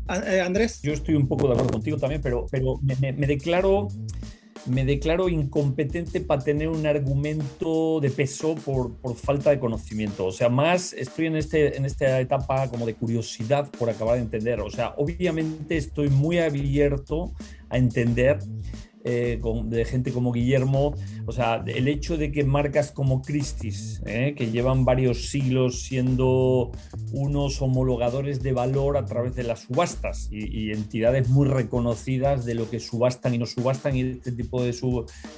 Eh, 0.10 0.42
Andrés. 0.42 0.82
Yo 0.82 0.94
estoy 0.94 1.16
un 1.16 1.28
poco 1.28 1.48
de 1.48 1.54
acuerdo 1.54 1.72
contigo 1.72 1.98
también, 1.98 2.22
pero, 2.22 2.46
pero 2.50 2.80
me, 2.82 3.14
me 3.14 3.28
declaro 3.28 3.88
me 4.66 4.86
declaro 4.86 5.30
incompetente 5.30 6.22
para 6.22 6.44
tener 6.44 6.70
un 6.70 6.86
argumento 6.86 8.00
de 8.00 8.10
peso 8.10 8.56
por, 8.56 8.96
por, 8.98 9.16
falta 9.16 9.50
de 9.50 9.60
conocimiento. 9.60 10.26
O 10.26 10.32
sea, 10.32 10.50
más 10.50 10.94
estoy 10.94 11.28
en, 11.28 11.36
este, 11.36 11.78
en 11.78 11.86
esta 11.86 12.20
etapa 12.20 12.70
como 12.70 12.86
de 12.86 12.94
curiosidad 12.94 13.70
por 13.72 13.90
acabar 13.90 14.16
de 14.16 14.24
entender. 14.24 14.62
O 14.62 14.70
sea, 14.70 14.94
obviamente 14.98 15.78
estoy 15.78 16.10
muy 16.10 16.40
abierto 16.40 17.32
a 17.70 17.78
entender 17.78 18.40
eh, 19.04 19.40
de 19.66 19.86
gente 19.86 20.12
como 20.12 20.32
Guillermo, 20.32 20.94
o 21.26 21.32
sea, 21.32 21.64
el 21.66 21.88
hecho 21.88 22.18
de 22.18 22.32
que 22.32 22.44
marcas 22.44 22.92
como 22.92 23.22
Christie's, 23.22 24.02
eh, 24.06 24.36
que 24.38 24.52
llevan 24.52 24.86
varios 24.86 25.30
siglos 25.30 25.84
siendo 25.84 26.72
unos 27.12 27.62
homologadores 27.62 28.44
de 28.44 28.54
valor 28.54 28.98
a 28.98 29.06
través 29.06 29.36
de 29.36 29.44
las 29.44 29.62
subastas 29.62 30.30
y, 30.32 30.72
entidades 30.72 31.30
muy 31.30 31.48
reconocidas 31.48 32.46
de 32.46 32.56
lo 32.56 32.70
que 32.70 32.80
subastan 32.80 33.34
y 33.34 33.38
no 33.38 33.46
subastan 33.46 33.96
y 33.96 34.02
este 34.02 34.32
tipo 34.32 34.64
de, 34.64 34.72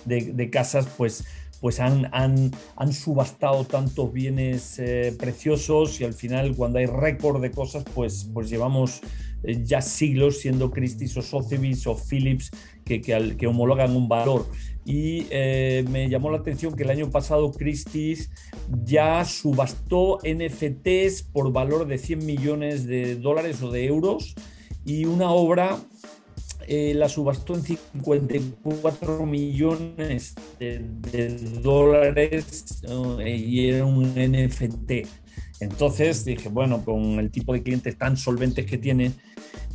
de, 0.05 0.49
casas, 0.49 0.87
pues 0.97 1.23
pues 1.61 1.79
han, 1.79 2.09
han, 2.11 2.51
han, 2.75 2.91
subastado 2.91 3.63
tantos 3.63 4.11
bienes 4.11 4.77
eh, 4.79 5.15
preciosos 5.17 6.01
y 6.01 6.03
al 6.03 6.13
final 6.13 6.57
cuando 6.57 6.79
hay 6.79 6.87
récord 6.87 7.41
de 7.41 7.51
cosas, 7.51 7.85
pues, 7.95 8.29
pues 8.33 8.49
llevamos 8.49 8.99
ya 9.43 9.81
siglos 9.81 10.39
siendo 10.39 10.71
Christie's 10.71 11.15
o 11.17 11.21
Sotheby's 11.21 11.85
o 11.87 11.95
Philips 11.95 12.51
que, 12.85 13.01
que, 13.01 13.47
homologan 13.47 13.95
un 13.95 14.07
valor. 14.07 14.45
Y 14.85 15.27
eh, 15.29 15.85
me 15.89 16.09
llamó 16.09 16.29
la 16.29 16.37
atención 16.37 16.75
que 16.75 16.83
el 16.83 16.89
año 16.89 17.09
pasado 17.09 17.51
Christie's 17.51 18.29
ya 18.83 19.23
subastó 19.25 20.19
NFTs 20.23 21.23
por 21.23 21.51
valor 21.51 21.87
de 21.87 21.97
100 21.97 22.25
millones 22.25 22.85
de 22.85 23.15
dólares 23.15 23.61
o 23.61 23.71
de 23.71 23.85
euros 23.85 24.35
y 24.85 25.05
una 25.05 25.31
obra 25.31 25.79
eh, 26.67 26.93
la 26.95 27.09
subastó 27.09 27.55
en 27.55 27.63
54 27.63 29.25
millones 29.25 30.35
de, 30.59 30.79
dólares 31.61 32.81
y 33.25 33.67
era 33.67 33.85
un 33.85 34.13
NFT. 34.15 35.22
Entonces 35.63 36.25
dije, 36.25 36.49
bueno, 36.49 36.83
con 36.83 37.19
el 37.19 37.31
tipo 37.31 37.53
de 37.53 37.63
clientes 37.63 37.97
tan 37.97 38.17
solventes 38.17 38.65
que 38.65 38.77
tiene, 38.77 39.11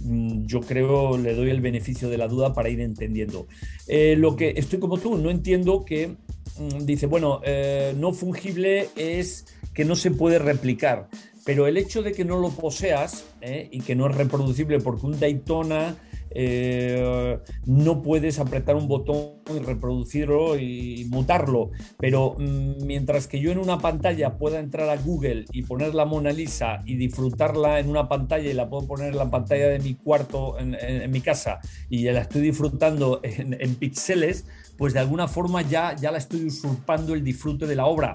mm, 0.01 0.44
yo 0.46 0.61
creo 0.61 1.16
le 1.18 1.35
doy 1.35 1.51
el 1.51 1.61
beneficio 1.61 2.09
de 2.09 2.18
la 2.18 2.29
duda 2.29 2.53
para 2.53 2.68
ir 2.68 2.81
entendiendo. 2.81 3.46
Eh, 3.87 4.14
lo 4.16 4.37
que 4.37 4.55
estoy 4.57 4.79
como 4.79 4.98
tú, 4.98 5.16
no 5.18 5.31
entiendo 5.31 5.85
que 5.85 6.09
mm, 6.09 6.85
dice, 6.85 7.07
bueno, 7.07 7.40
eh, 7.44 7.94
no 7.96 8.12
fungible 8.12 8.88
es 8.96 9.46
que 9.74 9.85
no 9.85 9.96
se 9.96 10.11
puede 10.11 10.38
replicar, 10.38 11.09
pero 11.44 11.66
el 11.66 11.77
hecho 11.77 12.03
de 12.03 12.12
que 12.12 12.24
no 12.24 12.38
lo 12.38 12.51
poseas 12.51 13.24
eh, 13.40 13.68
y 13.72 13.81
que 13.81 13.94
no 13.94 14.09
es 14.09 14.16
reproducible 14.16 14.81
porque 14.81 15.07
un 15.07 15.18
Daytona 15.18 15.96
eh, 16.31 17.38
no 17.67 18.03
puedes 18.03 18.38
apretar 18.38 18.77
un 18.77 18.88
botón 18.88 19.43
y 19.55 19.59
reproducirlo 19.61 20.59
y 20.59 21.07
mutarlo. 21.11 21.71
Pero 21.99 22.37
mm, 22.38 22.85
mientras 22.85 23.27
que 23.27 23.41
yo 23.41 23.51
en 23.51 23.59
una 23.59 23.79
pantalla 23.79 24.37
pueda 24.37 24.59
entrar 24.59 24.88
a 24.88 24.97
Google 24.97 25.45
y 25.53 25.62
poner 25.62 25.95
la 25.95 26.05
Mona 26.05 26.31
Lisa 26.31 26.83
y 26.85 26.97
disfrutarla 26.97 27.81
en 27.81 27.88
una 27.88 28.09
pantalla 28.09 28.51
y 28.51 28.55
la 28.55 28.69
puedo 28.69 28.87
poner 28.87 29.12
en 29.12 29.19
la 29.19 29.31
pantalla 29.31 29.69
de 29.69 29.79
mi 29.79 29.95
cuarto, 29.95 30.57
en, 30.59 31.11
mi 31.11 31.21
casa, 31.21 31.61
y 31.88 32.05
la 32.05 32.21
estoy 32.21 32.43
disfrutando 32.43 33.20
en, 33.22 33.57
en 33.59 33.74
píxeles, 33.74 34.45
pues 34.79 34.95
de 34.95 35.01
alguna 35.01 35.26
forma 35.26 35.62
ya, 35.62 35.95
ya 35.97 36.12
la 36.12 36.18
estoy 36.18 36.47
usurpando 36.47 37.12
el 37.12 37.24
disfrute 37.24 37.66
de 37.66 37.74
la 37.74 37.87
obra, 37.87 38.12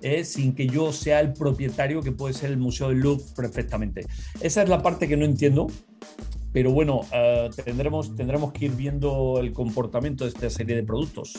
¿eh? 0.00 0.24
sin 0.24 0.54
que 0.54 0.66
yo 0.66 0.92
sea 0.92 1.20
el 1.20 1.34
propietario 1.34 2.02
que 2.02 2.10
puede 2.10 2.34
ser 2.34 2.50
el 2.50 2.56
Museo 2.56 2.88
del 2.88 3.00
Louvre 3.00 3.24
perfectamente. 3.36 4.06
Esa 4.40 4.62
es 4.62 4.68
la 4.68 4.82
parte 4.82 5.08
que 5.08 5.16
no 5.16 5.26
entiendo, 5.26 5.66
pero 6.56 6.72
bueno, 6.72 7.00
uh, 7.00 7.50
tendremos, 7.54 8.16
tendremos 8.16 8.50
que 8.54 8.64
ir 8.64 8.70
viendo 8.70 9.38
el 9.42 9.52
comportamiento 9.52 10.24
de 10.24 10.30
esta 10.30 10.48
serie 10.48 10.74
de 10.74 10.84
productos. 10.84 11.34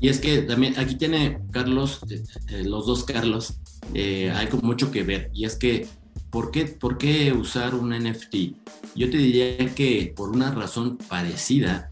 Y 0.00 0.08
es 0.08 0.20
que 0.20 0.42
también 0.42 0.78
aquí 0.78 0.94
tiene 0.94 1.40
Carlos, 1.50 1.98
eh, 2.08 2.22
eh, 2.50 2.62
los 2.62 2.86
dos 2.86 3.02
Carlos, 3.02 3.54
eh, 3.94 4.30
hay 4.30 4.48
mucho 4.62 4.92
que 4.92 5.02
ver. 5.02 5.28
Y 5.34 5.44
es 5.44 5.56
que, 5.56 5.88
¿por 6.30 6.52
qué, 6.52 6.66
¿por 6.66 6.98
qué 6.98 7.32
usar 7.32 7.74
un 7.74 7.90
NFT? 7.90 8.54
Yo 8.94 9.10
te 9.10 9.16
diría 9.16 9.74
que 9.74 10.12
por 10.14 10.30
una 10.30 10.52
razón 10.52 10.98
parecida 11.08 11.90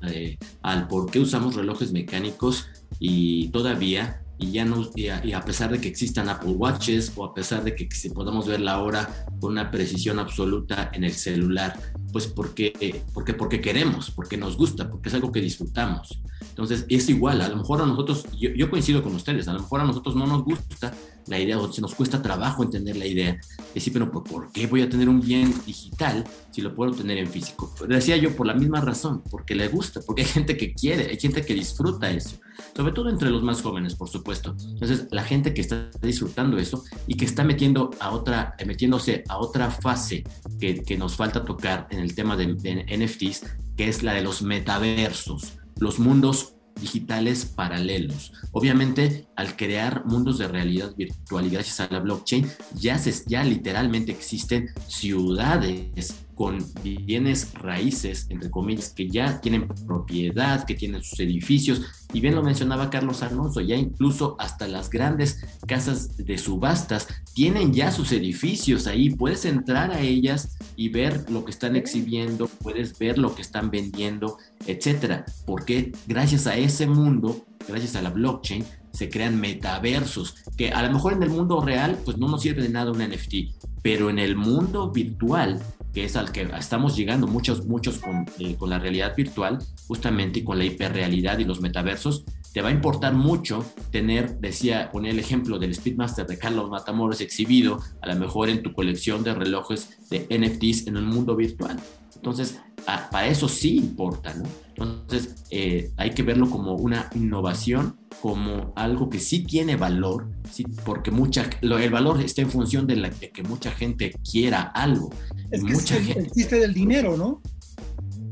al 0.63 0.87
por 0.87 1.11
qué 1.11 1.19
usamos 1.19 1.57
relojes 1.57 1.91
mecánicos 1.91 2.69
y 3.01 3.49
todavía 3.49 4.23
y 4.39 4.53
ya 4.53 4.65
no 4.65 4.89
y 4.95 5.09
a, 5.09 5.45
pesar 5.45 5.71
de 5.71 5.81
que 5.81 5.89
existan 5.89 6.29
Apple 6.29 6.53
Watches 6.53 7.13
o 7.17 7.25
a 7.25 7.35
pesar 7.35 7.65
de 7.65 7.75
que, 7.75 7.89
podamos 8.15 8.47
ver 8.47 8.61
la 8.61 8.81
hora 8.81 9.27
con 9.41 9.53
una 9.53 9.71
precisión 9.71 10.19
absoluta 10.19 10.91
en 10.93 11.05
el 11.05 11.13
celular, 11.13 11.79
pues 12.13 12.27
porque, 12.27 13.03
porque, 13.13 13.35
porque 13.35 13.61
queremos, 13.61 14.11
porque 14.11 14.37
nos 14.37 14.57
gusta, 14.57 14.91
porque 14.91 15.09
es 15.09 15.15
algo 15.15 15.33
que 15.33 15.41
disfrutamos. 15.41 16.21
Entonces 16.41 16.87
es 16.89 17.09
igual, 17.09 17.41
a 17.41 17.49
lo 17.49 17.57
mejor 17.57 17.83
a 17.83 17.87
nosotros, 17.87 18.25
yo, 18.39 18.51
yo 18.51 18.71
coincido 18.71 19.03
con 19.03 19.15
ustedes, 19.15 19.49
a 19.49 19.53
lo 19.53 19.61
mejor 19.61 19.81
a 19.81 19.85
nosotros 19.85 20.15
no 20.15 20.27
nos 20.27 20.45
gusta 20.45 20.93
la 21.29 21.39
idea 21.39 21.59
o 21.59 21.73
se 21.73 21.81
nos 21.81 21.95
cuesta 21.95 22.23
trabajo 22.23 22.63
entender 22.63 22.97
la 22.97 23.07
idea. 23.07 23.39
Decir, 23.75 23.93
pero 23.93 24.11
¿por 24.11 24.51
qué 24.53 24.67
voy 24.67 24.83
a 24.83 24.89
tener 24.89 25.09
un 25.09 25.21
bien 25.21 25.55
digital 25.67 26.25
si 26.51 26.63
lo 26.63 26.75
puedo 26.75 26.93
tener 26.93 27.19
en 27.19 27.29
físico? 27.29 27.73
Decía 27.87 28.17
yo 28.17 28.35
por 28.35 28.47
la 28.47 28.55
misma 28.55 28.81
razón, 28.81 29.23
porque 29.31 29.55
le 29.55 29.69
gusta, 29.69 30.01
porque 30.07 30.23
hay 30.23 30.29
gente 30.29 30.57
que 30.57 30.73
quiere, 30.73 31.09
hay 31.11 31.19
gente 31.19 31.45
que 31.45 31.55
disfruta 31.55 32.11
eso, 32.11 32.37
sobre 32.75 32.93
todo 32.93 33.09
entre 33.09 33.31
los 33.31 33.43
más 33.43 33.63
jóvenes, 33.63 33.95
por 33.95 34.09
supuesto. 34.09 34.55
Entonces, 34.73 35.09
la 35.11 35.25
gente 35.25 35.55
que 35.55 35.61
está 35.61 35.91
disfrutando 36.03 36.59
eso 36.59 36.85
y 37.07 37.15
que 37.15 37.25
está 37.25 37.45
metiendo 37.45 37.91
a 38.01 38.11
otra, 38.11 38.57
metiéndose 38.67 39.25
a 39.29 39.39
otra 39.39 39.71
fase 39.71 40.25
que, 40.61 40.99
nos 40.99 41.17
falta 41.17 41.45
tocar 41.45 41.87
en 41.91 42.01
el 42.01 42.15
tema 42.15 42.37
de, 42.37 42.55
de 42.55 42.85
NFTs, 42.85 43.45
que 43.77 43.89
es 43.89 44.03
la 44.03 44.15
de 44.15 44.23
los 44.23 44.43
metaversos, 44.43 45.59
los 45.79 46.01
mundos 46.01 46.55
digitales 46.81 47.45
paralelos. 47.45 48.33
Obviamente, 48.53 49.27
al 49.37 49.57
crear 49.57 50.05
mundos 50.07 50.39
de 50.39 50.49
realidad 50.49 50.95
virtual 50.97 51.47
y 51.47 51.51
gracias 51.51 51.81
a 51.81 51.89
la 51.93 52.01
blockchain, 52.01 52.49
ya, 52.75 52.99
se, 52.99 53.13
ya 53.27 53.45
literalmente 53.45 54.13
existen 54.13 54.71
ciudades 54.87 56.15
con 56.39 56.65
bienes 56.85 57.53
raíces, 57.55 58.27
entre 58.31 58.49
comillas, 58.49 58.91
que 58.91 59.11
ya 59.11 59.41
tienen 59.41 59.67
propiedad, 59.67 60.65
que 60.65 60.77
tienen 60.77 61.03
sus 61.03 61.19
edificios. 61.19 61.83
Y 62.13 62.21
bien 62.21 62.37
lo 62.37 62.45
mencionaba 62.45 62.91
Carlos 62.91 63.25
Alonso, 63.25 63.61
ya 63.61 63.75
incluso 63.75 64.37
hasta 64.39 64.69
las 64.69 64.89
grandes 64.89 65.45
casas 65.67 66.17
de 66.17 66.39
subastas 66.39 67.09
tienen 67.35 67.73
ya 67.75 67.91
sus 67.91 68.13
edificios 68.13 68.87
ahí. 68.87 69.11
Puedes 69.11 69.47
entrar 69.47 69.91
a 69.91 70.01
ellas 70.01 70.57
y 70.77 70.91
ver 70.91 71.29
lo 71.29 71.45
que 71.45 71.51
están 71.51 71.75
exhibiendo, 71.75 72.47
puedes 72.47 72.97
ver 73.01 73.19
lo 73.19 73.35
que 73.35 73.43
están 73.43 73.73
vendiendo, 73.73 74.39
etcétera. 74.65 75.25
Porque 75.45 75.91
gracias 76.07 76.47
a 76.47 76.57
ese 76.57 76.87
mundo, 76.87 77.45
gracias 77.69 77.97
a 77.97 78.03
la 78.03 78.11
blockchain, 78.11 78.65
se 78.93 79.09
crean 79.09 79.41
metaversos, 79.41 80.37
que 80.57 80.71
a 80.71 80.83
lo 80.83 80.93
mejor 80.93 81.13
en 81.13 81.23
el 81.23 81.31
mundo 81.31 81.61
real, 81.61 81.99
pues 82.05 82.17
no 82.19 82.29
nos 82.29 82.43
sirve 82.43 82.63
de 82.63 82.71
nada 82.71 82.91
un 82.91 82.99
NFT, 82.99 83.55
pero 83.83 84.11
en 84.11 84.19
el 84.19 84.37
mundo 84.37 84.91
virtual 84.91 85.61
que 85.93 86.05
es 86.05 86.17
al 86.17 86.31
que 86.33 86.43
estamos 86.59 86.97
llegando 86.97 87.27
muchos, 87.27 87.67
muchos 87.67 87.99
con, 87.99 88.27
eh, 88.39 88.57
con 88.57 88.71
la 88.71 88.79
realidad 88.79 89.17
virtual, 89.17 89.59
justamente 89.87 90.41
y 90.41 90.45
con 90.45 90.59
la 90.59 90.65
hiperrealidad 90.65 91.39
y 91.39 91.45
los 91.45 91.61
metaversos, 91.61 92.25
te 92.53 92.63
va 92.63 92.69
a 92.69 92.73
importar 92.73 93.15
mucho 93.15 93.65
tener, 93.91 94.39
decía, 94.39 94.91
poner 94.91 95.13
el 95.13 95.19
ejemplo 95.19 95.59
del 95.59 95.75
Speedmaster 95.75 96.27
de 96.27 96.39
Carlos 96.39 96.71
Matamoros 96.71 97.21
exhibido, 97.21 97.81
a 98.01 98.09
lo 98.09 98.17
mejor 98.17 98.49
en 98.49 98.63
tu 98.63 98.73
colección 98.73 99.23
de 99.23 99.35
relojes 99.35 100.09
de 100.11 100.27
NFTs 100.31 100.87
en 100.87 100.97
un 100.97 101.07
mundo 101.07 101.37
virtual. 101.37 101.79
Entonces, 102.15 102.59
para 102.85 103.27
eso 103.27 103.49
sí 103.49 103.77
importa, 103.77 104.35
¿no? 104.35 104.45
Entonces, 104.81 105.45
eh, 105.51 105.91
hay 105.97 106.11
que 106.11 106.23
verlo 106.23 106.49
como 106.49 106.75
una 106.75 107.09
innovación, 107.15 107.97
como 108.21 108.73
algo 108.77 109.09
que 109.09 109.19
sí 109.19 109.41
tiene 109.41 109.77
valor, 109.77 110.31
sí, 110.51 110.65
porque 110.85 111.11
mucha, 111.11 111.49
el 111.61 111.91
valor 111.91 112.21
está 112.21 112.43
en 112.43 112.51
función 112.51 112.87
de, 112.87 112.97
la, 112.97 113.11
que 113.11 113.43
mucha 113.43 113.71
gente 113.71 114.13
quiera 114.31 114.63
algo. 114.63 115.11
Es 115.51 115.63
que 115.63 115.73
mucha 115.73 115.97
es 115.97 116.17
el 116.17 116.31
chiste 116.31 116.57
del 116.57 116.75
dinero, 116.75 117.17
¿no? 117.17 117.43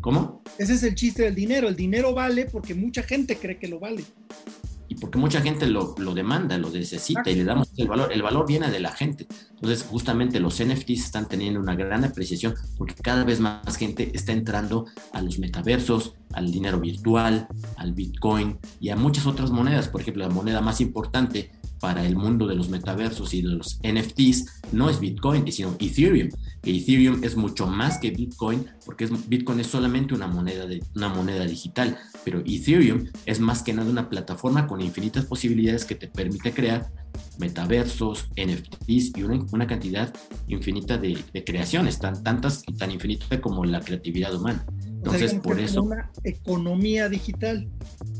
¿Cómo? 0.00 0.42
Ese 0.58 0.74
es 0.74 0.82
el 0.82 0.94
chiste 0.94 1.24
del 1.24 1.34
dinero. 1.34 1.68
El 1.68 1.76
dinero 1.76 2.14
vale 2.14 2.46
porque 2.46 2.74
mucha 2.74 3.02
gente 3.02 3.36
cree 3.36 3.58
que 3.58 3.66
lo 3.66 3.80
vale 3.80 4.04
y 4.96 5.00
porque 5.00 5.18
mucha 5.18 5.40
gente 5.40 5.66
lo, 5.66 5.94
lo, 5.98 6.14
demanda, 6.14 6.56
lo 6.58 6.70
necesita 6.70 7.30
y 7.30 7.34
le 7.34 7.44
damos 7.44 7.70
el 7.76 7.88
valor. 7.88 8.12
El 8.12 8.22
valor 8.22 8.46
viene 8.46 8.70
de 8.70 8.80
la 8.80 8.92
gente. 8.92 9.26
Entonces, 9.50 9.86
justamente 9.88 10.40
los 10.40 10.62
NFTs 10.62 11.04
están 11.04 11.28
teniendo 11.28 11.60
una 11.60 11.74
gran 11.74 12.04
apreciación 12.04 12.54
porque 12.76 12.94
cada 12.94 13.24
vez 13.24 13.40
más 13.40 13.76
gente 13.76 14.10
está 14.14 14.32
entrando 14.32 14.86
a 15.12 15.20
los 15.20 15.38
metaversos, 15.38 16.14
al 16.32 16.50
dinero 16.50 16.80
virtual, 16.80 17.48
al 17.76 17.92
Bitcoin 17.92 18.58
y 18.80 18.90
a 18.90 18.96
muchas 18.96 19.26
otras 19.26 19.50
monedas. 19.50 19.88
Por 19.88 20.00
ejemplo, 20.00 20.26
la 20.26 20.32
moneda 20.32 20.60
más 20.60 20.80
importante 20.80 21.50
para 21.80 22.04
el 22.06 22.16
mundo 22.16 22.46
de 22.46 22.54
los 22.54 22.68
metaversos 22.68 23.34
y 23.34 23.42
de 23.42 23.48
los 23.48 23.78
NFTs 23.82 24.62
no 24.72 24.90
es 24.90 25.00
Bitcoin, 25.00 25.50
sino 25.50 25.76
Ethereum. 25.78 26.28
Ethereum 26.62 27.22
es 27.22 27.36
mucho 27.36 27.66
más 27.66 27.98
que 27.98 28.10
Bitcoin, 28.10 28.66
porque 28.84 29.08
Bitcoin 29.28 29.60
es 29.60 29.68
solamente 29.68 30.14
una 30.14 30.26
moneda, 30.26 30.66
de, 30.66 30.82
una 30.94 31.08
moneda 31.08 31.44
digital, 31.44 31.96
pero 32.24 32.40
Ethereum 32.40 33.06
es 33.24 33.40
más 33.40 33.62
que 33.62 33.72
nada 33.72 33.90
una 33.90 34.08
plataforma 34.08 34.66
con 34.66 34.80
infinitas 34.80 35.26
posibilidades 35.26 35.84
que 35.84 35.94
te 35.94 36.08
permite 36.08 36.52
crear 36.52 36.90
metaversos, 37.38 38.28
NFTs 38.36 39.16
y 39.16 39.22
una, 39.22 39.66
cantidad 39.66 40.12
infinita 40.48 40.98
de, 40.98 41.18
creaciones, 41.44 41.98
tan, 41.98 42.22
tantas 42.22 42.62
y 42.66 42.74
tan 42.74 42.90
infinitas 42.90 43.40
como 43.40 43.64
la 43.64 43.80
creatividad 43.80 44.34
humana. 44.34 44.64
Entonces, 45.06 45.40
por 45.40 45.58
eso... 45.60 45.82
Una 45.82 46.10
economía 46.24 47.08
digital. 47.08 47.68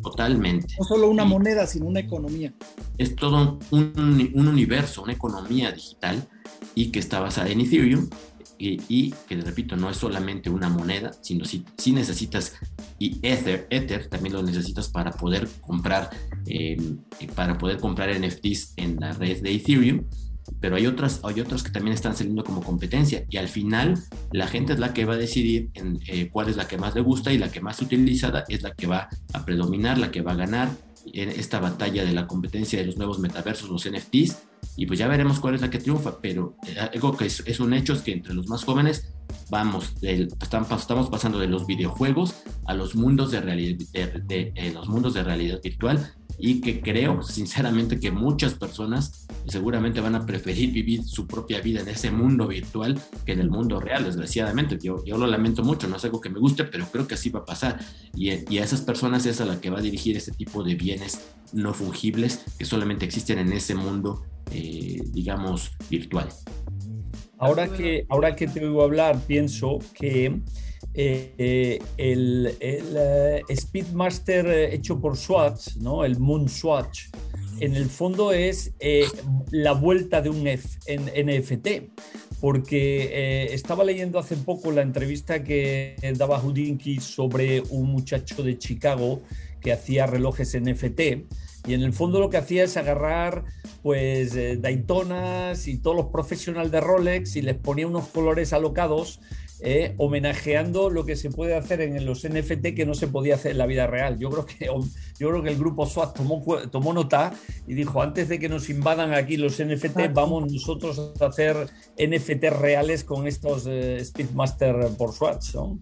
Totalmente. 0.02 0.74
No 0.78 0.84
solo 0.84 1.10
una 1.10 1.24
moneda, 1.24 1.66
sino 1.66 1.86
una 1.86 2.00
economía. 2.00 2.52
Es 2.98 3.16
todo 3.16 3.58
un, 3.70 4.30
un, 4.34 4.48
universo, 4.48 5.02
una 5.02 5.12
economía 5.12 5.72
digital 5.72 6.26
y 6.74 6.90
que 6.90 6.98
está 6.98 7.20
basada 7.20 7.48
en 7.48 7.60
Ethereum 7.60 8.08
y, 8.58 8.80
y 8.88 9.14
que, 9.28 9.36
repito, 9.36 9.76
no 9.76 9.90
es 9.90 9.96
solamente 9.96 10.48
una 10.48 10.68
moneda, 10.68 11.12
sino 11.20 11.44
si, 11.44 11.64
si 11.76 11.92
necesitas 11.92 12.54
y 12.98 13.18
Ether, 13.22 13.66
Ether 13.70 14.08
también 14.08 14.34
lo 14.34 14.42
necesitas 14.42 14.88
para 14.88 15.12
poder 15.12 15.48
comprar, 15.60 16.10
eh, 16.46 16.76
para 17.34 17.58
poder 17.58 17.78
comprar 17.78 18.08
NFTs 18.18 18.74
en 18.76 18.96
la 18.98 19.12
red 19.12 19.42
de 19.42 19.54
Ethereum 19.54 20.04
pero 20.66 20.74
hay 20.74 20.88
otras, 20.88 21.20
hay 21.22 21.40
otras 21.40 21.62
que 21.62 21.70
también 21.70 21.94
están 21.94 22.16
saliendo 22.16 22.42
como 22.42 22.60
competencia 22.60 23.24
y 23.30 23.36
al 23.36 23.46
final 23.46 24.02
la 24.32 24.48
gente 24.48 24.72
es 24.72 24.80
la 24.80 24.92
que 24.92 25.04
va 25.04 25.14
a 25.14 25.16
decidir 25.16 25.70
en, 25.74 26.00
eh, 26.08 26.28
cuál 26.28 26.48
es 26.48 26.56
la 26.56 26.66
que 26.66 26.76
más 26.76 26.92
le 26.96 27.02
gusta 27.02 27.32
y 27.32 27.38
la 27.38 27.52
que 27.52 27.60
más 27.60 27.80
utilizada 27.80 28.42
es 28.48 28.62
la 28.62 28.74
que 28.74 28.88
va 28.88 29.08
a 29.32 29.44
predominar, 29.44 29.96
la 29.96 30.10
que 30.10 30.22
va 30.22 30.32
a 30.32 30.34
ganar 30.34 30.68
en 31.12 31.28
esta 31.28 31.60
batalla 31.60 32.04
de 32.04 32.10
la 32.10 32.26
competencia 32.26 32.80
de 32.80 32.86
los 32.86 32.96
nuevos 32.96 33.20
metaversos, 33.20 33.70
los 33.70 33.88
NFTs, 33.88 34.38
y 34.74 34.86
pues 34.86 34.98
ya 34.98 35.06
veremos 35.06 35.38
cuál 35.38 35.54
es 35.54 35.60
la 35.60 35.70
que 35.70 35.78
triunfa, 35.78 36.20
pero 36.20 36.56
eh, 36.66 36.76
algo 36.80 37.16
que 37.16 37.26
es, 37.26 37.60
un 37.60 37.72
hecho 37.72 37.92
es 37.92 38.00
que 38.00 38.14
entre 38.14 38.34
los 38.34 38.48
más 38.48 38.64
jóvenes 38.64 39.14
vamos, 39.50 40.00
del, 40.00 40.28
estamos 40.40 41.08
pasando 41.08 41.38
de 41.38 41.46
los 41.46 41.66
videojuegos 41.66 42.34
a 42.66 42.74
los 42.74 42.94
mundos 42.94 43.30
de 43.30 43.40
realidad, 43.40 43.78
de, 43.92 44.52
eh, 44.54 44.72
los 44.72 44.88
mundos 44.88 45.14
de 45.14 45.22
realidad 45.22 45.60
virtual 45.62 46.12
y 46.38 46.60
que 46.60 46.80
creo 46.80 47.22
sinceramente 47.22 47.98
que 47.98 48.10
muchas 48.10 48.54
personas 48.54 49.26
seguramente 49.46 50.00
van 50.00 50.14
a 50.14 50.26
preferir 50.26 50.72
vivir 50.72 51.04
su 51.04 51.26
propia 51.26 51.60
vida 51.60 51.80
en 51.80 51.88
ese 51.88 52.10
mundo 52.10 52.48
virtual 52.48 53.00
que 53.24 53.32
en 53.32 53.40
el 53.40 53.50
mundo 53.50 53.80
real, 53.80 54.04
desgraciadamente. 54.04 54.78
Yo, 54.82 55.02
yo 55.04 55.16
lo 55.16 55.26
lamento 55.26 55.62
mucho, 55.62 55.88
no 55.88 55.96
es 55.96 56.04
algo 56.04 56.20
que 56.20 56.28
me 56.28 56.38
guste, 56.38 56.64
pero 56.64 56.86
creo 56.86 57.06
que 57.06 57.14
así 57.14 57.30
va 57.30 57.40
a 57.40 57.44
pasar. 57.44 57.80
Y, 58.14 58.30
y 58.52 58.58
a 58.58 58.64
esas 58.64 58.82
personas 58.82 59.24
es 59.24 59.40
a 59.40 59.46
la 59.46 59.60
que 59.60 59.70
va 59.70 59.78
a 59.78 59.82
dirigir 59.82 60.16
este 60.16 60.32
tipo 60.32 60.62
de 60.62 60.74
bienes 60.74 61.20
no 61.52 61.72
fungibles 61.72 62.44
que 62.58 62.64
solamente 62.64 63.04
existen 63.04 63.38
en 63.38 63.52
ese 63.52 63.74
mundo, 63.74 64.24
eh, 64.50 65.00
digamos, 65.12 65.72
virtual. 65.88 66.28
Ahora 67.38 67.68
que, 67.68 68.06
ahora 68.08 68.34
que 68.34 68.46
te 68.46 68.64
oigo 68.64 68.82
hablar, 68.82 69.20
pienso 69.26 69.78
que 69.92 70.40
eh, 70.94 71.78
el, 71.98 72.56
eh, 72.60 73.42
Speedmaster 73.54 74.72
hecho 74.72 75.00
por 75.00 75.16
Swatch, 75.16 75.76
¿no? 75.76 76.04
el 76.04 76.18
Moon 76.18 76.48
Swatch, 76.48 77.08
en 77.60 77.74
el 77.74 77.86
fondo 77.86 78.32
es 78.32 78.72
la 79.50 79.72
vuelta 79.72 80.20
de 80.20 80.30
un 80.30 80.44
NFT, 80.44 81.68
porque 82.40 83.48
estaba 83.52 83.82
leyendo 83.82 84.18
hace 84.18 84.36
poco 84.36 84.70
la 84.72 84.82
entrevista 84.82 85.42
que 85.42 85.96
daba 86.16 86.38
Houdinki 86.38 87.00
sobre 87.00 87.62
un 87.70 87.90
muchacho 87.90 88.42
de 88.42 88.58
Chicago 88.58 89.22
que 89.60 89.72
hacía 89.72 90.06
relojes 90.06 90.54
NFT 90.60 91.00
y 91.66 91.74
en 91.74 91.82
el 91.82 91.92
fondo 91.92 92.20
lo 92.20 92.30
que 92.30 92.36
hacía 92.36 92.64
es 92.64 92.76
agarrar 92.76 93.44
pues 93.86 94.34
eh, 94.34 94.56
Daytonas 94.56 95.68
y 95.68 95.78
todos 95.78 95.96
los 95.96 96.06
profesionales 96.06 96.72
de 96.72 96.80
Rolex 96.80 97.36
y 97.36 97.42
les 97.42 97.54
ponía 97.54 97.86
unos 97.86 98.08
colores 98.08 98.52
alocados 98.52 99.20
eh, 99.60 99.94
homenajeando 99.98 100.90
lo 100.90 101.06
que 101.06 101.14
se 101.14 101.30
puede 101.30 101.54
hacer 101.54 101.80
en 101.80 102.04
los 102.04 102.28
NFT 102.28 102.74
que 102.74 102.84
no 102.84 102.94
se 102.94 103.06
podía 103.06 103.36
hacer 103.36 103.52
en 103.52 103.58
la 103.58 103.66
vida 103.66 103.86
real. 103.86 104.18
Yo 104.18 104.28
creo 104.30 104.44
que, 104.44 104.66
yo 105.20 105.28
creo 105.30 105.40
que 105.40 105.50
el 105.50 105.56
grupo 105.56 105.86
SWAT 105.86 106.16
tomó, 106.16 106.42
tomó 106.68 106.92
nota 106.92 107.32
y 107.68 107.74
dijo, 107.74 108.02
antes 108.02 108.28
de 108.28 108.40
que 108.40 108.48
nos 108.48 108.68
invadan 108.70 109.14
aquí 109.14 109.36
los 109.36 109.64
NFT, 109.64 110.12
vamos 110.12 110.52
nosotros 110.52 111.12
a 111.20 111.26
hacer 111.26 111.68
NFT 111.96 112.58
reales 112.58 113.04
con 113.04 113.28
estos 113.28 113.68
eh, 113.68 114.04
Speedmaster 114.04 114.88
por 114.98 115.12
SWAT. 115.12 115.44
¿no? 115.54 115.78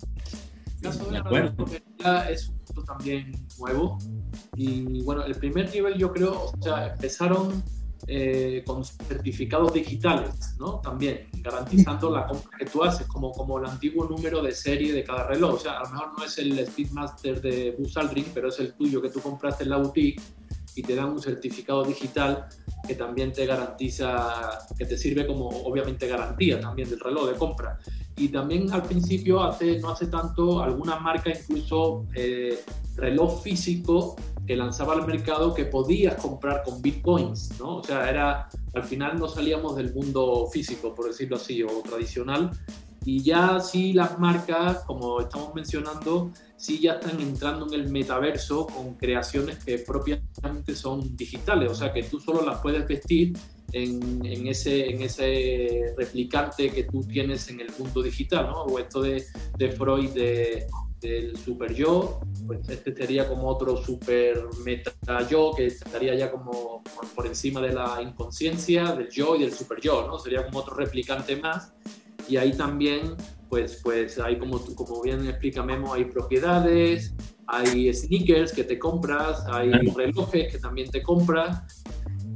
es 2.28 2.48
un 2.50 2.58
punto 2.58 2.84
también 2.84 3.32
nuevo 3.58 3.96
Y 4.56 5.02
bueno, 5.04 5.24
el 5.24 5.34
primer 5.36 5.72
nivel 5.72 5.96
yo 5.96 6.12
creo, 6.12 6.52
o 6.52 6.62
sea, 6.62 6.92
empezaron 6.92 7.64
eh, 8.06 8.62
con 8.66 8.84
certificados 8.84 9.72
digitales, 9.72 10.56
¿no? 10.58 10.80
También 10.80 11.28
garantizando 11.40 12.10
la 12.10 12.26
compra 12.26 12.58
que 12.58 12.66
tú 12.66 12.84
haces, 12.84 13.06
como, 13.06 13.32
como 13.32 13.58
el 13.58 13.66
antiguo 13.66 14.06
número 14.06 14.42
de 14.42 14.52
serie 14.52 14.92
de 14.92 15.02
cada 15.04 15.26
reloj. 15.26 15.54
O 15.54 15.58
sea, 15.58 15.78
a 15.78 15.84
lo 15.84 15.90
mejor 15.90 16.18
no 16.18 16.24
es 16.24 16.36
el 16.38 16.66
Speedmaster 16.66 17.40
de 17.40 17.74
Buzz 17.78 17.96
Aldrin, 17.96 18.26
pero 18.34 18.48
es 18.48 18.58
el 18.60 18.74
tuyo 18.74 19.00
que 19.00 19.08
tú 19.08 19.20
compraste 19.20 19.64
en 19.64 19.70
la 19.70 19.78
boutique 19.78 20.20
y 20.74 20.82
te 20.82 20.94
dan 20.94 21.10
un 21.10 21.20
certificado 21.20 21.84
digital 21.84 22.46
que 22.86 22.94
también 22.94 23.32
te 23.32 23.46
garantiza, 23.46 24.58
que 24.76 24.84
te 24.84 24.98
sirve 24.98 25.26
como 25.26 25.48
obviamente 25.48 26.06
garantía 26.06 26.60
también 26.60 26.90
del 26.90 27.00
reloj 27.00 27.30
de 27.30 27.36
compra. 27.36 27.78
Y 28.16 28.28
también 28.28 28.70
al 28.72 28.82
principio, 28.82 29.42
hace, 29.42 29.78
no 29.80 29.90
hace 29.90 30.06
tanto, 30.06 30.62
alguna 30.62 30.98
marca 30.98 31.30
incluso 31.30 32.06
eh, 32.14 32.60
reloj 32.96 33.42
físico 33.42 34.16
que 34.46 34.56
lanzaba 34.56 34.94
al 34.94 35.06
mercado 35.06 35.54
que 35.54 35.64
podías 35.64 36.14
comprar 36.16 36.62
con 36.64 36.82
bitcoins, 36.82 37.58
¿no? 37.58 37.76
O 37.76 37.84
sea, 37.84 38.08
era, 38.08 38.48
al 38.74 38.84
final 38.84 39.18
no 39.18 39.28
salíamos 39.28 39.76
del 39.76 39.94
mundo 39.94 40.46
físico, 40.52 40.94
por 40.94 41.06
decirlo 41.06 41.36
así, 41.36 41.62
o 41.62 41.82
tradicional, 41.82 42.50
y 43.04 43.22
ya 43.22 43.60
sí 43.60 43.92
las 43.92 44.18
marcas, 44.18 44.78
como 44.84 45.20
estamos 45.20 45.54
mencionando, 45.54 46.30
sí 46.56 46.80
ya 46.80 46.94
están 46.94 47.20
entrando 47.20 47.66
en 47.66 47.74
el 47.74 47.90
metaverso 47.90 48.66
con 48.66 48.94
creaciones 48.94 49.62
que 49.62 49.78
propiamente 49.78 50.74
son 50.74 51.14
digitales, 51.14 51.70
o 51.70 51.74
sea 51.74 51.92
que 51.92 52.02
tú 52.02 52.18
solo 52.18 52.42
las 52.44 52.60
puedes 52.60 52.86
vestir 52.88 53.36
en, 53.72 54.24
en, 54.24 54.46
ese, 54.46 54.88
en 54.88 55.02
ese 55.02 55.94
replicante 55.98 56.70
que 56.70 56.84
tú 56.84 57.02
tienes 57.02 57.48
en 57.50 57.60
el 57.60 57.68
mundo 57.78 58.02
digital, 58.02 58.46
¿no? 58.46 58.62
O 58.62 58.78
esto 58.78 59.02
de, 59.02 59.24
de 59.58 59.72
Freud 59.72 60.10
de, 60.10 60.66
del 61.08 61.36
super 61.36 61.72
yo, 61.74 62.20
pues 62.46 62.68
este 62.68 62.94
sería 62.94 63.28
como 63.28 63.48
otro 63.48 63.76
super 63.76 64.40
meta 64.64 64.92
yo 65.28 65.52
que 65.56 65.66
estaría 65.66 66.14
ya 66.14 66.30
como 66.30 66.82
por 67.14 67.26
encima 67.26 67.60
de 67.60 67.72
la 67.72 68.00
inconsciencia, 68.02 68.92
del 68.92 69.10
yo 69.10 69.36
y 69.36 69.40
del 69.40 69.52
super 69.52 69.80
yo, 69.80 70.06
¿no? 70.06 70.18
Sería 70.18 70.44
como 70.44 70.60
otro 70.60 70.74
replicante 70.74 71.36
más 71.36 71.72
y 72.28 72.36
ahí 72.36 72.52
también 72.52 73.16
pues, 73.48 73.80
pues 73.82 74.18
hay 74.18 74.38
como, 74.38 74.58
como 74.74 75.02
bien 75.02 75.28
explica 75.28 75.62
Memo, 75.62 75.94
hay 75.94 76.06
propiedades, 76.06 77.14
hay 77.46 77.92
sneakers 77.92 78.52
que 78.52 78.64
te 78.64 78.78
compras, 78.78 79.44
hay 79.46 79.70
relojes 79.70 80.50
que 80.50 80.58
también 80.58 80.90
te 80.90 81.02
compras 81.02 81.62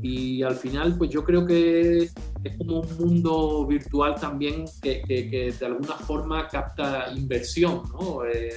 y 0.02 0.42
al 0.42 0.56
final 0.56 0.96
pues 0.96 1.10
yo 1.10 1.24
creo 1.24 1.44
que 1.46 2.10
es 2.44 2.56
como 2.56 2.80
un 2.80 2.98
mundo 2.98 3.66
virtual 3.66 4.14
también 4.14 4.64
que, 4.80 5.02
que, 5.02 5.52
de 5.58 5.66
alguna 5.66 5.94
forma 5.94 6.48
capta 6.48 7.12
inversión, 7.14 7.82
¿no? 7.92 8.24
Eh, 8.24 8.52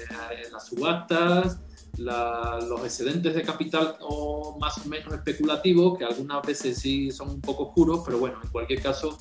las 0.52 0.68
subastas, 0.68 1.60
los 1.98 2.84
excedentes 2.84 3.34
de 3.34 3.42
capital 3.42 3.96
o 4.02 4.58
más 4.60 4.78
o 4.86 4.90
menos 4.90 5.14
especulativos, 5.14 5.98
que 5.98 6.06
algunas 6.06 6.42
veces 6.46 6.78
sí 6.78 7.12
son 7.12 7.30
un 7.30 7.42
poco 7.42 7.70
oscuros, 7.70 8.02
pero 8.06 8.20
bueno, 8.20 8.40
en 8.44 8.50
cualquier 8.50 8.82
caso 8.82 9.18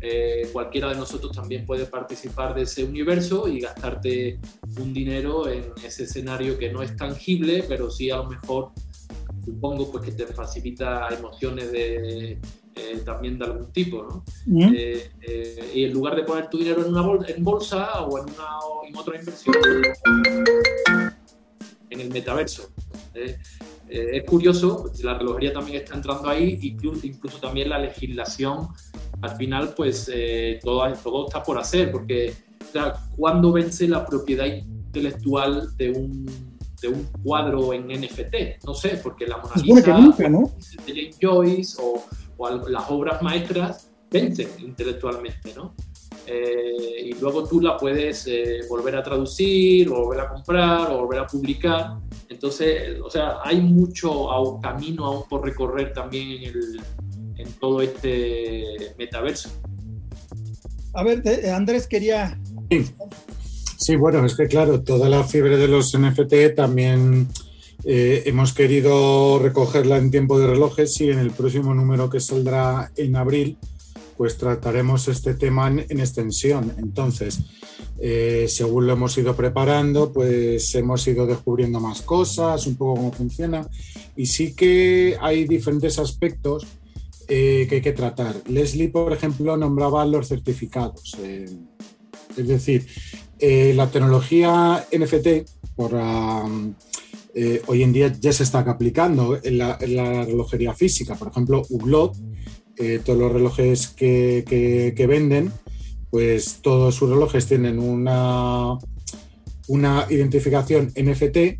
eh, 0.00 0.50
cualquiera 0.52 0.90
de 0.90 0.96
nosotros 0.96 1.32
también 1.32 1.64
puede 1.64 1.86
participar 1.86 2.54
de 2.54 2.62
ese 2.62 2.84
universo 2.84 3.48
y 3.48 3.60
gastarte 3.60 4.38
un 4.78 4.92
dinero 4.92 5.48
en 5.48 5.64
ese 5.82 6.04
escenario 6.04 6.58
que 6.58 6.70
no 6.70 6.82
es 6.82 6.94
tangible, 6.96 7.64
pero 7.66 7.90
sí 7.90 8.10
a 8.10 8.16
lo 8.16 8.24
mejor 8.24 8.72
supongo 9.44 9.90
pues 9.90 10.04
que 10.04 10.12
te 10.12 10.26
facilita 10.26 11.08
emociones 11.08 11.70
de, 11.72 12.32
eh, 12.74 13.02
también 13.04 13.38
de 13.38 13.44
algún 13.44 13.72
tipo, 13.72 14.02
¿no? 14.02 14.24
Eh, 14.74 15.10
y 15.74 15.84
en 15.84 15.92
lugar 15.92 16.16
de 16.16 16.24
poner 16.24 16.48
tu 16.48 16.58
dinero 16.58 16.82
en 16.84 16.90
una 16.92 17.02
bolsa, 17.02 17.32
en 17.32 17.44
bolsa 17.44 18.00
o 18.02 18.18
en, 18.18 18.24
una, 18.24 18.58
en 18.88 18.96
otra 18.96 19.18
inversión, 19.18 19.56
en 21.90 22.00
el 22.00 22.10
metaverso. 22.10 22.70
es 23.14 24.24
curioso, 24.24 24.90
la 25.02 25.18
relojería 25.18 25.52
también 25.52 25.78
está 25.78 25.94
entrando 25.94 26.28
ahí, 26.28 26.58
incluso, 26.62 27.06
incluso 27.06 27.38
también 27.38 27.68
la 27.68 27.78
legislación 27.78 28.68
al 29.24 29.36
final 29.36 29.74
pues 29.74 30.10
eh, 30.12 30.60
todo, 30.62 30.92
todo 31.02 31.26
está 31.26 31.42
por 31.42 31.58
hacer, 31.58 31.90
porque 31.90 32.34
o 32.74 32.92
cuando 33.16 33.52
vence 33.52 33.86
la 33.88 34.04
propiedad 34.04 34.46
intelectual 34.46 35.76
de 35.76 35.90
un, 35.90 36.53
de 36.84 36.94
un 36.94 37.04
cuadro 37.22 37.72
en 37.72 37.86
NFT? 37.88 38.64
No 38.64 38.74
sé, 38.74 39.00
porque 39.02 39.26
la 39.26 39.38
Mona 39.38 39.54
Lisa, 39.56 39.98
nunca, 39.98 40.28
¿no? 40.28 40.52
de 40.86 41.10
Joyce 41.20 41.76
o, 41.80 42.04
o, 42.36 42.50
las 42.68 42.90
obras 42.90 43.22
maestras 43.22 43.90
vencen 44.10 44.48
intelectualmente, 44.58 45.54
¿no? 45.54 45.74
Eh, 46.26 47.06
y 47.06 47.12
luego 47.14 47.44
tú 47.44 47.60
la 47.60 47.76
puedes 47.76 48.26
eh, 48.26 48.60
volver 48.68 48.96
a 48.96 49.02
traducir, 49.02 49.88
o 49.90 50.04
volver 50.04 50.20
a 50.20 50.28
comprar, 50.28 50.90
o 50.90 51.00
volver 51.00 51.20
a 51.20 51.26
publicar. 51.26 51.98
Entonces, 52.28 53.00
o 53.02 53.10
sea, 53.10 53.38
hay 53.42 53.60
mucho 53.60 54.28
camino 54.62 55.06
aún 55.06 55.28
por 55.28 55.44
recorrer 55.44 55.92
también 55.92 56.30
en 56.30 56.42
el, 56.44 56.80
en 57.36 57.52
todo 57.54 57.82
este 57.82 58.94
metaverso. 58.98 59.50
A 60.94 61.02
ver, 61.02 61.22
Andrés 61.52 61.86
quería... 61.86 62.38
Sí. 63.84 63.96
bueno, 63.96 64.24
es 64.24 64.34
que 64.34 64.46
claro, 64.46 64.82
toda 64.82 65.08
la 65.08 65.24
fiebre 65.24 65.56
de 65.58 65.68
los 65.68 65.98
NFT 65.98 66.54
también 66.56 67.28
eh, 67.84 68.22
hemos 68.26 68.52
querido 68.52 69.38
recogerla 69.38 69.98
en 69.98 70.10
tiempo 70.10 70.38
de 70.38 70.46
relojes 70.46 70.98
y 71.00 71.10
en 71.10 71.18
el 71.18 71.30
próximo 71.32 71.74
número 71.74 72.08
que 72.08 72.20
saldrá 72.20 72.90
en 72.96 73.16
abril, 73.16 73.58
pues 74.16 74.38
trataremos 74.38 75.08
este 75.08 75.34
tema 75.34 75.68
en, 75.68 76.00
extensión. 76.00 76.72
Entonces, 76.78 77.40
eh, 77.98 78.46
según 78.48 78.86
lo 78.86 78.94
hemos 78.94 79.18
ido 79.18 79.36
preparando, 79.36 80.12
pues 80.12 80.74
hemos 80.74 81.06
ido 81.06 81.26
descubriendo 81.26 81.80
más 81.80 82.00
cosas, 82.02 82.66
un 82.66 82.76
poco 82.76 82.94
cómo 82.94 83.12
funciona. 83.12 83.68
Y 84.16 84.26
sí 84.26 84.54
que 84.54 85.16
hay 85.20 85.44
diferentes 85.44 85.98
aspectos 85.98 86.66
eh, 87.28 87.66
que 87.68 87.76
hay 87.76 87.82
que 87.82 87.92
tratar. 87.92 88.34
Leslie, 88.48 88.88
por 88.88 89.12
ejemplo, 89.12 89.56
nombraba 89.56 90.04
los 90.04 90.28
certificados. 90.28 91.16
Eh, 91.22 91.46
es 92.36 92.48
decir, 92.48 92.86
eh, 93.38 93.72
la 93.74 93.90
tecnología 93.90 94.86
NFT, 94.92 95.48
por, 95.76 95.94
hoy 95.94 97.82
en 97.82 97.92
día 97.92 98.12
ya 98.20 98.32
se 98.32 98.44
está 98.44 98.60
aplicando 98.60 99.38
en 99.42 99.58
la, 99.58 99.76
relojería 99.76 100.74
física. 100.74 101.16
Por 101.16 101.28
ejemplo, 101.28 101.62
Hublot, 101.68 102.14
todos 103.04 103.18
los 103.18 103.32
relojes 103.32 103.88
que, 103.88 105.06
venden, 105.08 105.52
pues 106.10 106.60
todos 106.62 106.94
sus 106.94 107.10
relojes 107.10 107.46
tienen 107.46 107.78
una, 107.78 108.78
una 109.66 110.06
identificación 110.10 110.92
NFT 110.96 111.58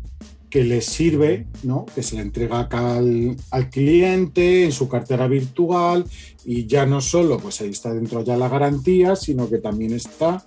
que 0.55 0.63
les 0.63 0.85
sirve, 0.85 1.47
que 1.93 2.01
se 2.01 2.15
le 2.15 2.21
entrega 2.21 2.61
al, 2.71 3.35
al, 3.51 3.69
cliente 3.69 4.63
en 4.63 4.71
su 4.71 4.87
cartera 4.87 5.27
virtual 5.27 6.05
y 6.45 6.65
ya 6.65 6.85
no 6.85 7.01
solo, 7.01 7.39
pues 7.39 7.59
ahí 7.59 7.71
está 7.71 7.93
dentro 7.93 8.23
ya 8.23 8.37
la 8.37 8.47
garantía, 8.47 9.17
sino 9.17 9.49
que 9.49 9.57
también 9.57 9.91
está 9.91 10.45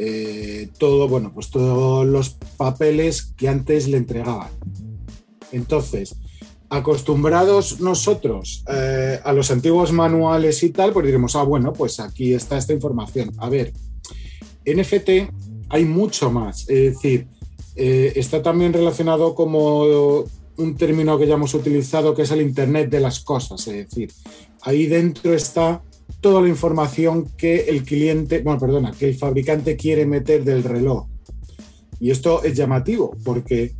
eh, 0.00 0.68
todo, 0.78 1.08
bueno, 1.08 1.32
pues 1.34 1.50
todos 1.50 2.06
los 2.06 2.30
papeles 2.56 3.34
que 3.36 3.48
antes 3.48 3.88
le 3.88 3.96
entregaban. 3.96 4.50
Entonces, 5.50 6.14
acostumbrados 6.70 7.80
nosotros 7.80 8.64
eh, 8.72 9.18
a 9.24 9.32
los 9.32 9.50
antiguos 9.50 9.90
manuales 9.90 10.62
y 10.62 10.70
tal, 10.70 10.92
pues 10.92 11.04
diremos, 11.04 11.34
ah, 11.34 11.42
bueno, 11.42 11.72
pues 11.72 11.98
aquí 11.98 12.32
está 12.32 12.58
esta 12.58 12.72
información. 12.72 13.32
A 13.38 13.48
ver, 13.48 13.72
NFT 14.64 15.10
hay 15.68 15.84
mucho 15.84 16.30
más, 16.30 16.68
es 16.68 16.94
decir, 16.94 17.26
eh, 17.74 18.12
está 18.14 18.40
también 18.40 18.72
relacionado 18.72 19.34
como 19.34 20.24
un 20.58 20.76
término 20.76 21.18
que 21.18 21.26
ya 21.26 21.34
hemos 21.34 21.54
utilizado, 21.54 22.14
que 22.14 22.22
es 22.22 22.30
el 22.30 22.42
Internet 22.42 22.88
de 22.88 23.00
las 23.00 23.18
cosas. 23.18 23.66
Es 23.66 23.88
decir, 23.88 24.12
ahí 24.62 24.86
dentro 24.86 25.34
está 25.34 25.82
toda 26.20 26.42
la 26.42 26.48
información 26.48 27.28
que 27.36 27.68
el 27.68 27.84
cliente, 27.84 28.40
bueno, 28.40 28.58
perdona, 28.58 28.92
que 28.92 29.08
el 29.08 29.14
fabricante 29.16 29.76
quiere 29.76 30.06
meter 30.06 30.44
del 30.44 30.64
reloj. 30.64 31.06
Y 32.00 32.10
esto 32.10 32.42
es 32.42 32.54
llamativo 32.54 33.16
porque 33.24 33.74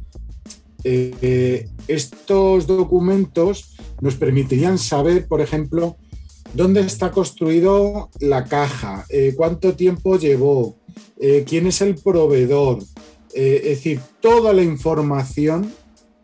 eh, 0.85 1.69
estos 1.87 2.67
documentos 2.67 3.77
nos 4.01 4.15
permitirían 4.17 4.79
saber, 4.79 5.27
por 5.27 5.41
ejemplo, 5.41 5.97
dónde 6.55 6.81
está 6.81 7.11
construido 7.11 8.11
la 8.21 8.45
caja, 8.45 9.05
eh, 9.09 9.35
cuánto 9.37 9.75
tiempo 9.75 10.19
llevó, 10.19 10.77
quién 11.47 11.67
es 11.67 11.81
el 11.81 11.97
proveedor, 11.97 12.79
eh, 13.35 13.61
es 13.63 13.69
decir, 13.79 14.01
toda 14.21 14.53
la 14.53 14.63
información 14.63 15.73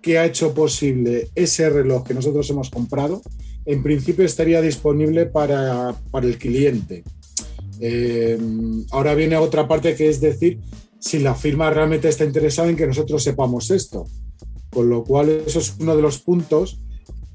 que 0.00 0.18
ha 0.18 0.24
hecho 0.24 0.54
posible 0.54 1.28
ese 1.34 1.68
reloj 1.70 2.04
que 2.04 2.14
nosotros 2.14 2.48
hemos 2.50 2.70
comprado, 2.70 3.22
en 3.66 3.82
principio 3.82 4.24
estaría 4.24 4.60
disponible 4.60 5.26
para, 5.26 5.94
el 6.22 6.38
cliente. 6.38 7.04
Eh, 7.80 8.38
ahora 8.90 9.14
viene 9.14 9.36
otra 9.36 9.66
parte 9.66 9.94
que 9.94 10.08
es 10.08 10.20
decir, 10.20 10.60
si 10.98 11.18
la 11.18 11.34
firma 11.34 11.70
realmente 11.70 12.08
está 12.08 12.24
interesada 12.24 12.68
en 12.68 12.76
que 12.76 12.86
nosotros 12.86 13.22
sepamos 13.22 13.70
esto. 13.70 14.06
Con 14.70 14.88
lo 14.88 15.04
cual, 15.04 15.42
eso 15.46 15.60
es 15.60 15.74
uno 15.78 15.94
de 15.96 16.02
los 16.02 16.18
puntos 16.18 16.80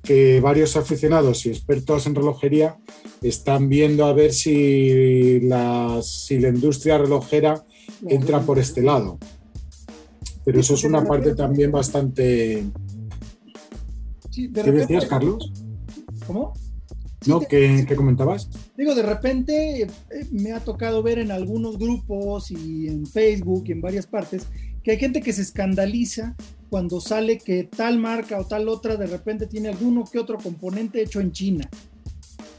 que 0.03 0.39
varios 0.39 0.75
aficionados 0.77 1.45
y 1.45 1.49
expertos 1.49 2.05
en 2.07 2.15
relojería 2.15 2.77
están 3.21 3.69
viendo 3.69 4.05
a 4.05 4.13
ver 4.13 4.33
si 4.33 5.39
la, 5.41 5.99
si 6.01 6.39
la 6.39 6.49
industria 6.49 6.97
relojera 6.97 7.63
entra 8.07 8.39
por 8.41 8.59
este 8.59 8.81
lado 8.81 9.19
pero 10.49 10.61
eso 10.61 10.73
es 10.73 10.83
una 10.83 11.03
parte 11.05 11.35
también 11.35 11.71
bastante 11.71 12.65
Sí, 14.31 14.47
de 14.47 14.63
¿Qué 14.63 14.71
decías, 14.71 15.05
Carlos? 15.05 15.51
¿Cómo? 16.29 16.53
¿No? 17.25 17.39
¿Qué, 17.39 17.87
comentabas? 17.97 18.49
Digo, 18.77 18.93
de 18.93 19.01
repente 19.01 19.81
eh, 19.81 19.87
me 20.31 20.51
ha 20.51 20.59
tocado 20.59 21.01
ver 21.01 21.17
en 21.17 21.31
algunos 21.31 21.79
grupos 21.79 22.51
y 22.51 22.87
en 22.87 23.07
Facebook 23.07 23.63
y 23.65 23.71
en 23.71 23.81
varias 23.81 24.05
partes 24.05 24.45
que 24.83 24.91
hay 24.91 24.99
gente 24.99 25.21
que 25.21 25.33
se 25.33 25.41
escandaliza 25.41 26.35
cuando 26.69 27.01
sale 27.01 27.39
que 27.39 27.63
tal 27.63 27.97
marca 27.97 28.39
o 28.39 28.45
tal 28.45 28.69
otra 28.69 28.95
de 28.95 29.07
repente 29.07 29.47
tiene 29.47 29.69
alguno 29.69 30.03
que 30.05 30.19
otro 30.19 30.37
componente 30.37 31.01
hecho 31.01 31.19
en 31.19 31.31
China. 31.31 31.67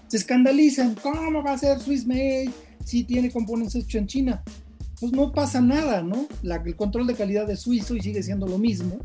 Se 0.08 0.16
escandalizan, 0.16 0.96
¿cómo 1.00 1.44
va 1.44 1.52
a 1.52 1.58
ser 1.58 1.78
Swiss 1.78 2.04
Made 2.08 2.50
si 2.84 3.04
tiene 3.04 3.30
componentes 3.30 3.76
hechos 3.76 3.94
en 3.94 4.08
China? 4.08 4.42
Pues 4.98 5.12
no 5.12 5.30
pasa 5.30 5.60
nada, 5.60 6.02
¿no? 6.02 6.26
el 6.42 6.74
control 6.74 7.06
de 7.06 7.14
calidad 7.14 7.48
es 7.48 7.60
suizo 7.60 7.94
y 7.94 8.00
sigue 8.00 8.24
siendo 8.24 8.48
lo 8.48 8.58
mismo, 8.58 8.98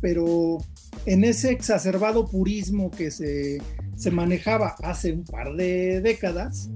pero 0.00 0.56
en 1.04 1.24
ese 1.24 1.50
exacerbado 1.50 2.26
purismo 2.26 2.90
que 2.90 3.10
se 3.10 3.58
se 3.96 4.10
manejaba 4.10 4.76
hace 4.82 5.12
un 5.12 5.24
par 5.24 5.54
de 5.54 6.00
décadas, 6.00 6.70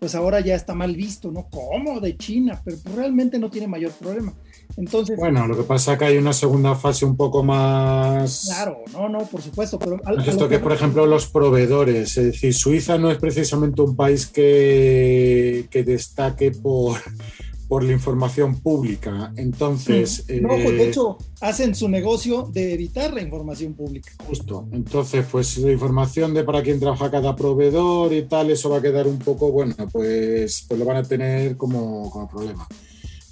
pues 0.00 0.14
ahora 0.16 0.40
ya 0.40 0.56
está 0.56 0.74
mal 0.74 0.96
visto, 0.96 1.30
¿no? 1.30 1.48
¿Cómo? 1.48 2.00
De 2.00 2.16
China, 2.16 2.60
pero 2.64 2.76
pues 2.82 2.94
realmente 2.96 3.38
no 3.38 3.50
tiene 3.50 3.68
mayor 3.68 3.92
problema. 3.92 4.34
Entonces, 4.76 5.16
bueno, 5.16 5.46
lo 5.46 5.56
que 5.56 5.62
pasa 5.62 5.92
es 5.92 5.98
que 5.98 6.04
hay 6.06 6.16
una 6.16 6.32
segunda 6.32 6.74
fase 6.74 7.04
un 7.04 7.16
poco 7.16 7.44
más. 7.44 8.46
Claro, 8.46 8.78
no, 8.92 9.08
no, 9.08 9.18
por 9.26 9.42
supuesto. 9.42 9.78
Pero 9.78 10.00
esto 10.26 10.48
que, 10.48 10.58
por 10.58 10.72
ejemplo, 10.72 11.06
los 11.06 11.26
proveedores. 11.26 12.16
Es 12.16 12.24
decir, 12.24 12.54
Suiza 12.54 12.98
no 12.98 13.10
es 13.10 13.18
precisamente 13.18 13.82
un 13.82 13.94
país 13.94 14.26
que, 14.26 15.68
que 15.70 15.84
destaque 15.84 16.50
por, 16.50 16.98
por 17.72 17.84
la 17.84 17.92
información 17.92 18.60
pública. 18.60 19.32
Entonces. 19.34 20.26
No, 20.42 20.48
pues 20.48 20.72
de 20.72 20.76
eh, 20.76 20.88
hecho, 20.90 21.16
hacen 21.40 21.74
su 21.74 21.88
negocio 21.88 22.50
de 22.52 22.74
evitar 22.74 23.14
la 23.14 23.22
información 23.22 23.72
pública. 23.72 24.12
Justo. 24.28 24.68
Entonces, 24.72 25.24
pues 25.32 25.56
la 25.56 25.72
información 25.72 26.34
de 26.34 26.44
para 26.44 26.62
quién 26.62 26.78
trabaja 26.78 27.10
cada 27.10 27.34
proveedor 27.34 28.12
y 28.12 28.24
tal, 28.24 28.50
eso 28.50 28.68
va 28.68 28.76
a 28.76 28.82
quedar 28.82 29.06
un 29.06 29.18
poco, 29.18 29.50
bueno, 29.50 29.74
pues, 29.90 30.66
pues 30.68 30.78
lo 30.78 30.84
van 30.84 30.98
a 30.98 31.02
tener 31.02 31.56
como, 31.56 32.10
como 32.10 32.28
problema. 32.28 32.68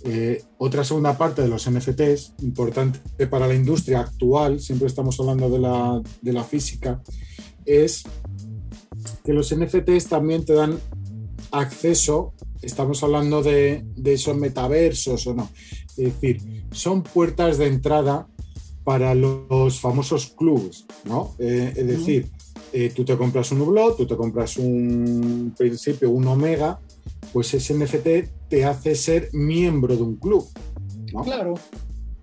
Eh, 0.05 0.43
otra 0.57 0.85
segunda 0.85 1.19
parte 1.19 1.43
de 1.43 1.49
los 1.49 1.71
NFTs, 1.71 2.37
importante 2.41 3.27
para 3.27 3.47
la 3.47 3.55
industria 3.55 4.01
actual, 4.01 4.59
siempre 4.59 4.87
estamos 4.87 5.21
hablando 5.21 5.51
de 5.51 5.59
la, 5.59 6.01
de 6.23 6.33
la 6.33 6.45
física, 6.45 7.03
es 7.67 8.05
que 9.23 9.35
los 9.35 9.55
NFTs 9.55 10.07
también 10.07 10.47
te 10.47 10.55
dan 10.55 10.79
acceso 11.53 12.35
estamos 12.63 13.03
hablando 13.03 13.43
de, 13.43 13.85
esos 14.05 14.37
metaversos 14.37 15.27
o 15.27 15.35
no. 15.35 15.49
Es 15.97 16.15
decir, 16.15 16.67
son 16.71 17.03
puertas 17.03 17.59
de 17.59 17.67
entrada 17.67 18.29
para 18.85 19.15
los 19.15 19.81
famosos 19.81 20.29
clubs, 20.37 20.87
¿no? 21.05 21.35
Eh, 21.39 21.73
es 21.77 21.87
decir, 21.87 22.31
eh, 22.73 22.93
tú 22.95 23.05
te 23.05 23.17
compras 23.17 23.53
un 23.53 23.67
blog, 23.67 23.97
tú 23.97 24.07
te 24.07 24.17
compras 24.17 24.57
un 24.57 25.55
principio, 25.57 26.11
un 26.11 26.27
Omega, 26.27 26.81
pues 27.33 27.53
ese 27.55 27.75
NFT 27.75 28.49
te 28.49 28.65
hace 28.65 28.95
ser 28.95 29.29
miembro 29.33 29.97
de 29.97 30.03
un 30.03 30.17
club, 30.17 30.47
¿no? 31.13 31.23
Claro. 31.23 31.55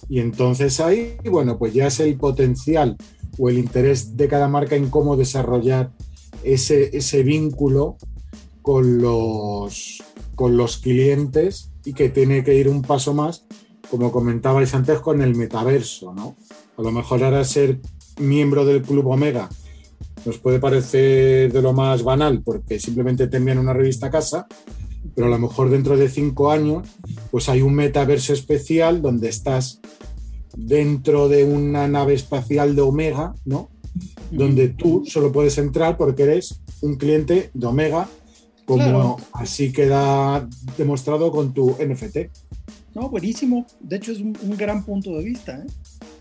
Y 0.09 0.19
entonces 0.19 0.79
ahí, 0.79 1.17
bueno, 1.29 1.57
pues 1.57 1.73
ya 1.73 1.87
es 1.87 1.99
el 1.99 2.15
potencial 2.17 2.95
o 3.37 3.49
el 3.49 3.57
interés 3.57 4.15
de 4.15 4.27
cada 4.27 4.47
marca 4.47 4.75
en 4.75 4.89
cómo 4.89 5.17
desarrollar 5.17 5.91
ese, 6.43 6.95
ese 6.95 7.23
vínculo 7.23 7.97
con 8.67 9.01
los, 9.01 10.03
con 10.35 10.57
los 10.57 10.79
clientes 10.79 11.71
y 11.85 11.93
que 11.93 12.09
tiene 12.09 12.43
que 12.43 12.53
ir 12.53 12.67
un 12.67 12.81
paso 12.81 13.13
más, 13.13 13.45
como 13.89 14.11
comentabais 14.11 14.73
antes, 14.73 14.99
con 14.99 15.21
el 15.21 15.35
metaverso, 15.35 16.13
¿no? 16.13 16.35
A 16.75 16.81
lo 16.81 16.91
mejor 16.91 17.23
ahora 17.23 17.45
ser 17.45 17.79
miembro 18.19 18.65
del 18.65 18.81
Club 18.81 19.07
Omega 19.07 19.47
nos 20.25 20.37
puede 20.39 20.59
parecer 20.59 21.53
de 21.53 21.61
lo 21.61 21.71
más 21.71 22.03
banal 22.03 22.41
porque 22.43 22.77
simplemente 22.77 23.29
te 23.29 23.37
envían 23.37 23.59
una 23.59 23.71
revista 23.71 24.07
a 24.07 24.11
casa, 24.11 24.47
pero 25.15 25.27
a 25.27 25.29
lo 25.29 25.39
mejor 25.39 25.69
dentro 25.69 25.95
de 25.95 26.09
cinco 26.09 26.51
años 26.51 26.89
pues 27.31 27.47
hay 27.47 27.61
un 27.61 27.73
metaverso 27.73 28.33
especial 28.33 29.01
donde 29.01 29.29
estás 29.29 29.79
dentro 30.57 31.29
de 31.29 31.45
una 31.45 31.87
nave 31.87 32.15
espacial 32.15 32.75
de 32.75 32.81
Omega, 32.81 33.33
¿no? 33.45 33.69
Donde 34.29 34.67
tú 34.67 35.05
solo 35.07 35.31
puedes 35.31 35.57
entrar 35.57 35.95
porque 35.95 36.23
eres 36.23 36.59
un 36.81 36.97
cliente 36.97 37.49
de 37.53 37.65
Omega 37.65 38.09
como 38.67 39.17
así 39.31 39.71
queda 39.71 40.47
demostrado 40.77 41.31
con 41.31 41.53
tu 41.53 41.71
NFT. 41.79 42.17
No, 42.93 43.09
buenísimo. 43.09 43.65
De 43.79 43.95
hecho, 43.95 44.11
es 44.11 44.19
un, 44.19 44.33
gran 44.57 44.83
punto 44.83 45.17
de 45.17 45.23
vista. 45.23 45.59
¿eh? 45.59 45.67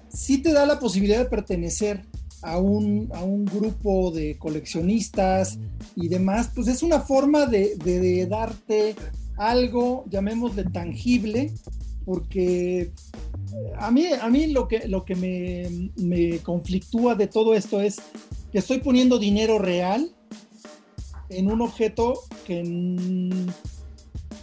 Sí 0.08 0.38
te 0.38 0.52
da 0.52 0.64
la 0.64 0.78
posibilidad 0.78 1.18
de 1.18 1.24
pertenecer 1.24 2.04
a 2.42 2.58
un, 2.58 3.10
a 3.12 3.24
un 3.24 3.44
grupo 3.46 4.12
de 4.12 4.38
coleccionistas 4.38 5.58
y 5.96 6.06
demás, 6.06 6.50
pues 6.54 6.68
es 6.68 6.84
una 6.84 7.00
forma 7.00 7.46
de, 7.46 8.26
darte 8.30 8.94
algo, 9.36 10.04
llamémosle 10.08 10.64
tangible, 10.64 11.52
porque 12.04 12.82
eh, 12.82 12.92
a 13.76 13.90
mí, 13.90 14.06
a 14.06 14.28
mí 14.28 14.46
lo 14.46 14.68
que, 14.68 14.86
lo 14.86 15.04
que 15.04 15.16
me, 15.16 15.90
me 15.96 16.38
conflictúa 16.38 17.16
de 17.16 17.26
todo 17.26 17.54
esto 17.54 17.80
es 17.80 17.96
que 18.52 18.58
estoy 18.58 18.78
poniendo 18.78 19.18
dinero 19.18 19.58
real 19.58 20.14
en 21.28 21.50
un 21.50 21.60
objeto 21.60 22.20
que, 22.46 23.30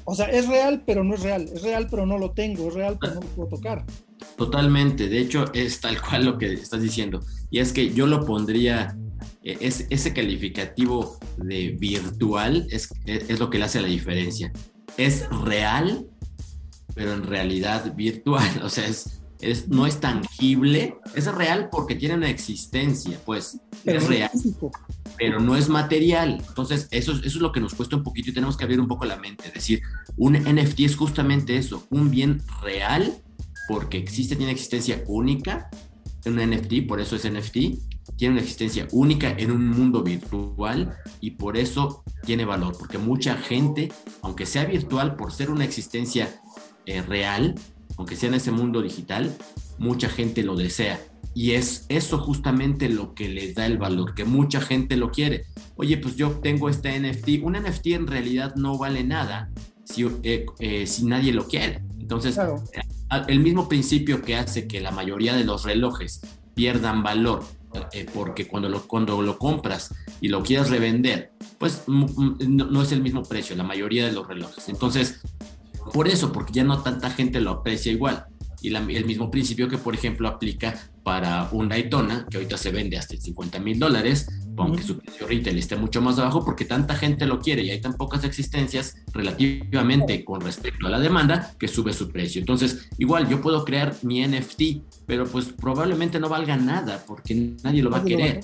o 0.06 0.16
sea, 0.16 0.28
es 0.28 0.48
real, 0.48 0.84
pero 0.86 1.04
no 1.04 1.16
es 1.16 1.22
real, 1.22 1.50
es 1.54 1.62
real, 1.62 1.88
pero 1.90 2.06
no 2.06 2.18
lo 2.18 2.32
tengo, 2.32 2.68
es 2.68 2.74
real, 2.74 2.98
pero 3.00 3.16
no 3.16 3.22
lo 3.22 3.28
puedo 3.28 3.50
tocar. 3.50 3.86
Totalmente, 4.38 5.10
de 5.10 5.20
hecho 5.20 5.46
es 5.54 5.80
tal 5.80 6.02
cual 6.02 6.26
lo 6.26 6.38
que 6.38 6.54
estás 6.54 6.82
diciendo, 6.82 7.22
y 7.50 7.60
es 7.60 7.72
que 7.72 7.94
yo 7.94 8.08
lo 8.08 8.26
pondría, 8.26 8.98
eh, 9.44 9.58
es, 9.62 9.88
ese 9.90 10.14
calificativo 10.14 11.18
de 11.38 11.70
virtual 11.80 12.68
es, 12.72 12.90
es, 13.06 13.40
lo 13.40 13.50
que 13.50 13.60
le 13.60 13.66
hace 13.66 13.82
la 13.82 13.88
diferencia. 13.88 14.52
Es 14.98 15.28
real, 15.30 16.08
pero 16.96 17.14
en 17.14 17.24
realidad 17.24 17.96
virtual, 17.96 18.50
o 18.64 18.70
sea, 18.70 18.88
es, 18.88 19.23
es, 19.52 19.68
no 19.68 19.86
es 19.86 20.00
tangible, 20.00 20.96
es 21.16 21.34
real 21.34 21.70
porque 21.72 21.96
tiene 21.96 22.16
una 22.16 22.30
existencia, 22.30 23.20
pues, 23.26 23.60
es 23.86 24.08
real 24.08 24.32
pero 25.18 25.40
no 25.40 25.56
es 25.56 25.70
material. 25.70 26.44
Entonces, 26.48 26.88
eso, 26.92 27.14
eso 27.14 27.26
es 27.26 27.36
lo 27.36 27.52
que 27.52 27.60
nos 27.60 27.74
cuesta 27.76 27.96
un 27.96 28.04
poquito 28.04 28.30
y 28.30 28.34
tenemos 28.34 28.58
que 28.58 28.64
abrir 28.64 28.80
un 28.80 28.88
poco 28.88 29.06
la 29.06 29.18
mente. 29.18 29.48
Es 29.48 29.54
decir, 29.54 29.82
un 30.18 30.34
NFT 30.34 30.82
es 30.82 30.96
justamente 30.96 31.58
eso, 31.58 31.86
un 31.90 32.10
bien 32.10 32.42
real, 32.62 33.14
porque 33.68 33.98
existe, 33.98 34.36
tiene 34.36 34.52
existencia 34.52 35.04
única, 35.08 35.70
un 36.26 36.36
NFT, 36.36 36.88
por 36.88 37.00
eso 37.00 37.16
es 37.16 37.30
NFT, 37.30 37.58
tiene 38.18 38.34
una 38.34 38.42
existencia 38.42 38.88
única 38.92 39.32
en 39.32 39.52
un 39.52 39.68
mundo 39.70 40.04
virtual 40.04 40.96
y 41.20 41.32
por 41.32 41.58
eso 41.58 42.04
tiene 42.26 42.46
valor, 42.46 42.76
porque 42.78 42.98
mucha 42.98 43.38
gente, 43.38 43.92
aunque 44.22 44.46
sea 44.46 44.66
virtual, 44.66 45.16
por 45.16 45.32
ser 45.32 45.52
una 45.52 45.66
existencia 45.66 46.42
eh, 46.86 47.02
real, 47.02 47.56
aunque 47.98 48.16
sea 48.16 48.30
en 48.30 48.36
ese 48.36 48.52
mundo 48.52 48.82
digital, 48.82 49.36
mucha 49.78 50.10
gente 50.10 50.44
lo 50.44 50.56
desea 50.56 51.00
y 51.36 51.52
es 51.52 51.86
eso 51.90 52.20
justamente 52.20 52.90
lo 52.90 53.14
que 53.14 53.28
le 53.28 53.54
da 53.54 53.66
el 53.66 53.78
valor, 53.78 54.14
que 54.14 54.24
mucha 54.24 54.62
gente 54.62 54.98
lo 54.98 55.12
quiere. 55.12 55.46
Oye, 55.76 55.98
pues 55.98 56.16
yo 56.16 56.32
tengo 56.32 56.70
este 56.70 57.00
NFT. 57.00 57.44
Un 57.44 57.54
NFT 57.54 57.88
en 57.88 58.08
realidad 58.08 58.56
no 58.56 58.78
vale 58.78 59.04
nada 59.04 59.50
si, 59.84 60.06
eh, 60.24 60.46
eh, 60.60 60.86
si 60.86 61.06
nadie 61.06 61.34
lo 61.34 61.48
quiere. 61.48 61.82
Entonces, 62.00 62.38
el 63.28 63.40
mismo 63.40 63.68
principio 63.68 64.22
que 64.22 64.36
hace 64.36 64.68
que 64.68 64.80
la 64.80 64.92
mayoría 64.92 65.36
de 65.36 65.44
los 65.44 65.64
relojes 65.64 66.22
pierdan 66.54 67.02
valor, 67.02 67.44
eh, 67.94 68.06
porque 68.14 68.48
cuando 68.48 68.70
lo, 68.70 68.86
cuando 68.86 69.20
lo 69.24 69.40
compras 69.40 69.96
y 70.22 70.28
lo 70.28 70.44
quieres 70.44 70.70
revender, 70.70 71.32
pues 71.58 71.84
mm, 71.88 72.04
mm, 72.04 72.38
no, 72.50 72.66
no 72.66 72.82
es 72.84 72.92
el 72.92 73.02
mismo 73.02 73.24
precio, 73.24 73.56
la 73.56 73.64
mayoría 73.64 74.06
de 74.06 74.12
los 74.12 74.28
relojes. 74.28 74.70
Entonces, 74.70 75.22
por 75.92 76.08
eso, 76.08 76.32
porque 76.32 76.54
ya 76.54 76.64
no 76.64 76.82
tanta 76.82 77.10
gente 77.10 77.42
lo 77.42 77.52
aprecia 77.52 77.92
igual. 77.92 78.26
Y 78.62 78.74
el 78.74 79.06
mismo 79.06 79.30
principio 79.30 79.68
que, 79.68 79.78
por 79.78 79.94
ejemplo, 79.94 80.30
aplica 80.30 80.74
para 81.04 81.50
un 81.52 81.68
Daytona, 81.68 82.26
que 82.30 82.38
ahorita 82.38 82.58
se 82.58 82.72
vende 82.72 82.98
hasta 82.98 83.18
50 83.18 83.60
mil 83.60 83.78
dólares, 83.78 84.30
aunque 84.58 84.84
su 84.84 85.00
precio 85.00 85.28
retail 85.28 85.58
esté 85.58 85.76
mucho 85.76 86.02
más 86.02 86.20
abajo, 86.20 86.44
porque 86.44 86.66
tanta 86.66 86.96
gente 86.96 87.26
lo 87.26 87.40
quiere 87.40 87.64
y 87.64 87.72
hay 87.72 87.82
tan 87.82 87.94
pocas 87.94 88.24
existencias 88.24 88.96
relativamente 89.14 90.24
con 90.24 90.42
respecto 90.42 90.88
a 90.88 90.90
la 90.90 91.00
demanda 91.00 91.54
que 91.60 91.68
sube 91.68 91.94
su 91.94 92.10
precio. 92.10 92.40
Entonces, 92.40 92.90
igual 92.98 93.28
yo 93.30 93.42
puedo 93.42 93.64
crear 93.66 93.96
mi 94.04 94.26
NFT, 94.26 94.62
pero 95.06 95.26
pues 95.26 95.46
probablemente 95.46 96.20
no 96.20 96.30
valga 96.30 96.56
nada 96.58 97.04
porque 97.06 97.56
nadie 97.64 97.84
lo 97.84 97.90
va 97.90 98.00
a 98.00 98.06
querer. 98.06 98.42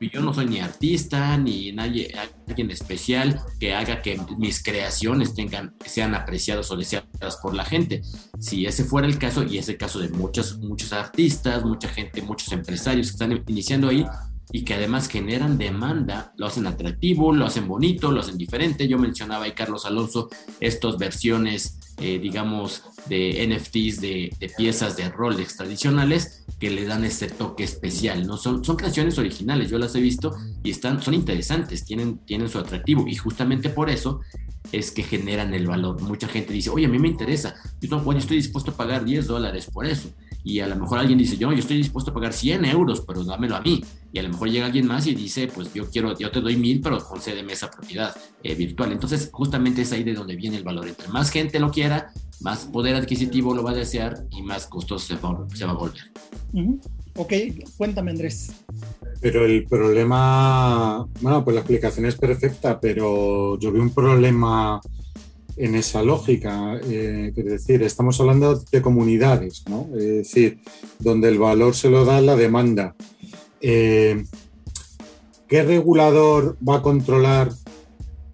Y 0.00 0.10
yo 0.10 0.20
no 0.20 0.32
soy 0.32 0.46
ni 0.46 0.60
artista 0.60 1.36
ni 1.36 1.72
nadie, 1.72 2.12
alguien 2.46 2.70
especial 2.70 3.40
que 3.58 3.74
haga 3.74 4.02
que 4.02 4.20
mis 4.38 4.62
creaciones 4.62 5.34
tengan, 5.34 5.74
sean 5.84 6.14
apreciadas 6.14 6.70
o 6.70 6.76
deseadas 6.76 7.36
por 7.42 7.54
la 7.54 7.64
gente. 7.64 8.02
Si 8.38 8.66
ese 8.66 8.84
fuera 8.84 9.06
el 9.06 9.18
caso, 9.18 9.44
y 9.44 9.58
ese 9.58 9.76
caso 9.76 9.98
de 9.98 10.08
muchos, 10.08 10.58
muchos 10.58 10.92
artistas, 10.92 11.64
mucha 11.64 11.88
gente, 11.88 12.22
muchos 12.22 12.52
empresarios 12.52 13.08
que 13.08 13.12
están 13.12 13.44
iniciando 13.46 13.88
ahí, 13.88 14.04
y 14.52 14.62
que 14.64 14.74
además 14.74 15.08
generan 15.08 15.58
demanda, 15.58 16.34
lo 16.36 16.46
hacen 16.46 16.66
atractivo, 16.66 17.32
lo 17.32 17.46
hacen 17.46 17.66
bonito, 17.66 18.12
lo 18.12 18.20
hacen 18.20 18.36
diferente. 18.36 18.86
Yo 18.86 18.98
mencionaba 18.98 19.46
ahí, 19.46 19.52
Carlos 19.52 19.86
Alonso, 19.86 20.28
estas 20.60 20.98
versiones 20.98 21.78
eh, 21.98 22.18
digamos, 22.18 22.82
de 23.08 23.46
NFTs, 23.46 24.00
de, 24.00 24.34
de, 24.40 24.48
piezas 24.48 24.96
de 24.96 25.10
roles 25.10 25.56
tradicionales 25.56 26.42
que 26.58 26.70
le 26.70 26.86
dan 26.86 27.04
este 27.04 27.28
toque 27.28 27.64
especial, 27.64 28.26
¿no? 28.26 28.38
Son, 28.38 28.64
son 28.64 28.76
creaciones 28.76 29.18
originales, 29.18 29.70
yo 29.70 29.78
las 29.78 29.94
he 29.94 30.00
visto 30.00 30.34
y 30.64 30.70
están, 30.70 31.02
son 31.02 31.12
interesantes, 31.12 31.84
tienen, 31.84 32.18
tienen 32.24 32.48
su 32.48 32.58
atractivo 32.58 33.06
y 33.06 33.14
justamente 33.14 33.68
por 33.68 33.90
eso 33.90 34.20
es 34.72 34.90
que 34.90 35.02
generan 35.02 35.52
el 35.52 35.66
valor. 35.66 36.00
Mucha 36.00 36.28
gente 36.28 36.54
dice, 36.54 36.70
oye, 36.70 36.86
a 36.86 36.88
mí 36.88 36.98
me 36.98 37.08
interesa, 37.08 37.54
yo, 37.80 38.00
bueno, 38.00 38.20
estoy 38.20 38.38
dispuesto 38.38 38.70
a 38.70 38.74
pagar 38.74 39.04
10 39.04 39.26
dólares 39.26 39.68
por 39.70 39.86
eso. 39.86 40.08
Y 40.44 40.60
a 40.60 40.66
lo 40.66 40.76
mejor 40.76 40.98
alguien 40.98 41.18
dice, 41.18 41.36
yo, 41.36 41.52
yo 41.52 41.58
estoy 41.58 41.76
dispuesto 41.76 42.10
a 42.10 42.14
pagar 42.14 42.32
100 42.32 42.64
euros, 42.64 43.02
pero 43.06 43.22
dámelo 43.22 43.54
a 43.54 43.60
mí. 43.60 43.84
Y 44.12 44.18
a 44.18 44.22
lo 44.22 44.30
mejor 44.30 44.41
llega 44.46 44.66
alguien 44.66 44.86
más 44.86 45.06
y 45.06 45.14
dice, 45.14 45.48
pues 45.48 45.72
yo 45.72 45.88
quiero, 45.90 46.16
yo 46.18 46.30
te 46.30 46.40
doy 46.40 46.56
mil, 46.56 46.80
pero 46.80 46.98
concédeme 46.98 47.52
esa 47.52 47.70
propiedad 47.70 48.14
eh, 48.42 48.54
virtual. 48.54 48.92
Entonces, 48.92 49.30
justamente 49.32 49.82
es 49.82 49.92
ahí 49.92 50.04
de 50.04 50.14
donde 50.14 50.36
viene 50.36 50.56
el 50.56 50.64
valor. 50.64 50.88
Entre 50.88 51.08
más 51.08 51.30
gente 51.30 51.58
lo 51.58 51.70
quiera, 51.70 52.12
más 52.40 52.66
poder 52.66 52.94
adquisitivo 52.94 53.54
lo 53.54 53.62
va 53.62 53.70
a 53.70 53.74
desear 53.74 54.24
y 54.30 54.42
más 54.42 54.66
costoso 54.66 55.06
se 55.06 55.14
va, 55.16 55.46
se 55.54 55.64
va 55.64 55.72
a 55.72 55.74
volver. 55.74 56.10
Ok, 57.14 57.32
cuéntame 57.76 58.10
Andrés. 58.10 58.52
Pero 59.20 59.44
el 59.44 59.64
problema, 59.66 61.06
bueno, 61.20 61.44
pues 61.44 61.54
la 61.54 61.60
explicación 61.60 62.06
es 62.06 62.16
perfecta, 62.16 62.80
pero 62.80 63.58
yo 63.58 63.70
veo 63.70 63.82
un 63.82 63.94
problema 63.94 64.80
en 65.56 65.74
esa 65.74 66.02
lógica. 66.02 66.80
Eh, 66.84 67.32
es 67.36 67.44
decir, 67.44 67.82
estamos 67.82 68.18
hablando 68.20 68.56
de 68.70 68.82
comunidades, 68.82 69.64
¿no? 69.68 69.88
Es 69.94 70.06
decir, 70.06 70.58
donde 70.98 71.28
el 71.28 71.38
valor 71.38 71.74
se 71.74 71.90
lo 71.90 72.04
da 72.04 72.20
la 72.20 72.36
demanda. 72.36 72.94
Eh, 73.62 74.24
¿Qué 75.48 75.62
regulador 75.62 76.58
va 76.66 76.76
a 76.76 76.82
controlar 76.82 77.52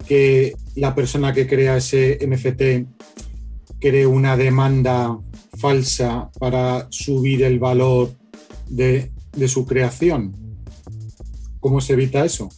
que 0.07 0.55
la 0.75 0.95
persona 0.95 1.33
que 1.33 1.47
crea 1.47 1.77
ese 1.77 2.17
NFT 2.25 2.87
cree 3.79 4.07
una 4.07 4.35
demanda 4.35 5.19
falsa 5.57 6.29
para 6.39 6.87
subir 6.89 7.43
el 7.43 7.59
valor 7.59 8.11
de, 8.67 9.11
de 9.33 9.47
su 9.47 9.65
creación? 9.65 10.33
¿Cómo 11.59 11.79
se 11.81 11.93
evita 11.93 12.25
eso? 12.25 12.49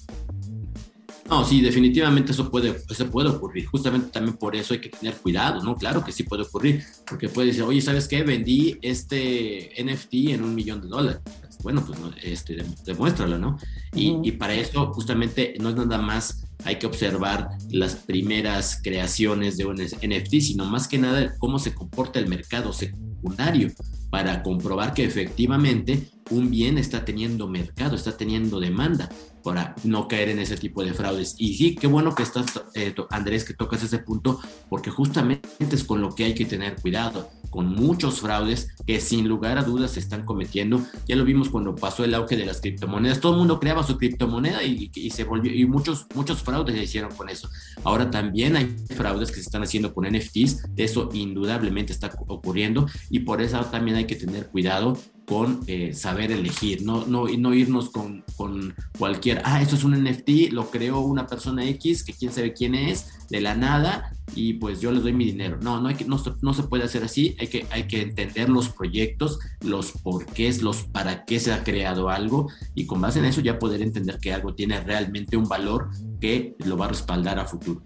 No, 1.32 1.46
sí, 1.46 1.62
definitivamente 1.62 2.34
eso 2.34 2.52
puede, 2.52 2.76
eso 2.90 3.10
puede 3.10 3.30
ocurrir. 3.30 3.66
Justamente 3.66 4.10
también 4.12 4.36
por 4.36 4.54
eso 4.54 4.74
hay 4.74 4.82
que 4.82 4.90
tener 4.90 5.16
cuidado, 5.16 5.64
¿no? 5.64 5.78
Claro 5.78 6.04
que 6.04 6.12
sí 6.12 6.24
puede 6.24 6.44
ocurrir, 6.44 6.84
porque 7.08 7.30
puede 7.30 7.48
decir, 7.48 7.64
oye, 7.64 7.80
¿sabes 7.82 8.08
qué? 8.08 8.22
Vendí 8.22 8.78
este 8.82 9.72
NFT 9.82 10.14
en 10.34 10.44
un 10.44 10.54
millón 10.54 10.82
de 10.82 10.90
dólares. 10.90 11.22
Bueno, 11.62 11.84
pues 11.86 12.00
este, 12.24 12.64
demuéstralo, 12.86 13.38
¿no? 13.38 13.58
Y, 13.94 14.18
y 14.24 14.32
para 14.34 14.54
eso 14.54 14.92
justamente 14.94 15.56
no 15.60 15.70
es 15.70 15.76
nada 15.76 15.98
más 15.98 16.46
hay 16.64 16.78
que 16.78 16.86
observar 16.86 17.50
las 17.70 17.96
primeras 17.96 18.80
creaciones 18.84 19.58
de 19.58 19.66
un 19.66 19.76
NFT, 19.76 20.40
sino 20.42 20.66
más 20.66 20.88
que 20.88 20.98
nada 20.98 21.36
cómo 21.40 21.60
se 21.60 21.74
comporta 21.74 22.20
el 22.20 22.28
mercado 22.28 22.72
secundario 22.74 23.70
para 24.10 24.44
comprobar 24.44 24.94
que 24.94 25.06
efectivamente 25.06 26.08
un 26.30 26.50
bien 26.50 26.78
está 26.78 27.04
teniendo 27.04 27.48
mercado, 27.48 27.96
está 27.96 28.16
teniendo 28.16 28.60
demanda 28.60 29.10
para 29.44 29.76
no 29.84 30.08
caer 30.08 30.30
en 30.30 30.40
ese 30.40 30.58
tipo 30.58 30.84
de 30.84 30.94
fraudes. 30.94 31.36
Y 31.38 31.56
sí, 31.56 31.76
qué 31.76 31.88
bueno 31.88 32.14
que 32.16 32.24
estás, 32.24 32.62
eh, 32.76 32.94
Andrés, 33.10 33.44
que 33.44 33.54
tocas 33.54 33.84
ese 33.84 34.00
punto, 34.00 34.40
porque 34.70 34.92
justamente 34.92 35.50
es 35.72 35.84
con 35.84 36.02
lo 36.02 36.14
que 36.14 36.26
hay 36.26 36.34
que 36.34 36.46
tener 36.46 36.76
cuidado, 36.76 37.30
con 37.50 37.68
muchos 37.68 38.22
fraudes 38.22 38.70
que 38.86 39.02
sin 39.02 39.28
lugar 39.28 39.58
a 39.58 39.64
dudas 39.64 39.92
se 39.92 40.00
están 40.00 40.26
cometiendo. 40.26 40.82
Ya 41.08 41.16
lo 41.16 41.26
vimos 41.26 41.50
cuando 41.50 41.76
pasó 41.76 42.04
el 42.04 42.14
auge 42.14 42.38
de 42.38 42.46
las 42.46 42.62
criptomonedas, 42.62 43.20
todo 43.20 43.34
el 43.34 43.40
mundo 43.40 43.60
creaba 43.60 43.84
su 43.84 43.98
criptomoneda 43.98 44.64
y, 44.64 44.92
y 44.94 45.10
se 45.10 45.24
volvió, 45.24 45.54
y 45.54 45.66
muchos, 45.66 46.06
muchos 46.16 46.44
fraudes 46.44 46.76
se 46.76 46.84
hicieron 46.84 47.14
con 47.16 47.30
eso. 47.30 47.50
Ahora 47.84 48.10
también 48.10 48.56
hay 48.56 48.76
fraudes 48.96 49.30
que 49.30 49.36
se 49.36 49.42
están 49.42 49.64
haciendo 49.64 49.94
con 49.94 50.06
NFTs, 50.06 50.70
eso 50.78 51.10
indudablemente 51.14 51.94
está 51.94 52.12
ocurriendo 52.28 52.88
y 53.10 53.20
por 53.20 53.42
eso 53.42 53.60
también 53.66 53.98
hay 53.98 54.06
que 54.06 54.16
tener 54.16 54.48
cuidado 54.48 54.98
con 55.32 55.62
eh, 55.68 55.94
saber 55.94 56.30
elegir, 56.30 56.84
no, 56.84 57.06
no, 57.06 57.26
no 57.26 57.54
irnos 57.54 57.90
con, 57.90 58.26
con, 58.36 58.76
cualquier, 59.00 59.42
ah, 59.46 59.62
esto 59.62 59.78
es 59.78 59.86
un 59.86 59.94
NFT, 59.94 60.52
lo 60.52 60.70
creó 60.70 61.00
una 61.00 61.26
persona 61.26 61.64
X, 61.70 62.04
que 62.04 62.12
quién 62.12 62.34
sabe 62.34 62.52
quién 62.52 62.76
es, 62.76 63.06
de 63.30 63.40
la 63.40 63.56
nada, 63.56 64.12
y 64.36 64.56
pues 64.56 64.82
yo 64.82 64.92
le 64.92 65.00
doy 65.00 65.14
mi 65.14 65.24
dinero. 65.24 65.58
No, 65.62 65.80
no, 65.80 65.88
hay 65.88 65.96
que, 65.96 66.04
no, 66.04 66.22
no 66.42 66.54
se 66.54 66.64
puede 66.64 66.84
hacer 66.84 67.06
así, 67.06 67.38
hay 67.40 67.48
que, 67.48 67.66
hay 67.70 67.88
que 67.88 68.02
entender 68.02 68.50
los 68.50 68.68
proyectos, 68.68 69.40
los 69.62 69.94
porqués, 69.94 70.62
los 70.62 70.84
para 70.84 71.24
qué 71.24 71.40
se 71.40 71.54
ha 71.54 71.64
creado 71.64 72.10
algo, 72.10 72.50
y 72.76 72.86
con 72.86 73.00
base 73.00 73.20
en 73.20 73.26
eso 73.26 73.40
ya 73.40 73.58
poder 73.58 73.82
entender 73.82 74.20
que 74.20 74.34
algo 74.34 74.54
tiene 74.54 74.82
realmente 74.82 75.38
un 75.38 75.48
valor 75.48 75.92
que 76.20 76.58
lo 76.66 76.76
va 76.76 76.88
a 76.88 76.90
respaldar 76.90 77.40
a 77.40 77.46
futuro 77.46 77.82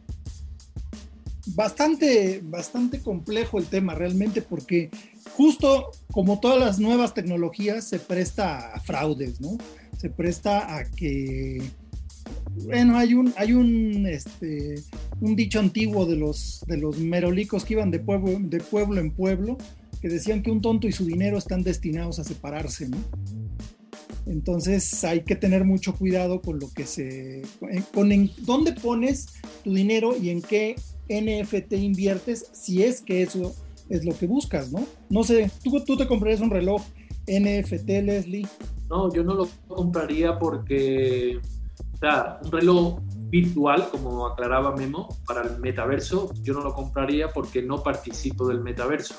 bastante, 1.47 2.41
bastante 2.43 3.01
complejo 3.01 3.59
el 3.59 3.65
tema 3.67 3.93
realmente 3.93 4.41
porque 4.41 4.89
justo 5.33 5.91
como 6.11 6.39
todas 6.39 6.59
las 6.59 6.79
nuevas 6.79 7.13
tecnologías 7.13 7.85
se 7.85 7.99
presta 7.99 8.73
a 8.73 8.79
fraudes, 8.79 9.41
¿no? 9.41 9.57
Se 9.97 10.09
presta 10.09 10.77
a 10.77 10.85
que, 10.85 11.61
bueno, 12.63 12.97
hay 12.97 13.13
un, 13.13 13.33
hay 13.37 13.53
un, 13.53 14.05
este, 14.07 14.75
un 15.21 15.35
dicho 15.35 15.59
antiguo 15.59 16.05
de 16.05 16.15
los, 16.15 16.63
de 16.67 16.77
los 16.77 16.97
merolicos 16.99 17.65
que 17.65 17.73
iban 17.73 17.91
de 17.91 17.99
pueblo, 17.99 18.37
de 18.39 18.59
pueblo 18.59 18.99
en 18.99 19.11
pueblo, 19.11 19.57
que 20.01 20.09
decían 20.09 20.43
que 20.43 20.51
un 20.51 20.61
tonto 20.61 20.87
y 20.87 20.91
su 20.91 21.05
dinero 21.05 21.37
están 21.37 21.63
destinados 21.63 22.19
a 22.19 22.23
separarse, 22.23 22.89
¿no? 22.89 22.97
Entonces 24.25 25.03
hay 25.03 25.21
que 25.21 25.35
tener 25.35 25.65
mucho 25.65 25.95
cuidado 25.95 26.41
con 26.41 26.59
lo 26.59 26.71
que 26.71 26.85
se, 26.85 27.43
con 27.93 28.11
en 28.11 28.31
dónde 28.39 28.73
pones 28.73 29.27
tu 29.63 29.73
dinero 29.73 30.15
y 30.17 30.29
en 30.29 30.41
qué 30.41 30.75
NFT 31.09 31.73
inviertes 31.73 32.47
si 32.51 32.81
es 32.83 33.01
que 33.01 33.21
eso 33.21 33.55
es 33.89 34.05
lo 34.05 34.17
que 34.17 34.27
buscas, 34.27 34.71
¿no? 34.71 34.85
No 35.09 35.23
sé, 35.23 35.51
¿tú, 35.63 35.83
tú 35.85 35.97
te 35.97 36.07
comprarías 36.07 36.41
un 36.41 36.49
reloj 36.49 36.81
NFT, 37.27 37.87
Leslie? 38.03 38.47
No, 38.89 39.11
yo 39.13 39.23
no 39.23 39.33
lo 39.33 39.47
compraría 39.67 40.37
porque, 40.37 41.39
o 41.93 41.97
sea, 41.97 42.39
un 42.43 42.51
reloj 42.51 42.99
virtual, 43.29 43.89
como 43.89 44.27
aclaraba 44.27 44.75
Memo, 44.75 45.09
para 45.27 45.41
el 45.41 45.59
metaverso, 45.59 46.31
yo 46.41 46.53
no 46.53 46.61
lo 46.61 46.73
compraría 46.73 47.31
porque 47.31 47.61
no 47.61 47.81
participo 47.81 48.47
del 48.47 48.61
metaverso, 48.61 49.15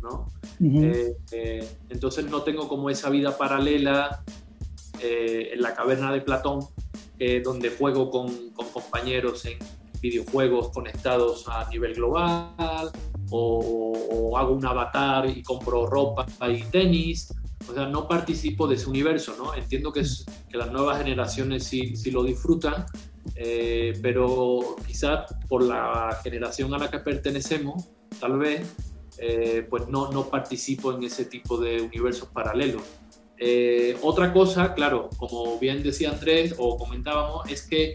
¿no? 0.00 0.28
Eh, 0.60 1.16
eh, 1.32 1.68
entonces 1.88 2.30
no 2.30 2.42
tengo 2.42 2.68
como 2.68 2.90
esa 2.90 3.10
vida 3.10 3.36
paralela 3.36 4.22
eh, 5.00 5.50
en 5.52 5.62
la 5.62 5.74
caverna 5.74 6.12
de 6.12 6.20
Platón, 6.20 6.60
donde 7.42 7.70
juego 7.70 8.10
con, 8.10 8.50
con 8.50 8.68
compañeros 8.68 9.44
en 9.44 9.58
videojuegos 10.00 10.68
conectados 10.68 11.48
a 11.48 11.68
nivel 11.68 11.94
global, 11.94 12.92
o, 13.30 14.36
hago 14.36 14.54
un 14.54 14.64
avatar 14.64 15.28
y 15.28 15.42
compro 15.42 15.86
ropa 15.86 16.26
y 16.48 16.62
tenis. 16.64 17.32
O 17.68 17.74
sea, 17.74 17.86
no 17.86 18.08
participo 18.08 18.66
de 18.66 18.76
ese 18.76 18.88
universo, 18.88 19.34
¿no? 19.36 19.54
Entiendo 19.54 19.92
que, 19.92 20.00
es, 20.00 20.24
que 20.48 20.56
las 20.56 20.70
nuevas 20.72 20.98
generaciones 20.98 21.64
sí, 21.64 21.96
sí 21.96 22.10
lo 22.10 22.22
disfrutan, 22.22 22.86
eh, 23.34 23.98
pero 24.00 24.76
quizás 24.86 25.34
por 25.48 25.62
la 25.62 26.18
generación 26.22 26.72
a 26.72 26.78
la 26.78 26.90
que 26.90 26.98
pertenecemos, 27.00 27.84
tal 28.20 28.38
vez, 28.38 28.74
eh, 29.18 29.66
pues 29.68 29.88
no, 29.88 30.10
no 30.12 30.28
participo 30.28 30.92
en 30.92 31.02
ese 31.02 31.24
tipo 31.24 31.58
de 31.58 31.82
universos 31.82 32.28
paralelos. 32.28 32.82
Eh, 33.40 33.96
otra 34.02 34.32
cosa, 34.32 34.74
claro, 34.74 35.10
como 35.16 35.58
bien 35.58 35.82
decía 35.82 36.10
Andrés 36.10 36.54
o 36.58 36.76
comentábamos, 36.76 37.48
es 37.50 37.62
que 37.62 37.94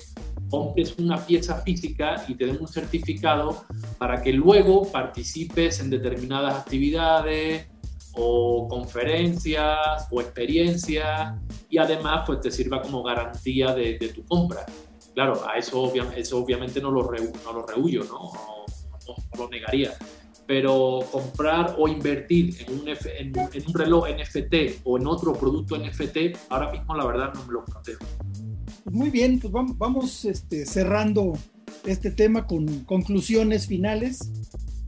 compres 0.50 0.98
una 0.98 1.18
pieza 1.26 1.62
física 1.62 2.24
y 2.28 2.36
te 2.36 2.46
den 2.46 2.58
un 2.60 2.68
certificado 2.68 3.66
para 3.98 4.22
que 4.22 4.34
luego 4.34 4.92
participes 4.92 5.80
en 5.80 5.90
determinadas 5.90 6.56
actividades 6.56 7.68
o 8.16 8.68
conferencias 8.68 10.08
o 10.12 10.22
experiencias 10.22 11.36
y 11.70 11.78
además 11.78 12.24
pues 12.26 12.42
te 12.42 12.52
sirva 12.52 12.82
como 12.82 13.04
garantía 13.04 13.74
de, 13.74 14.12
tu 14.14 14.24
compra. 14.26 14.66
Claro, 15.14 15.48
a 15.48 15.58
eso, 15.58 15.82
obviamente 15.82 16.82
no 16.82 16.92
lo, 16.92 17.04
rehuyo, 17.04 18.04
¿no? 18.06 18.32
Lo 19.38 19.50
negaría. 19.50 19.94
Pero 20.46 21.00
comprar 21.12 21.76
o 21.78 21.88
invertir 21.88 22.56
en 22.60 22.80
un, 22.80 22.90
en, 22.90 23.34
en 23.54 23.68
un 23.68 23.74
reloj 23.74 24.08
NFT 24.10 24.82
o 24.84 24.98
en 24.98 25.08
otro 25.08 25.34
producto 25.34 25.78
NFT, 25.78 26.38
ahora 26.50 26.72
mismo 26.72 26.96
la 26.96 27.06
verdad 27.06 27.34
no 27.34 27.46
me 27.46 27.54
lo 27.54 27.66
planteo. 27.66 27.98
Pues 28.84 28.96
muy 28.96 29.10
bien, 29.10 29.40
pues 29.40 29.54
vamos, 29.78 30.26
este, 30.26 30.66
cerrando 30.66 31.34
este 31.86 32.12
tema 32.12 32.46
con 32.46 32.84
conclusiones 32.84 33.68
finales. 33.68 34.20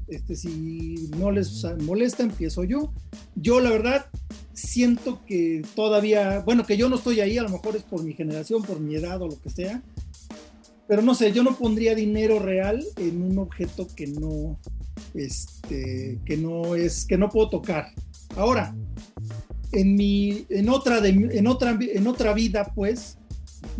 Este, 0.07 0.35
si 0.35 1.09
no 1.17 1.31
les 1.31 1.65
molesta, 1.81 2.23
empiezo 2.23 2.63
yo. 2.63 2.93
Yo, 3.35 3.61
la 3.61 3.69
verdad, 3.69 4.07
siento 4.53 5.23
que 5.25 5.61
todavía, 5.75 6.41
bueno, 6.41 6.65
que 6.65 6.77
yo 6.77 6.89
no 6.89 6.97
estoy 6.97 7.21
ahí, 7.21 7.37
a 7.37 7.43
lo 7.43 7.49
mejor 7.49 7.75
es 7.75 7.83
por 7.83 8.03
mi 8.03 8.13
generación, 8.13 8.63
por 8.63 8.79
mi 8.79 8.95
edad 8.95 9.21
o 9.21 9.27
lo 9.27 9.39
que 9.41 9.49
sea, 9.49 9.81
pero 10.87 11.01
no 11.01 11.15
sé, 11.15 11.31
yo 11.31 11.43
no 11.43 11.55
pondría 11.55 11.95
dinero 11.95 12.39
real 12.39 12.83
en 12.97 13.21
un 13.21 13.37
objeto 13.39 13.87
que 13.95 14.07
no, 14.07 14.59
este, 15.13 16.19
que 16.25 16.37
no 16.37 16.75
es, 16.75 17.05
que 17.05 17.17
no 17.17 17.29
puedo 17.29 17.49
tocar. 17.49 17.87
Ahora, 18.35 18.75
en 19.71 19.95
mi, 19.95 20.45
en 20.49 20.69
otra, 20.69 21.01
de, 21.01 21.09
en 21.09 21.47
otra, 21.47 21.77
en 21.79 22.07
otra 22.07 22.33
vida, 22.33 22.71
pues, 22.75 23.17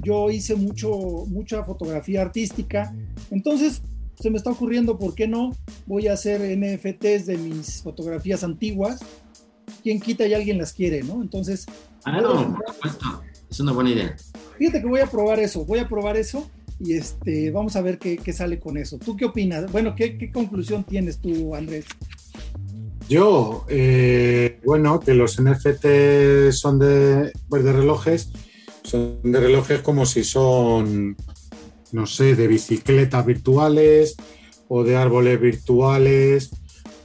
yo 0.04 0.30
hice 0.30 0.56
mucho, 0.56 1.26
mucha 1.28 1.64
fotografía 1.64 2.22
artística, 2.22 2.94
entonces 3.32 3.82
se 4.20 4.30
me 4.30 4.38
está 4.38 4.50
ocurriendo, 4.52 4.98
¿por 4.98 5.14
qué 5.14 5.28
no? 5.28 5.52
voy 5.86 6.08
a 6.08 6.14
hacer 6.14 6.42
NFTs 6.42 7.26
de 7.26 7.38
mis 7.38 7.82
fotografías 7.82 8.44
antiguas. 8.44 9.02
¿Quién 9.84 10.00
quita 10.00 10.26
y 10.26 10.34
alguien 10.34 10.58
las 10.58 10.74
quiere, 10.74 11.04
no? 11.04 11.22
Entonces... 11.22 11.66
Ah, 12.04 12.20
no, 12.22 12.56
por 12.56 12.74
supuesto. 12.74 13.24
Es 13.50 13.60
una 13.60 13.72
buena 13.72 13.92
idea. 13.92 14.16
Fíjate 14.58 14.82
que 14.82 14.88
voy 14.88 15.00
a 15.00 15.08
probar 15.08 15.40
eso, 15.40 15.66
voy 15.66 15.80
a 15.80 15.88
probar 15.88 16.18
eso 16.18 16.50
y 16.80 16.94
este, 16.94 17.52
vamos 17.52 17.76
a 17.76 17.82
ver 17.82 18.00
qué, 18.00 18.34
sale 18.34 18.60
con 18.60 18.78
eso. 18.78 18.98
¿Tú 18.98 19.16
qué 19.16 19.26
opinas? 19.26 19.72
Bueno, 19.72 19.96
¿qué, 19.96 20.32
conclusión 20.32 20.84
tienes 20.84 21.20
tú, 21.20 21.56
Andrés? 21.56 21.86
Yo, 23.08 23.66
eh, 23.70 24.60
bueno, 24.66 25.00
que 25.00 25.14
los 25.14 25.40
NFT 25.42 26.52
son 26.52 26.80
de, 26.80 27.32
pues 27.48 27.64
de 27.64 27.72
relojes, 27.74 28.32
son 28.86 29.20
de 29.24 29.40
relojes 29.40 29.82
como 29.82 30.06
si 30.06 30.24
son, 30.24 31.16
no 31.92 32.06
sé, 32.06 32.36
de 32.36 32.48
bicicletas 32.48 33.26
virtuales 33.26 34.16
o 34.68 34.84
de 34.84 34.96
árboles 34.96 35.40
virtuales 35.40 36.52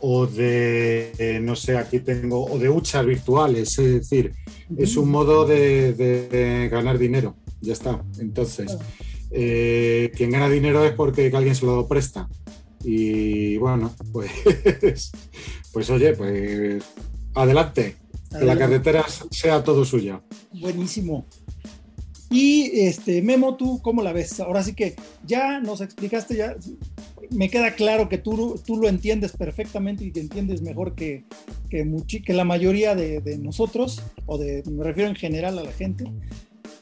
o 0.00 0.26
de, 0.26 1.12
eh, 1.18 1.40
no 1.40 1.54
sé, 1.56 1.76
aquí 1.76 2.00
tengo, 2.00 2.44
o 2.44 2.58
de 2.58 2.70
huchas 2.70 3.04
virtuales, 3.04 3.78
es 3.78 3.94
decir, 3.94 4.32
es 4.76 4.96
un 4.96 5.10
modo 5.10 5.44
de, 5.44 6.68
ganar 6.70 6.98
dinero, 6.98 7.36
ya 7.60 7.74
está. 7.74 8.02
Entonces, 8.18 8.78
eh, 9.30 10.10
quien 10.16 10.30
gana 10.30 10.48
dinero 10.48 10.84
es 10.84 10.92
porque 10.92 11.30
alguien 11.34 11.54
se 11.54 11.66
lo 11.66 11.86
presta. 11.86 12.28
Y 12.82 13.58
bueno, 13.58 13.94
pues, 14.10 14.30
pues 15.72 15.90
oye, 15.90 16.14
pues 16.14 16.82
adelante, 17.34 17.96
que 18.30 18.44
la 18.44 18.56
carretera 18.56 19.04
sea 19.30 19.62
todo 19.62 19.84
suya. 19.84 20.22
Buenísimo. 20.52 21.26
Y 22.30 22.70
este, 22.82 23.22
Memo, 23.22 23.56
¿tú 23.56 23.80
cómo 23.82 24.02
la 24.02 24.12
ves? 24.12 24.38
Ahora 24.38 24.62
sí 24.62 24.72
que 24.74 24.94
ya 25.26 25.58
nos 25.58 25.80
explicaste, 25.80 26.36
ya 26.36 26.56
me 27.30 27.50
queda 27.50 27.74
claro 27.74 28.08
que 28.08 28.18
tú, 28.18 28.60
tú 28.64 28.76
lo 28.76 28.88
entiendes 28.88 29.32
perfectamente 29.32 30.04
y 30.04 30.12
que 30.12 30.20
entiendes 30.20 30.62
mejor 30.62 30.94
que, 30.94 31.24
que, 31.68 31.84
que 32.24 32.32
la 32.32 32.44
mayoría 32.44 32.94
de, 32.94 33.20
de, 33.20 33.36
nosotros, 33.36 34.00
o 34.26 34.38
de, 34.38 34.62
me 34.70 34.84
refiero 34.84 35.10
en 35.10 35.16
general 35.16 35.58
a 35.58 35.64
la 35.64 35.72
gente. 35.72 36.04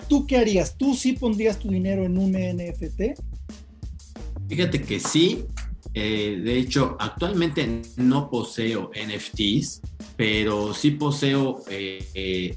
¿Tú 0.08 0.26
qué 0.26 0.36
harías? 0.36 0.76
¿Tú 0.76 0.94
sí 0.94 1.14
pondrías 1.14 1.58
tu 1.58 1.70
dinero 1.70 2.04
en 2.04 2.18
un 2.18 2.32
NFT? 2.32 3.18
Fíjate 4.48 4.82
que 4.82 5.00
sí. 5.00 5.46
Eh, 6.00 6.40
de 6.44 6.56
hecho, 6.56 6.96
actualmente 7.00 7.82
no 7.96 8.30
poseo 8.30 8.92
NFTs, 8.94 9.82
pero 10.16 10.72
sí 10.72 10.92
poseo 10.92 11.64
eh, 11.68 12.08
eh, 12.14 12.56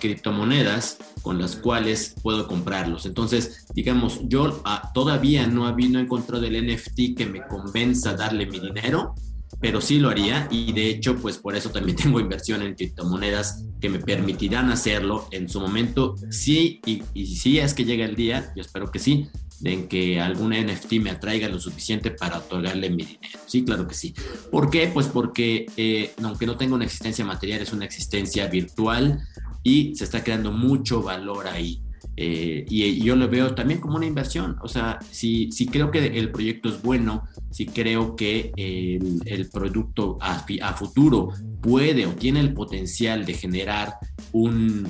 criptomonedas 0.00 0.96
con 1.20 1.38
las 1.38 1.56
cuales 1.56 2.14
puedo 2.22 2.48
comprarlos. 2.48 3.04
Entonces, 3.04 3.66
digamos, 3.74 4.20
yo 4.28 4.62
ah, 4.64 4.90
todavía 4.94 5.46
no, 5.46 5.68
he 5.68 6.00
encontrado 6.00 6.46
el 6.46 6.74
NFT 6.74 7.18
que 7.18 7.26
me 7.26 7.46
convenza 7.46 8.14
darle 8.14 8.46
mi 8.46 8.60
dinero, 8.60 9.14
pero 9.60 9.80
sí 9.80 9.98
lo 9.98 10.08
haría 10.08 10.48
y 10.50 10.72
de 10.72 10.88
hecho, 10.88 11.16
pues 11.16 11.38
por 11.38 11.56
eso 11.56 11.70
también 11.70 11.96
tengo 12.02 12.20
inversión 12.20 12.62
en 12.62 12.74
criptomonedas 12.74 13.64
que 13.80 13.88
me 13.88 13.98
permitirán 13.98 14.70
hacerlo 14.70 15.28
en 15.30 15.48
su 15.48 15.60
momento. 15.60 16.16
Sí, 16.30 16.80
y, 16.84 17.26
si 17.26 17.58
es 17.58 17.74
que 17.74 17.84
llega 17.84 18.04
el 18.04 18.16
día, 18.16 18.52
yo 18.56 18.62
espero 18.62 18.90
que 18.90 18.98
sí, 18.98 19.28
en 19.64 19.88
que 19.88 20.20
algún 20.20 20.52
NFT 20.52 20.94
me 20.94 21.10
atraiga 21.10 21.48
lo 21.48 21.58
suficiente 21.58 22.10
para 22.10 22.38
otorgarle 22.38 22.90
mi 22.90 23.04
dinero. 23.04 23.38
Sí, 23.46 23.64
claro 23.64 23.86
que 23.86 23.94
sí. 23.94 24.14
¿Por 24.50 24.70
qué? 24.70 24.88
Pues 24.88 25.06
porque 25.06 25.66
eh, 25.76 26.12
aunque 26.22 26.46
no 26.46 26.56
tenga 26.56 26.74
una 26.74 26.84
existencia 26.84 27.24
material, 27.24 27.62
es 27.62 27.72
una 27.72 27.84
existencia 27.84 28.46
virtual 28.46 29.20
y 29.62 29.94
se 29.96 30.04
está 30.04 30.22
creando 30.22 30.52
mucho 30.52 31.02
valor 31.02 31.48
ahí. 31.48 31.82
Eh, 32.20 32.64
y, 32.68 33.00
yo 33.00 33.14
lo 33.14 33.28
veo 33.28 33.54
también 33.54 33.80
como 33.80 33.96
una 33.96 34.06
inversión. 34.06 34.56
O 34.60 34.66
sea, 34.66 34.98
si, 35.08 35.52
si 35.52 35.66
creo 35.66 35.92
que 35.92 36.04
el 36.04 36.32
proyecto 36.32 36.68
es 36.68 36.82
bueno, 36.82 37.22
si 37.52 37.66
creo 37.66 38.16
que 38.16 38.50
el, 38.56 39.48
producto 39.50 40.18
a, 40.20 40.44
futuro 40.72 41.28
puede 41.60 42.06
o 42.06 42.14
tiene 42.14 42.40
el 42.40 42.54
potencial 42.54 43.24
de 43.24 43.34
generar 43.34 43.94
un, 44.32 44.88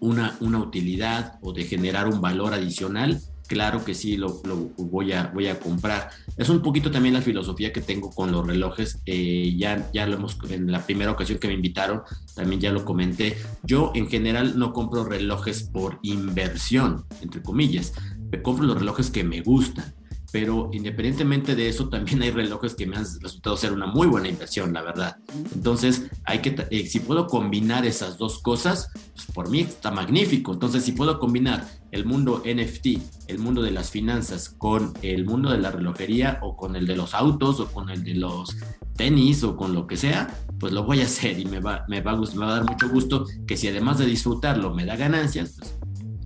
una, 0.00 0.36
una 0.40 0.58
utilidad 0.58 1.38
o 1.40 1.54
de 1.54 1.64
generar 1.64 2.08
un 2.08 2.20
valor 2.20 2.52
adicional, 2.52 3.22
claro 3.46 3.84
que 3.84 3.94
sí 3.94 4.16
lo, 4.16 4.40
voy, 4.76 5.12
a, 5.12 5.30
voy 5.34 5.48
a 5.48 5.58
comprar. 5.58 6.10
Es 6.36 6.48
un 6.48 6.62
poquito 6.62 6.90
también 6.90 7.14
la 7.14 7.22
filosofía 7.22 7.72
que 7.72 7.80
tengo 7.80 8.10
con 8.10 8.32
los 8.32 8.46
relojes. 8.46 9.00
Eh, 9.06 9.54
ya, 9.56 9.90
ya 9.92 10.06
lo 10.06 10.16
hemos, 10.16 10.36
en 10.50 10.70
la 10.70 10.84
primera 10.84 11.10
ocasión 11.12 11.38
que 11.38 11.48
me 11.48 11.54
invitaron, 11.54 12.02
también 12.34 12.60
ya 12.60 12.72
lo 12.72 12.84
comenté. 12.84 13.36
Yo 13.62 13.92
en 13.94 14.08
general 14.08 14.58
no 14.58 14.72
compro 14.72 15.04
relojes 15.04 15.64
por 15.64 15.98
inversión, 16.02 17.04
entre 17.20 17.42
comillas. 17.42 17.92
Me 18.30 18.42
compro 18.42 18.66
los 18.66 18.78
relojes 18.78 19.10
que 19.10 19.24
me 19.24 19.40
gustan 19.40 19.94
pero 20.34 20.68
independientemente 20.72 21.54
de 21.54 21.68
eso, 21.68 21.88
también 21.88 22.20
hay 22.22 22.32
relojes 22.32 22.74
que 22.74 22.88
me 22.88 22.96
han 22.96 23.06
resultado 23.20 23.56
ser 23.56 23.72
una 23.72 23.86
muy 23.86 24.08
buena 24.08 24.26
inversión, 24.26 24.72
la 24.72 24.82
verdad. 24.82 25.16
Entonces, 25.54 26.10
hay 26.24 26.40
que, 26.40 26.56
eh, 26.72 26.88
si 26.88 26.98
puedo 26.98 27.28
combinar 27.28 27.86
esas 27.86 28.18
dos 28.18 28.40
cosas, 28.40 28.90
pues 29.14 29.26
por 29.32 29.48
mí 29.48 29.60
está 29.60 29.92
magnífico. 29.92 30.52
Entonces, 30.52 30.82
si 30.82 30.90
puedo 30.90 31.20
combinar 31.20 31.68
el 31.92 32.04
mundo 32.04 32.42
NFT, 32.44 32.98
el 33.28 33.38
mundo 33.38 33.62
de 33.62 33.70
las 33.70 33.92
finanzas, 33.92 34.48
con 34.48 34.92
el 35.02 35.24
mundo 35.24 35.52
de 35.52 35.58
la 35.58 35.70
relojería, 35.70 36.40
o 36.42 36.56
con 36.56 36.74
el 36.74 36.88
de 36.88 36.96
los 36.96 37.14
autos, 37.14 37.60
o 37.60 37.66
con 37.66 37.88
el 37.90 38.02
de 38.02 38.14
los 38.14 38.56
tenis, 38.96 39.44
o 39.44 39.56
con 39.56 39.72
lo 39.72 39.86
que 39.86 39.96
sea, 39.96 40.36
pues 40.58 40.72
lo 40.72 40.82
voy 40.82 41.00
a 41.00 41.04
hacer 41.04 41.38
y 41.38 41.44
me 41.44 41.60
va, 41.60 41.84
me 41.86 42.00
va, 42.00 42.10
a, 42.10 42.16
me 42.16 42.38
va 42.38 42.48
a 42.48 42.54
dar 42.56 42.64
mucho 42.68 42.88
gusto 42.88 43.24
que 43.46 43.56
si 43.56 43.68
además 43.68 43.98
de 43.98 44.06
disfrutarlo 44.06 44.74
me 44.74 44.84
da 44.84 44.96
ganancias, 44.96 45.60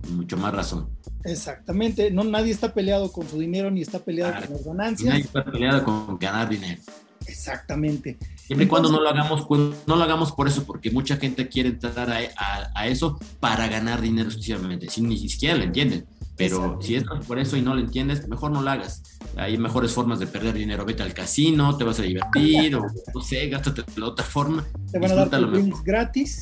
pues 0.01 0.11
mucho 0.13 0.35
más 0.35 0.51
razón. 0.51 0.89
Exactamente, 1.23 2.11
no 2.11 2.23
nadie 2.23 2.51
está 2.51 2.73
peleado 2.73 3.11
con 3.11 3.27
su 3.27 3.39
dinero 3.39 3.69
ni 3.69 3.81
está 3.81 3.99
peleado 3.99 4.33
con 4.41 4.55
las 4.55 4.65
ganancias. 4.65 5.09
Nadie 5.09 5.23
está 5.23 5.43
peleado 5.43 5.83
con 5.83 6.17
ganar 6.17 6.49
dinero. 6.49 6.81
Exactamente. 7.27 8.17
Siempre 8.35 8.65
y 8.65 8.67
cuando 8.67 8.91
no 8.91 8.99
lo 8.99 9.09
hagamos, 9.09 9.47
no 9.49 9.95
lo 9.95 10.03
hagamos 10.03 10.31
por 10.31 10.47
eso, 10.47 10.63
porque 10.63 10.89
mucha 10.91 11.17
gente 11.17 11.47
quiere 11.47 11.69
entrar 11.69 12.09
a, 12.09 12.87
eso 12.87 13.19
para 13.39 13.67
ganar 13.67 14.01
dinero 14.01 14.29
exclusivamente, 14.29 14.89
si 14.89 15.01
ni 15.01 15.17
siquiera 15.17 15.55
lo 15.55 15.63
entienden. 15.63 16.05
Pero 16.35 16.79
si 16.81 16.95
es 16.95 17.03
por 17.27 17.37
eso 17.37 17.57
y 17.57 17.61
no 17.61 17.75
lo 17.75 17.81
entiendes, 17.81 18.25
mejor 18.29 18.51
no 18.51 18.61
lo 18.61 18.69
hagas. 18.69 19.03
Hay 19.35 19.57
mejores 19.57 19.91
formas 19.91 20.19
de 20.19 20.27
perder 20.27 20.53
dinero. 20.53 20.85
Vete 20.85 21.03
al 21.03 21.13
casino, 21.13 21.75
te 21.75 21.83
vas 21.83 21.99
a 21.99 22.03
divertir, 22.03 22.75
o 22.77 22.85
no 23.13 23.21
sé, 23.21 23.49
gástate 23.49 23.83
de 23.93 24.01
otra 24.01 24.23
forma. 24.23 24.65
Te 24.89 24.99
van 24.99 25.11
a 25.11 25.25
dar 25.25 25.41
gratis. 25.83 26.41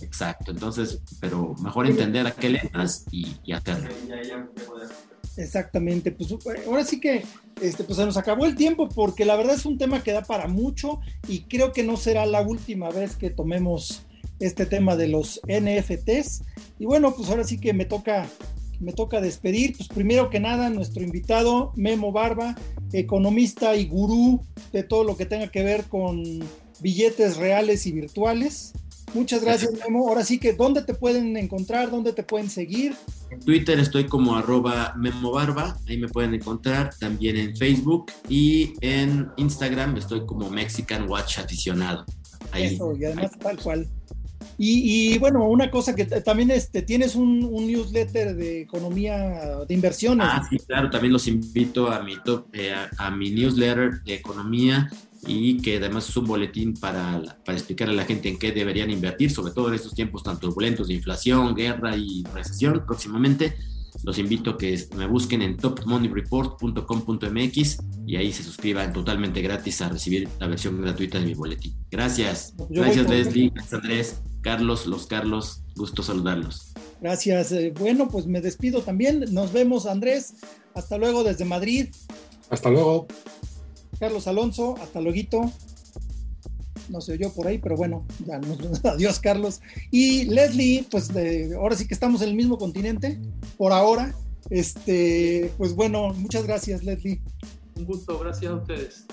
Exacto, 0.00 0.50
entonces, 0.50 1.00
pero 1.20 1.54
mejor 1.62 1.86
entender 1.86 2.26
a 2.26 2.32
qué 2.32 2.48
le 2.50 2.58
entras 2.58 3.04
y, 3.10 3.52
hacerlo. 3.52 3.88
Exactamente, 5.36 6.12
pues 6.12 6.34
ahora 6.66 6.84
sí 6.84 7.00
que 7.00 7.24
este, 7.60 7.84
pues 7.84 7.96
se 7.96 8.06
nos 8.06 8.16
acabó 8.16 8.46
el 8.46 8.54
tiempo 8.54 8.88
porque 8.88 9.24
la 9.24 9.36
verdad 9.36 9.54
es 9.54 9.66
un 9.66 9.78
tema 9.78 10.02
que 10.02 10.12
da 10.12 10.22
para 10.22 10.46
mucho 10.46 11.00
y 11.26 11.40
creo 11.42 11.72
que 11.72 11.82
no 11.82 11.96
será 11.96 12.24
la 12.26 12.42
última 12.42 12.90
vez 12.90 13.16
que 13.16 13.30
tomemos 13.30 14.02
este 14.40 14.66
tema 14.66 14.96
de 14.96 15.08
los 15.08 15.40
NFTs. 15.46 16.42
Y 16.78 16.86
bueno, 16.86 17.14
pues 17.14 17.28
ahora 17.30 17.44
sí 17.44 17.58
que 17.58 17.72
me 17.72 17.84
toca, 17.84 18.28
me 18.80 18.92
toca 18.92 19.20
despedir. 19.20 19.76
Pues 19.76 19.88
primero 19.88 20.30
que 20.30 20.40
nada, 20.40 20.70
nuestro 20.70 21.02
invitado, 21.02 21.72
Memo 21.76 22.12
Barba, 22.12 22.54
economista 22.92 23.76
y 23.76 23.86
gurú 23.86 24.40
de 24.72 24.82
todo 24.82 25.04
lo 25.04 25.16
que 25.16 25.26
tenga 25.26 25.48
que 25.48 25.62
ver 25.62 25.84
con 25.84 26.22
billetes 26.80 27.36
reales 27.36 27.86
y 27.86 27.92
virtuales. 27.92 28.72
Muchas 29.12 29.42
gracias, 29.42 29.72
Memo. 29.72 30.08
Ahora 30.08 30.24
sí 30.24 30.38
que, 30.38 30.52
¿dónde 30.54 30.82
te 30.82 30.94
pueden 30.94 31.36
encontrar? 31.36 31.90
¿Dónde 31.90 32.12
te 32.12 32.22
pueden 32.22 32.48
seguir? 32.48 32.94
En 33.30 33.40
Twitter 33.40 33.78
estoy 33.78 34.06
como 34.06 34.36
arroba 34.36 34.94
Memo 34.96 35.32
Barba, 35.32 35.76
ahí 35.88 35.98
me 35.98 36.08
pueden 36.08 36.34
encontrar. 36.34 36.94
También 36.98 37.36
en 37.36 37.56
Facebook 37.56 38.06
y 38.28 38.74
en 38.80 39.28
Instagram 39.36 39.96
estoy 39.96 40.24
como 40.26 40.50
Mexican 40.50 41.08
Watch 41.08 41.38
Aficionado. 41.38 42.04
Ahí, 42.50 42.74
Eso, 42.74 42.96
y 42.96 43.04
además 43.04 43.32
tal 43.38 43.58
cual. 43.58 43.88
Y, 44.56 45.18
bueno, 45.18 45.48
una 45.48 45.70
cosa 45.70 45.94
que 45.94 46.04
también 46.04 46.50
este, 46.50 46.82
tienes 46.82 47.16
un, 47.16 47.40
newsletter 47.40 48.36
de 48.36 48.60
economía, 48.60 49.64
de 49.66 49.74
inversiones. 49.74 50.26
Ah, 50.30 50.46
sí, 50.48 50.58
claro, 50.58 50.90
también 50.90 51.12
los 51.12 51.26
invito 51.26 51.90
a 51.90 52.02
mi, 52.02 52.16
top, 52.24 52.46
eh, 52.52 52.72
a 52.98 53.10
mi 53.10 53.30
newsletter 53.30 54.02
de 54.04 54.14
economía 54.14 54.88
y 55.26 55.60
que 55.60 55.78
además 55.78 56.08
es 56.08 56.16
un 56.16 56.26
boletín 56.26 56.74
para, 56.74 57.22
para 57.44 57.58
explicar 57.58 57.88
a 57.88 57.92
la 57.92 58.04
gente 58.04 58.28
en 58.28 58.38
qué 58.38 58.52
deberían 58.52 58.90
invertir, 58.90 59.30
sobre 59.30 59.52
todo 59.52 59.68
en 59.68 59.74
estos 59.74 59.94
tiempos 59.94 60.22
tan 60.22 60.38
turbulentos 60.38 60.88
de 60.88 60.94
inflación, 60.94 61.54
guerra 61.54 61.96
y 61.96 62.24
recesión 62.34 62.84
próximamente. 62.86 63.54
Los 64.02 64.18
invito 64.18 64.50
a 64.50 64.58
que 64.58 64.76
me 64.96 65.06
busquen 65.06 65.40
en 65.42 65.56
topmoneyreport.com.mx 65.56 67.78
y 68.06 68.16
ahí 68.16 68.32
se 68.32 68.42
suscriban 68.42 68.92
totalmente 68.92 69.40
gratis 69.40 69.80
a 69.82 69.88
recibir 69.88 70.28
la 70.40 70.48
versión 70.48 70.82
gratuita 70.82 71.20
de 71.20 71.26
mi 71.26 71.34
boletín. 71.34 71.76
Gracias. 71.90 72.54
gracias 72.68 73.08
Leslie, 73.08 73.50
gracias 73.50 73.72
Andrés, 73.72 74.20
Carlos, 74.42 74.86
los 74.86 75.06
Carlos, 75.06 75.62
gusto 75.76 76.02
saludarlos. 76.02 76.72
Gracias. 77.00 77.52
Eh, 77.52 77.72
bueno, 77.78 78.08
pues 78.08 78.26
me 78.26 78.40
despido 78.40 78.82
también. 78.82 79.26
Nos 79.30 79.52
vemos 79.52 79.86
Andrés. 79.86 80.34
Hasta 80.74 80.98
luego 80.98 81.22
desde 81.22 81.44
Madrid. 81.44 81.94
Hasta 82.50 82.70
luego. 82.70 83.06
Carlos 84.04 84.26
Alonso, 84.26 84.74
hasta 84.82 85.00
luego. 85.00 85.50
No 86.90 87.00
sé 87.00 87.16
yo 87.16 87.32
por 87.32 87.46
ahí, 87.46 87.56
pero 87.56 87.74
bueno, 87.74 88.04
ya 88.26 88.38
adiós 88.90 89.18
Carlos. 89.18 89.62
Y 89.90 90.24
Leslie, 90.24 90.84
pues 90.90 91.10
ahora 91.56 91.74
sí 91.74 91.88
que 91.88 91.94
estamos 91.94 92.20
en 92.20 92.28
el 92.28 92.34
mismo 92.34 92.58
continente, 92.58 93.18
por 93.56 93.72
ahora. 93.72 94.14
Este, 94.50 95.50
pues 95.56 95.74
bueno, 95.74 96.12
muchas 96.12 96.46
gracias 96.46 96.84
Leslie. 96.84 97.22
Un 97.76 97.86
gusto, 97.86 98.18
gracias 98.18 98.52
a 98.52 98.56
ustedes. 98.56 99.06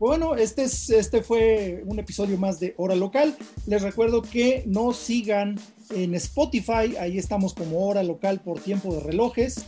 Bueno, 0.00 0.34
este, 0.34 0.64
es, 0.64 0.90
este 0.90 1.22
fue 1.22 1.84
un 1.86 2.00
episodio 2.00 2.36
más 2.36 2.58
de 2.58 2.74
Hora 2.76 2.96
Local. 2.96 3.36
Les 3.68 3.82
recuerdo 3.82 4.20
que 4.20 4.64
nos 4.66 4.96
sigan 4.96 5.60
en 5.90 6.12
Spotify, 6.16 6.96
ahí 6.98 7.18
estamos 7.18 7.54
como 7.54 7.86
Hora 7.86 8.02
Local 8.02 8.40
por 8.40 8.58
tiempo 8.58 8.94
de 8.94 8.98
relojes. 8.98 9.64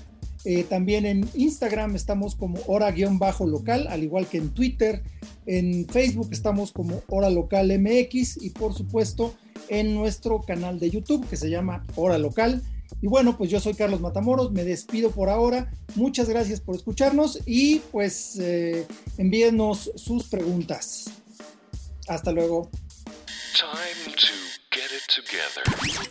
Eh, 0.48 0.62
también 0.62 1.06
en 1.06 1.28
Instagram 1.34 1.96
estamos 1.96 2.36
como 2.36 2.60
hora-local, 2.68 3.88
al 3.88 4.04
igual 4.04 4.28
que 4.28 4.38
en 4.38 4.50
Twitter. 4.50 5.02
En 5.44 5.88
Facebook 5.88 6.28
estamos 6.30 6.70
como 6.70 7.02
Hora 7.08 7.30
Local 7.30 7.76
MX 7.76 8.40
y 8.40 8.50
por 8.50 8.72
supuesto 8.72 9.34
en 9.68 9.92
nuestro 9.92 10.40
canal 10.42 10.78
de 10.78 10.88
YouTube 10.88 11.28
que 11.28 11.36
se 11.36 11.50
llama 11.50 11.84
Hora 11.96 12.16
Local. 12.18 12.62
Y 13.02 13.08
bueno, 13.08 13.36
pues 13.36 13.50
yo 13.50 13.58
soy 13.58 13.74
Carlos 13.74 14.00
Matamoros, 14.00 14.52
me 14.52 14.62
despido 14.62 15.10
por 15.10 15.30
ahora. 15.30 15.68
Muchas 15.96 16.28
gracias 16.28 16.60
por 16.60 16.76
escucharnos 16.76 17.40
y 17.44 17.80
pues 17.90 18.38
eh, 18.38 18.86
envíenos 19.18 19.90
sus 19.96 20.28
preguntas. 20.28 21.06
Hasta 22.06 22.30
luego. 22.30 22.70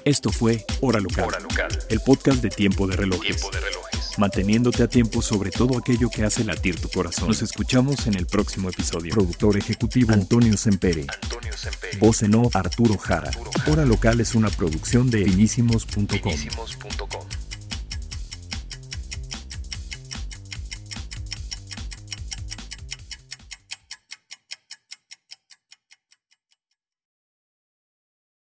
Esto 0.04 0.32
fue 0.32 0.66
Hora 0.82 1.00
Local, 1.00 1.28
el 1.90 2.00
podcast 2.02 2.42
de 2.42 2.50
Tiempo 2.50 2.88
de 2.88 2.96
Relojes. 2.96 3.38
Tiempo 3.38 3.52
de 3.52 3.60
Relojes. 3.60 4.20
Manteniéndote 4.20 4.84
a 4.84 4.88
tiempo 4.88 5.22
sobre 5.22 5.52
todo 5.52 5.78
aquello 5.78 6.10
que 6.10 6.24
hace 6.24 6.44
latir 6.44 6.80
tu 6.80 6.90
corazón. 6.90 7.28
Nos 7.28 7.42
escuchamos 7.42 8.08
en 8.08 8.16
el 8.16 8.28
próximo 8.28 8.70
episodio. 8.70 9.14
Productor 9.14 9.58
ejecutivo 9.58 10.14
Antonio 10.14 10.56
Sempere. 10.56 11.06
Antonio 11.22 11.52
Sempere. 11.58 11.98
Voz 11.98 12.24
en 12.24 12.36
off 12.36 12.56
Arturo 12.56 12.98
Jara. 12.98 13.32
Hora 13.68 13.86
Local 13.86 14.22
es 14.22 14.36
una 14.36 14.50
producción 14.50 15.10
de 15.10 15.26
finísimos.com. 15.26 17.25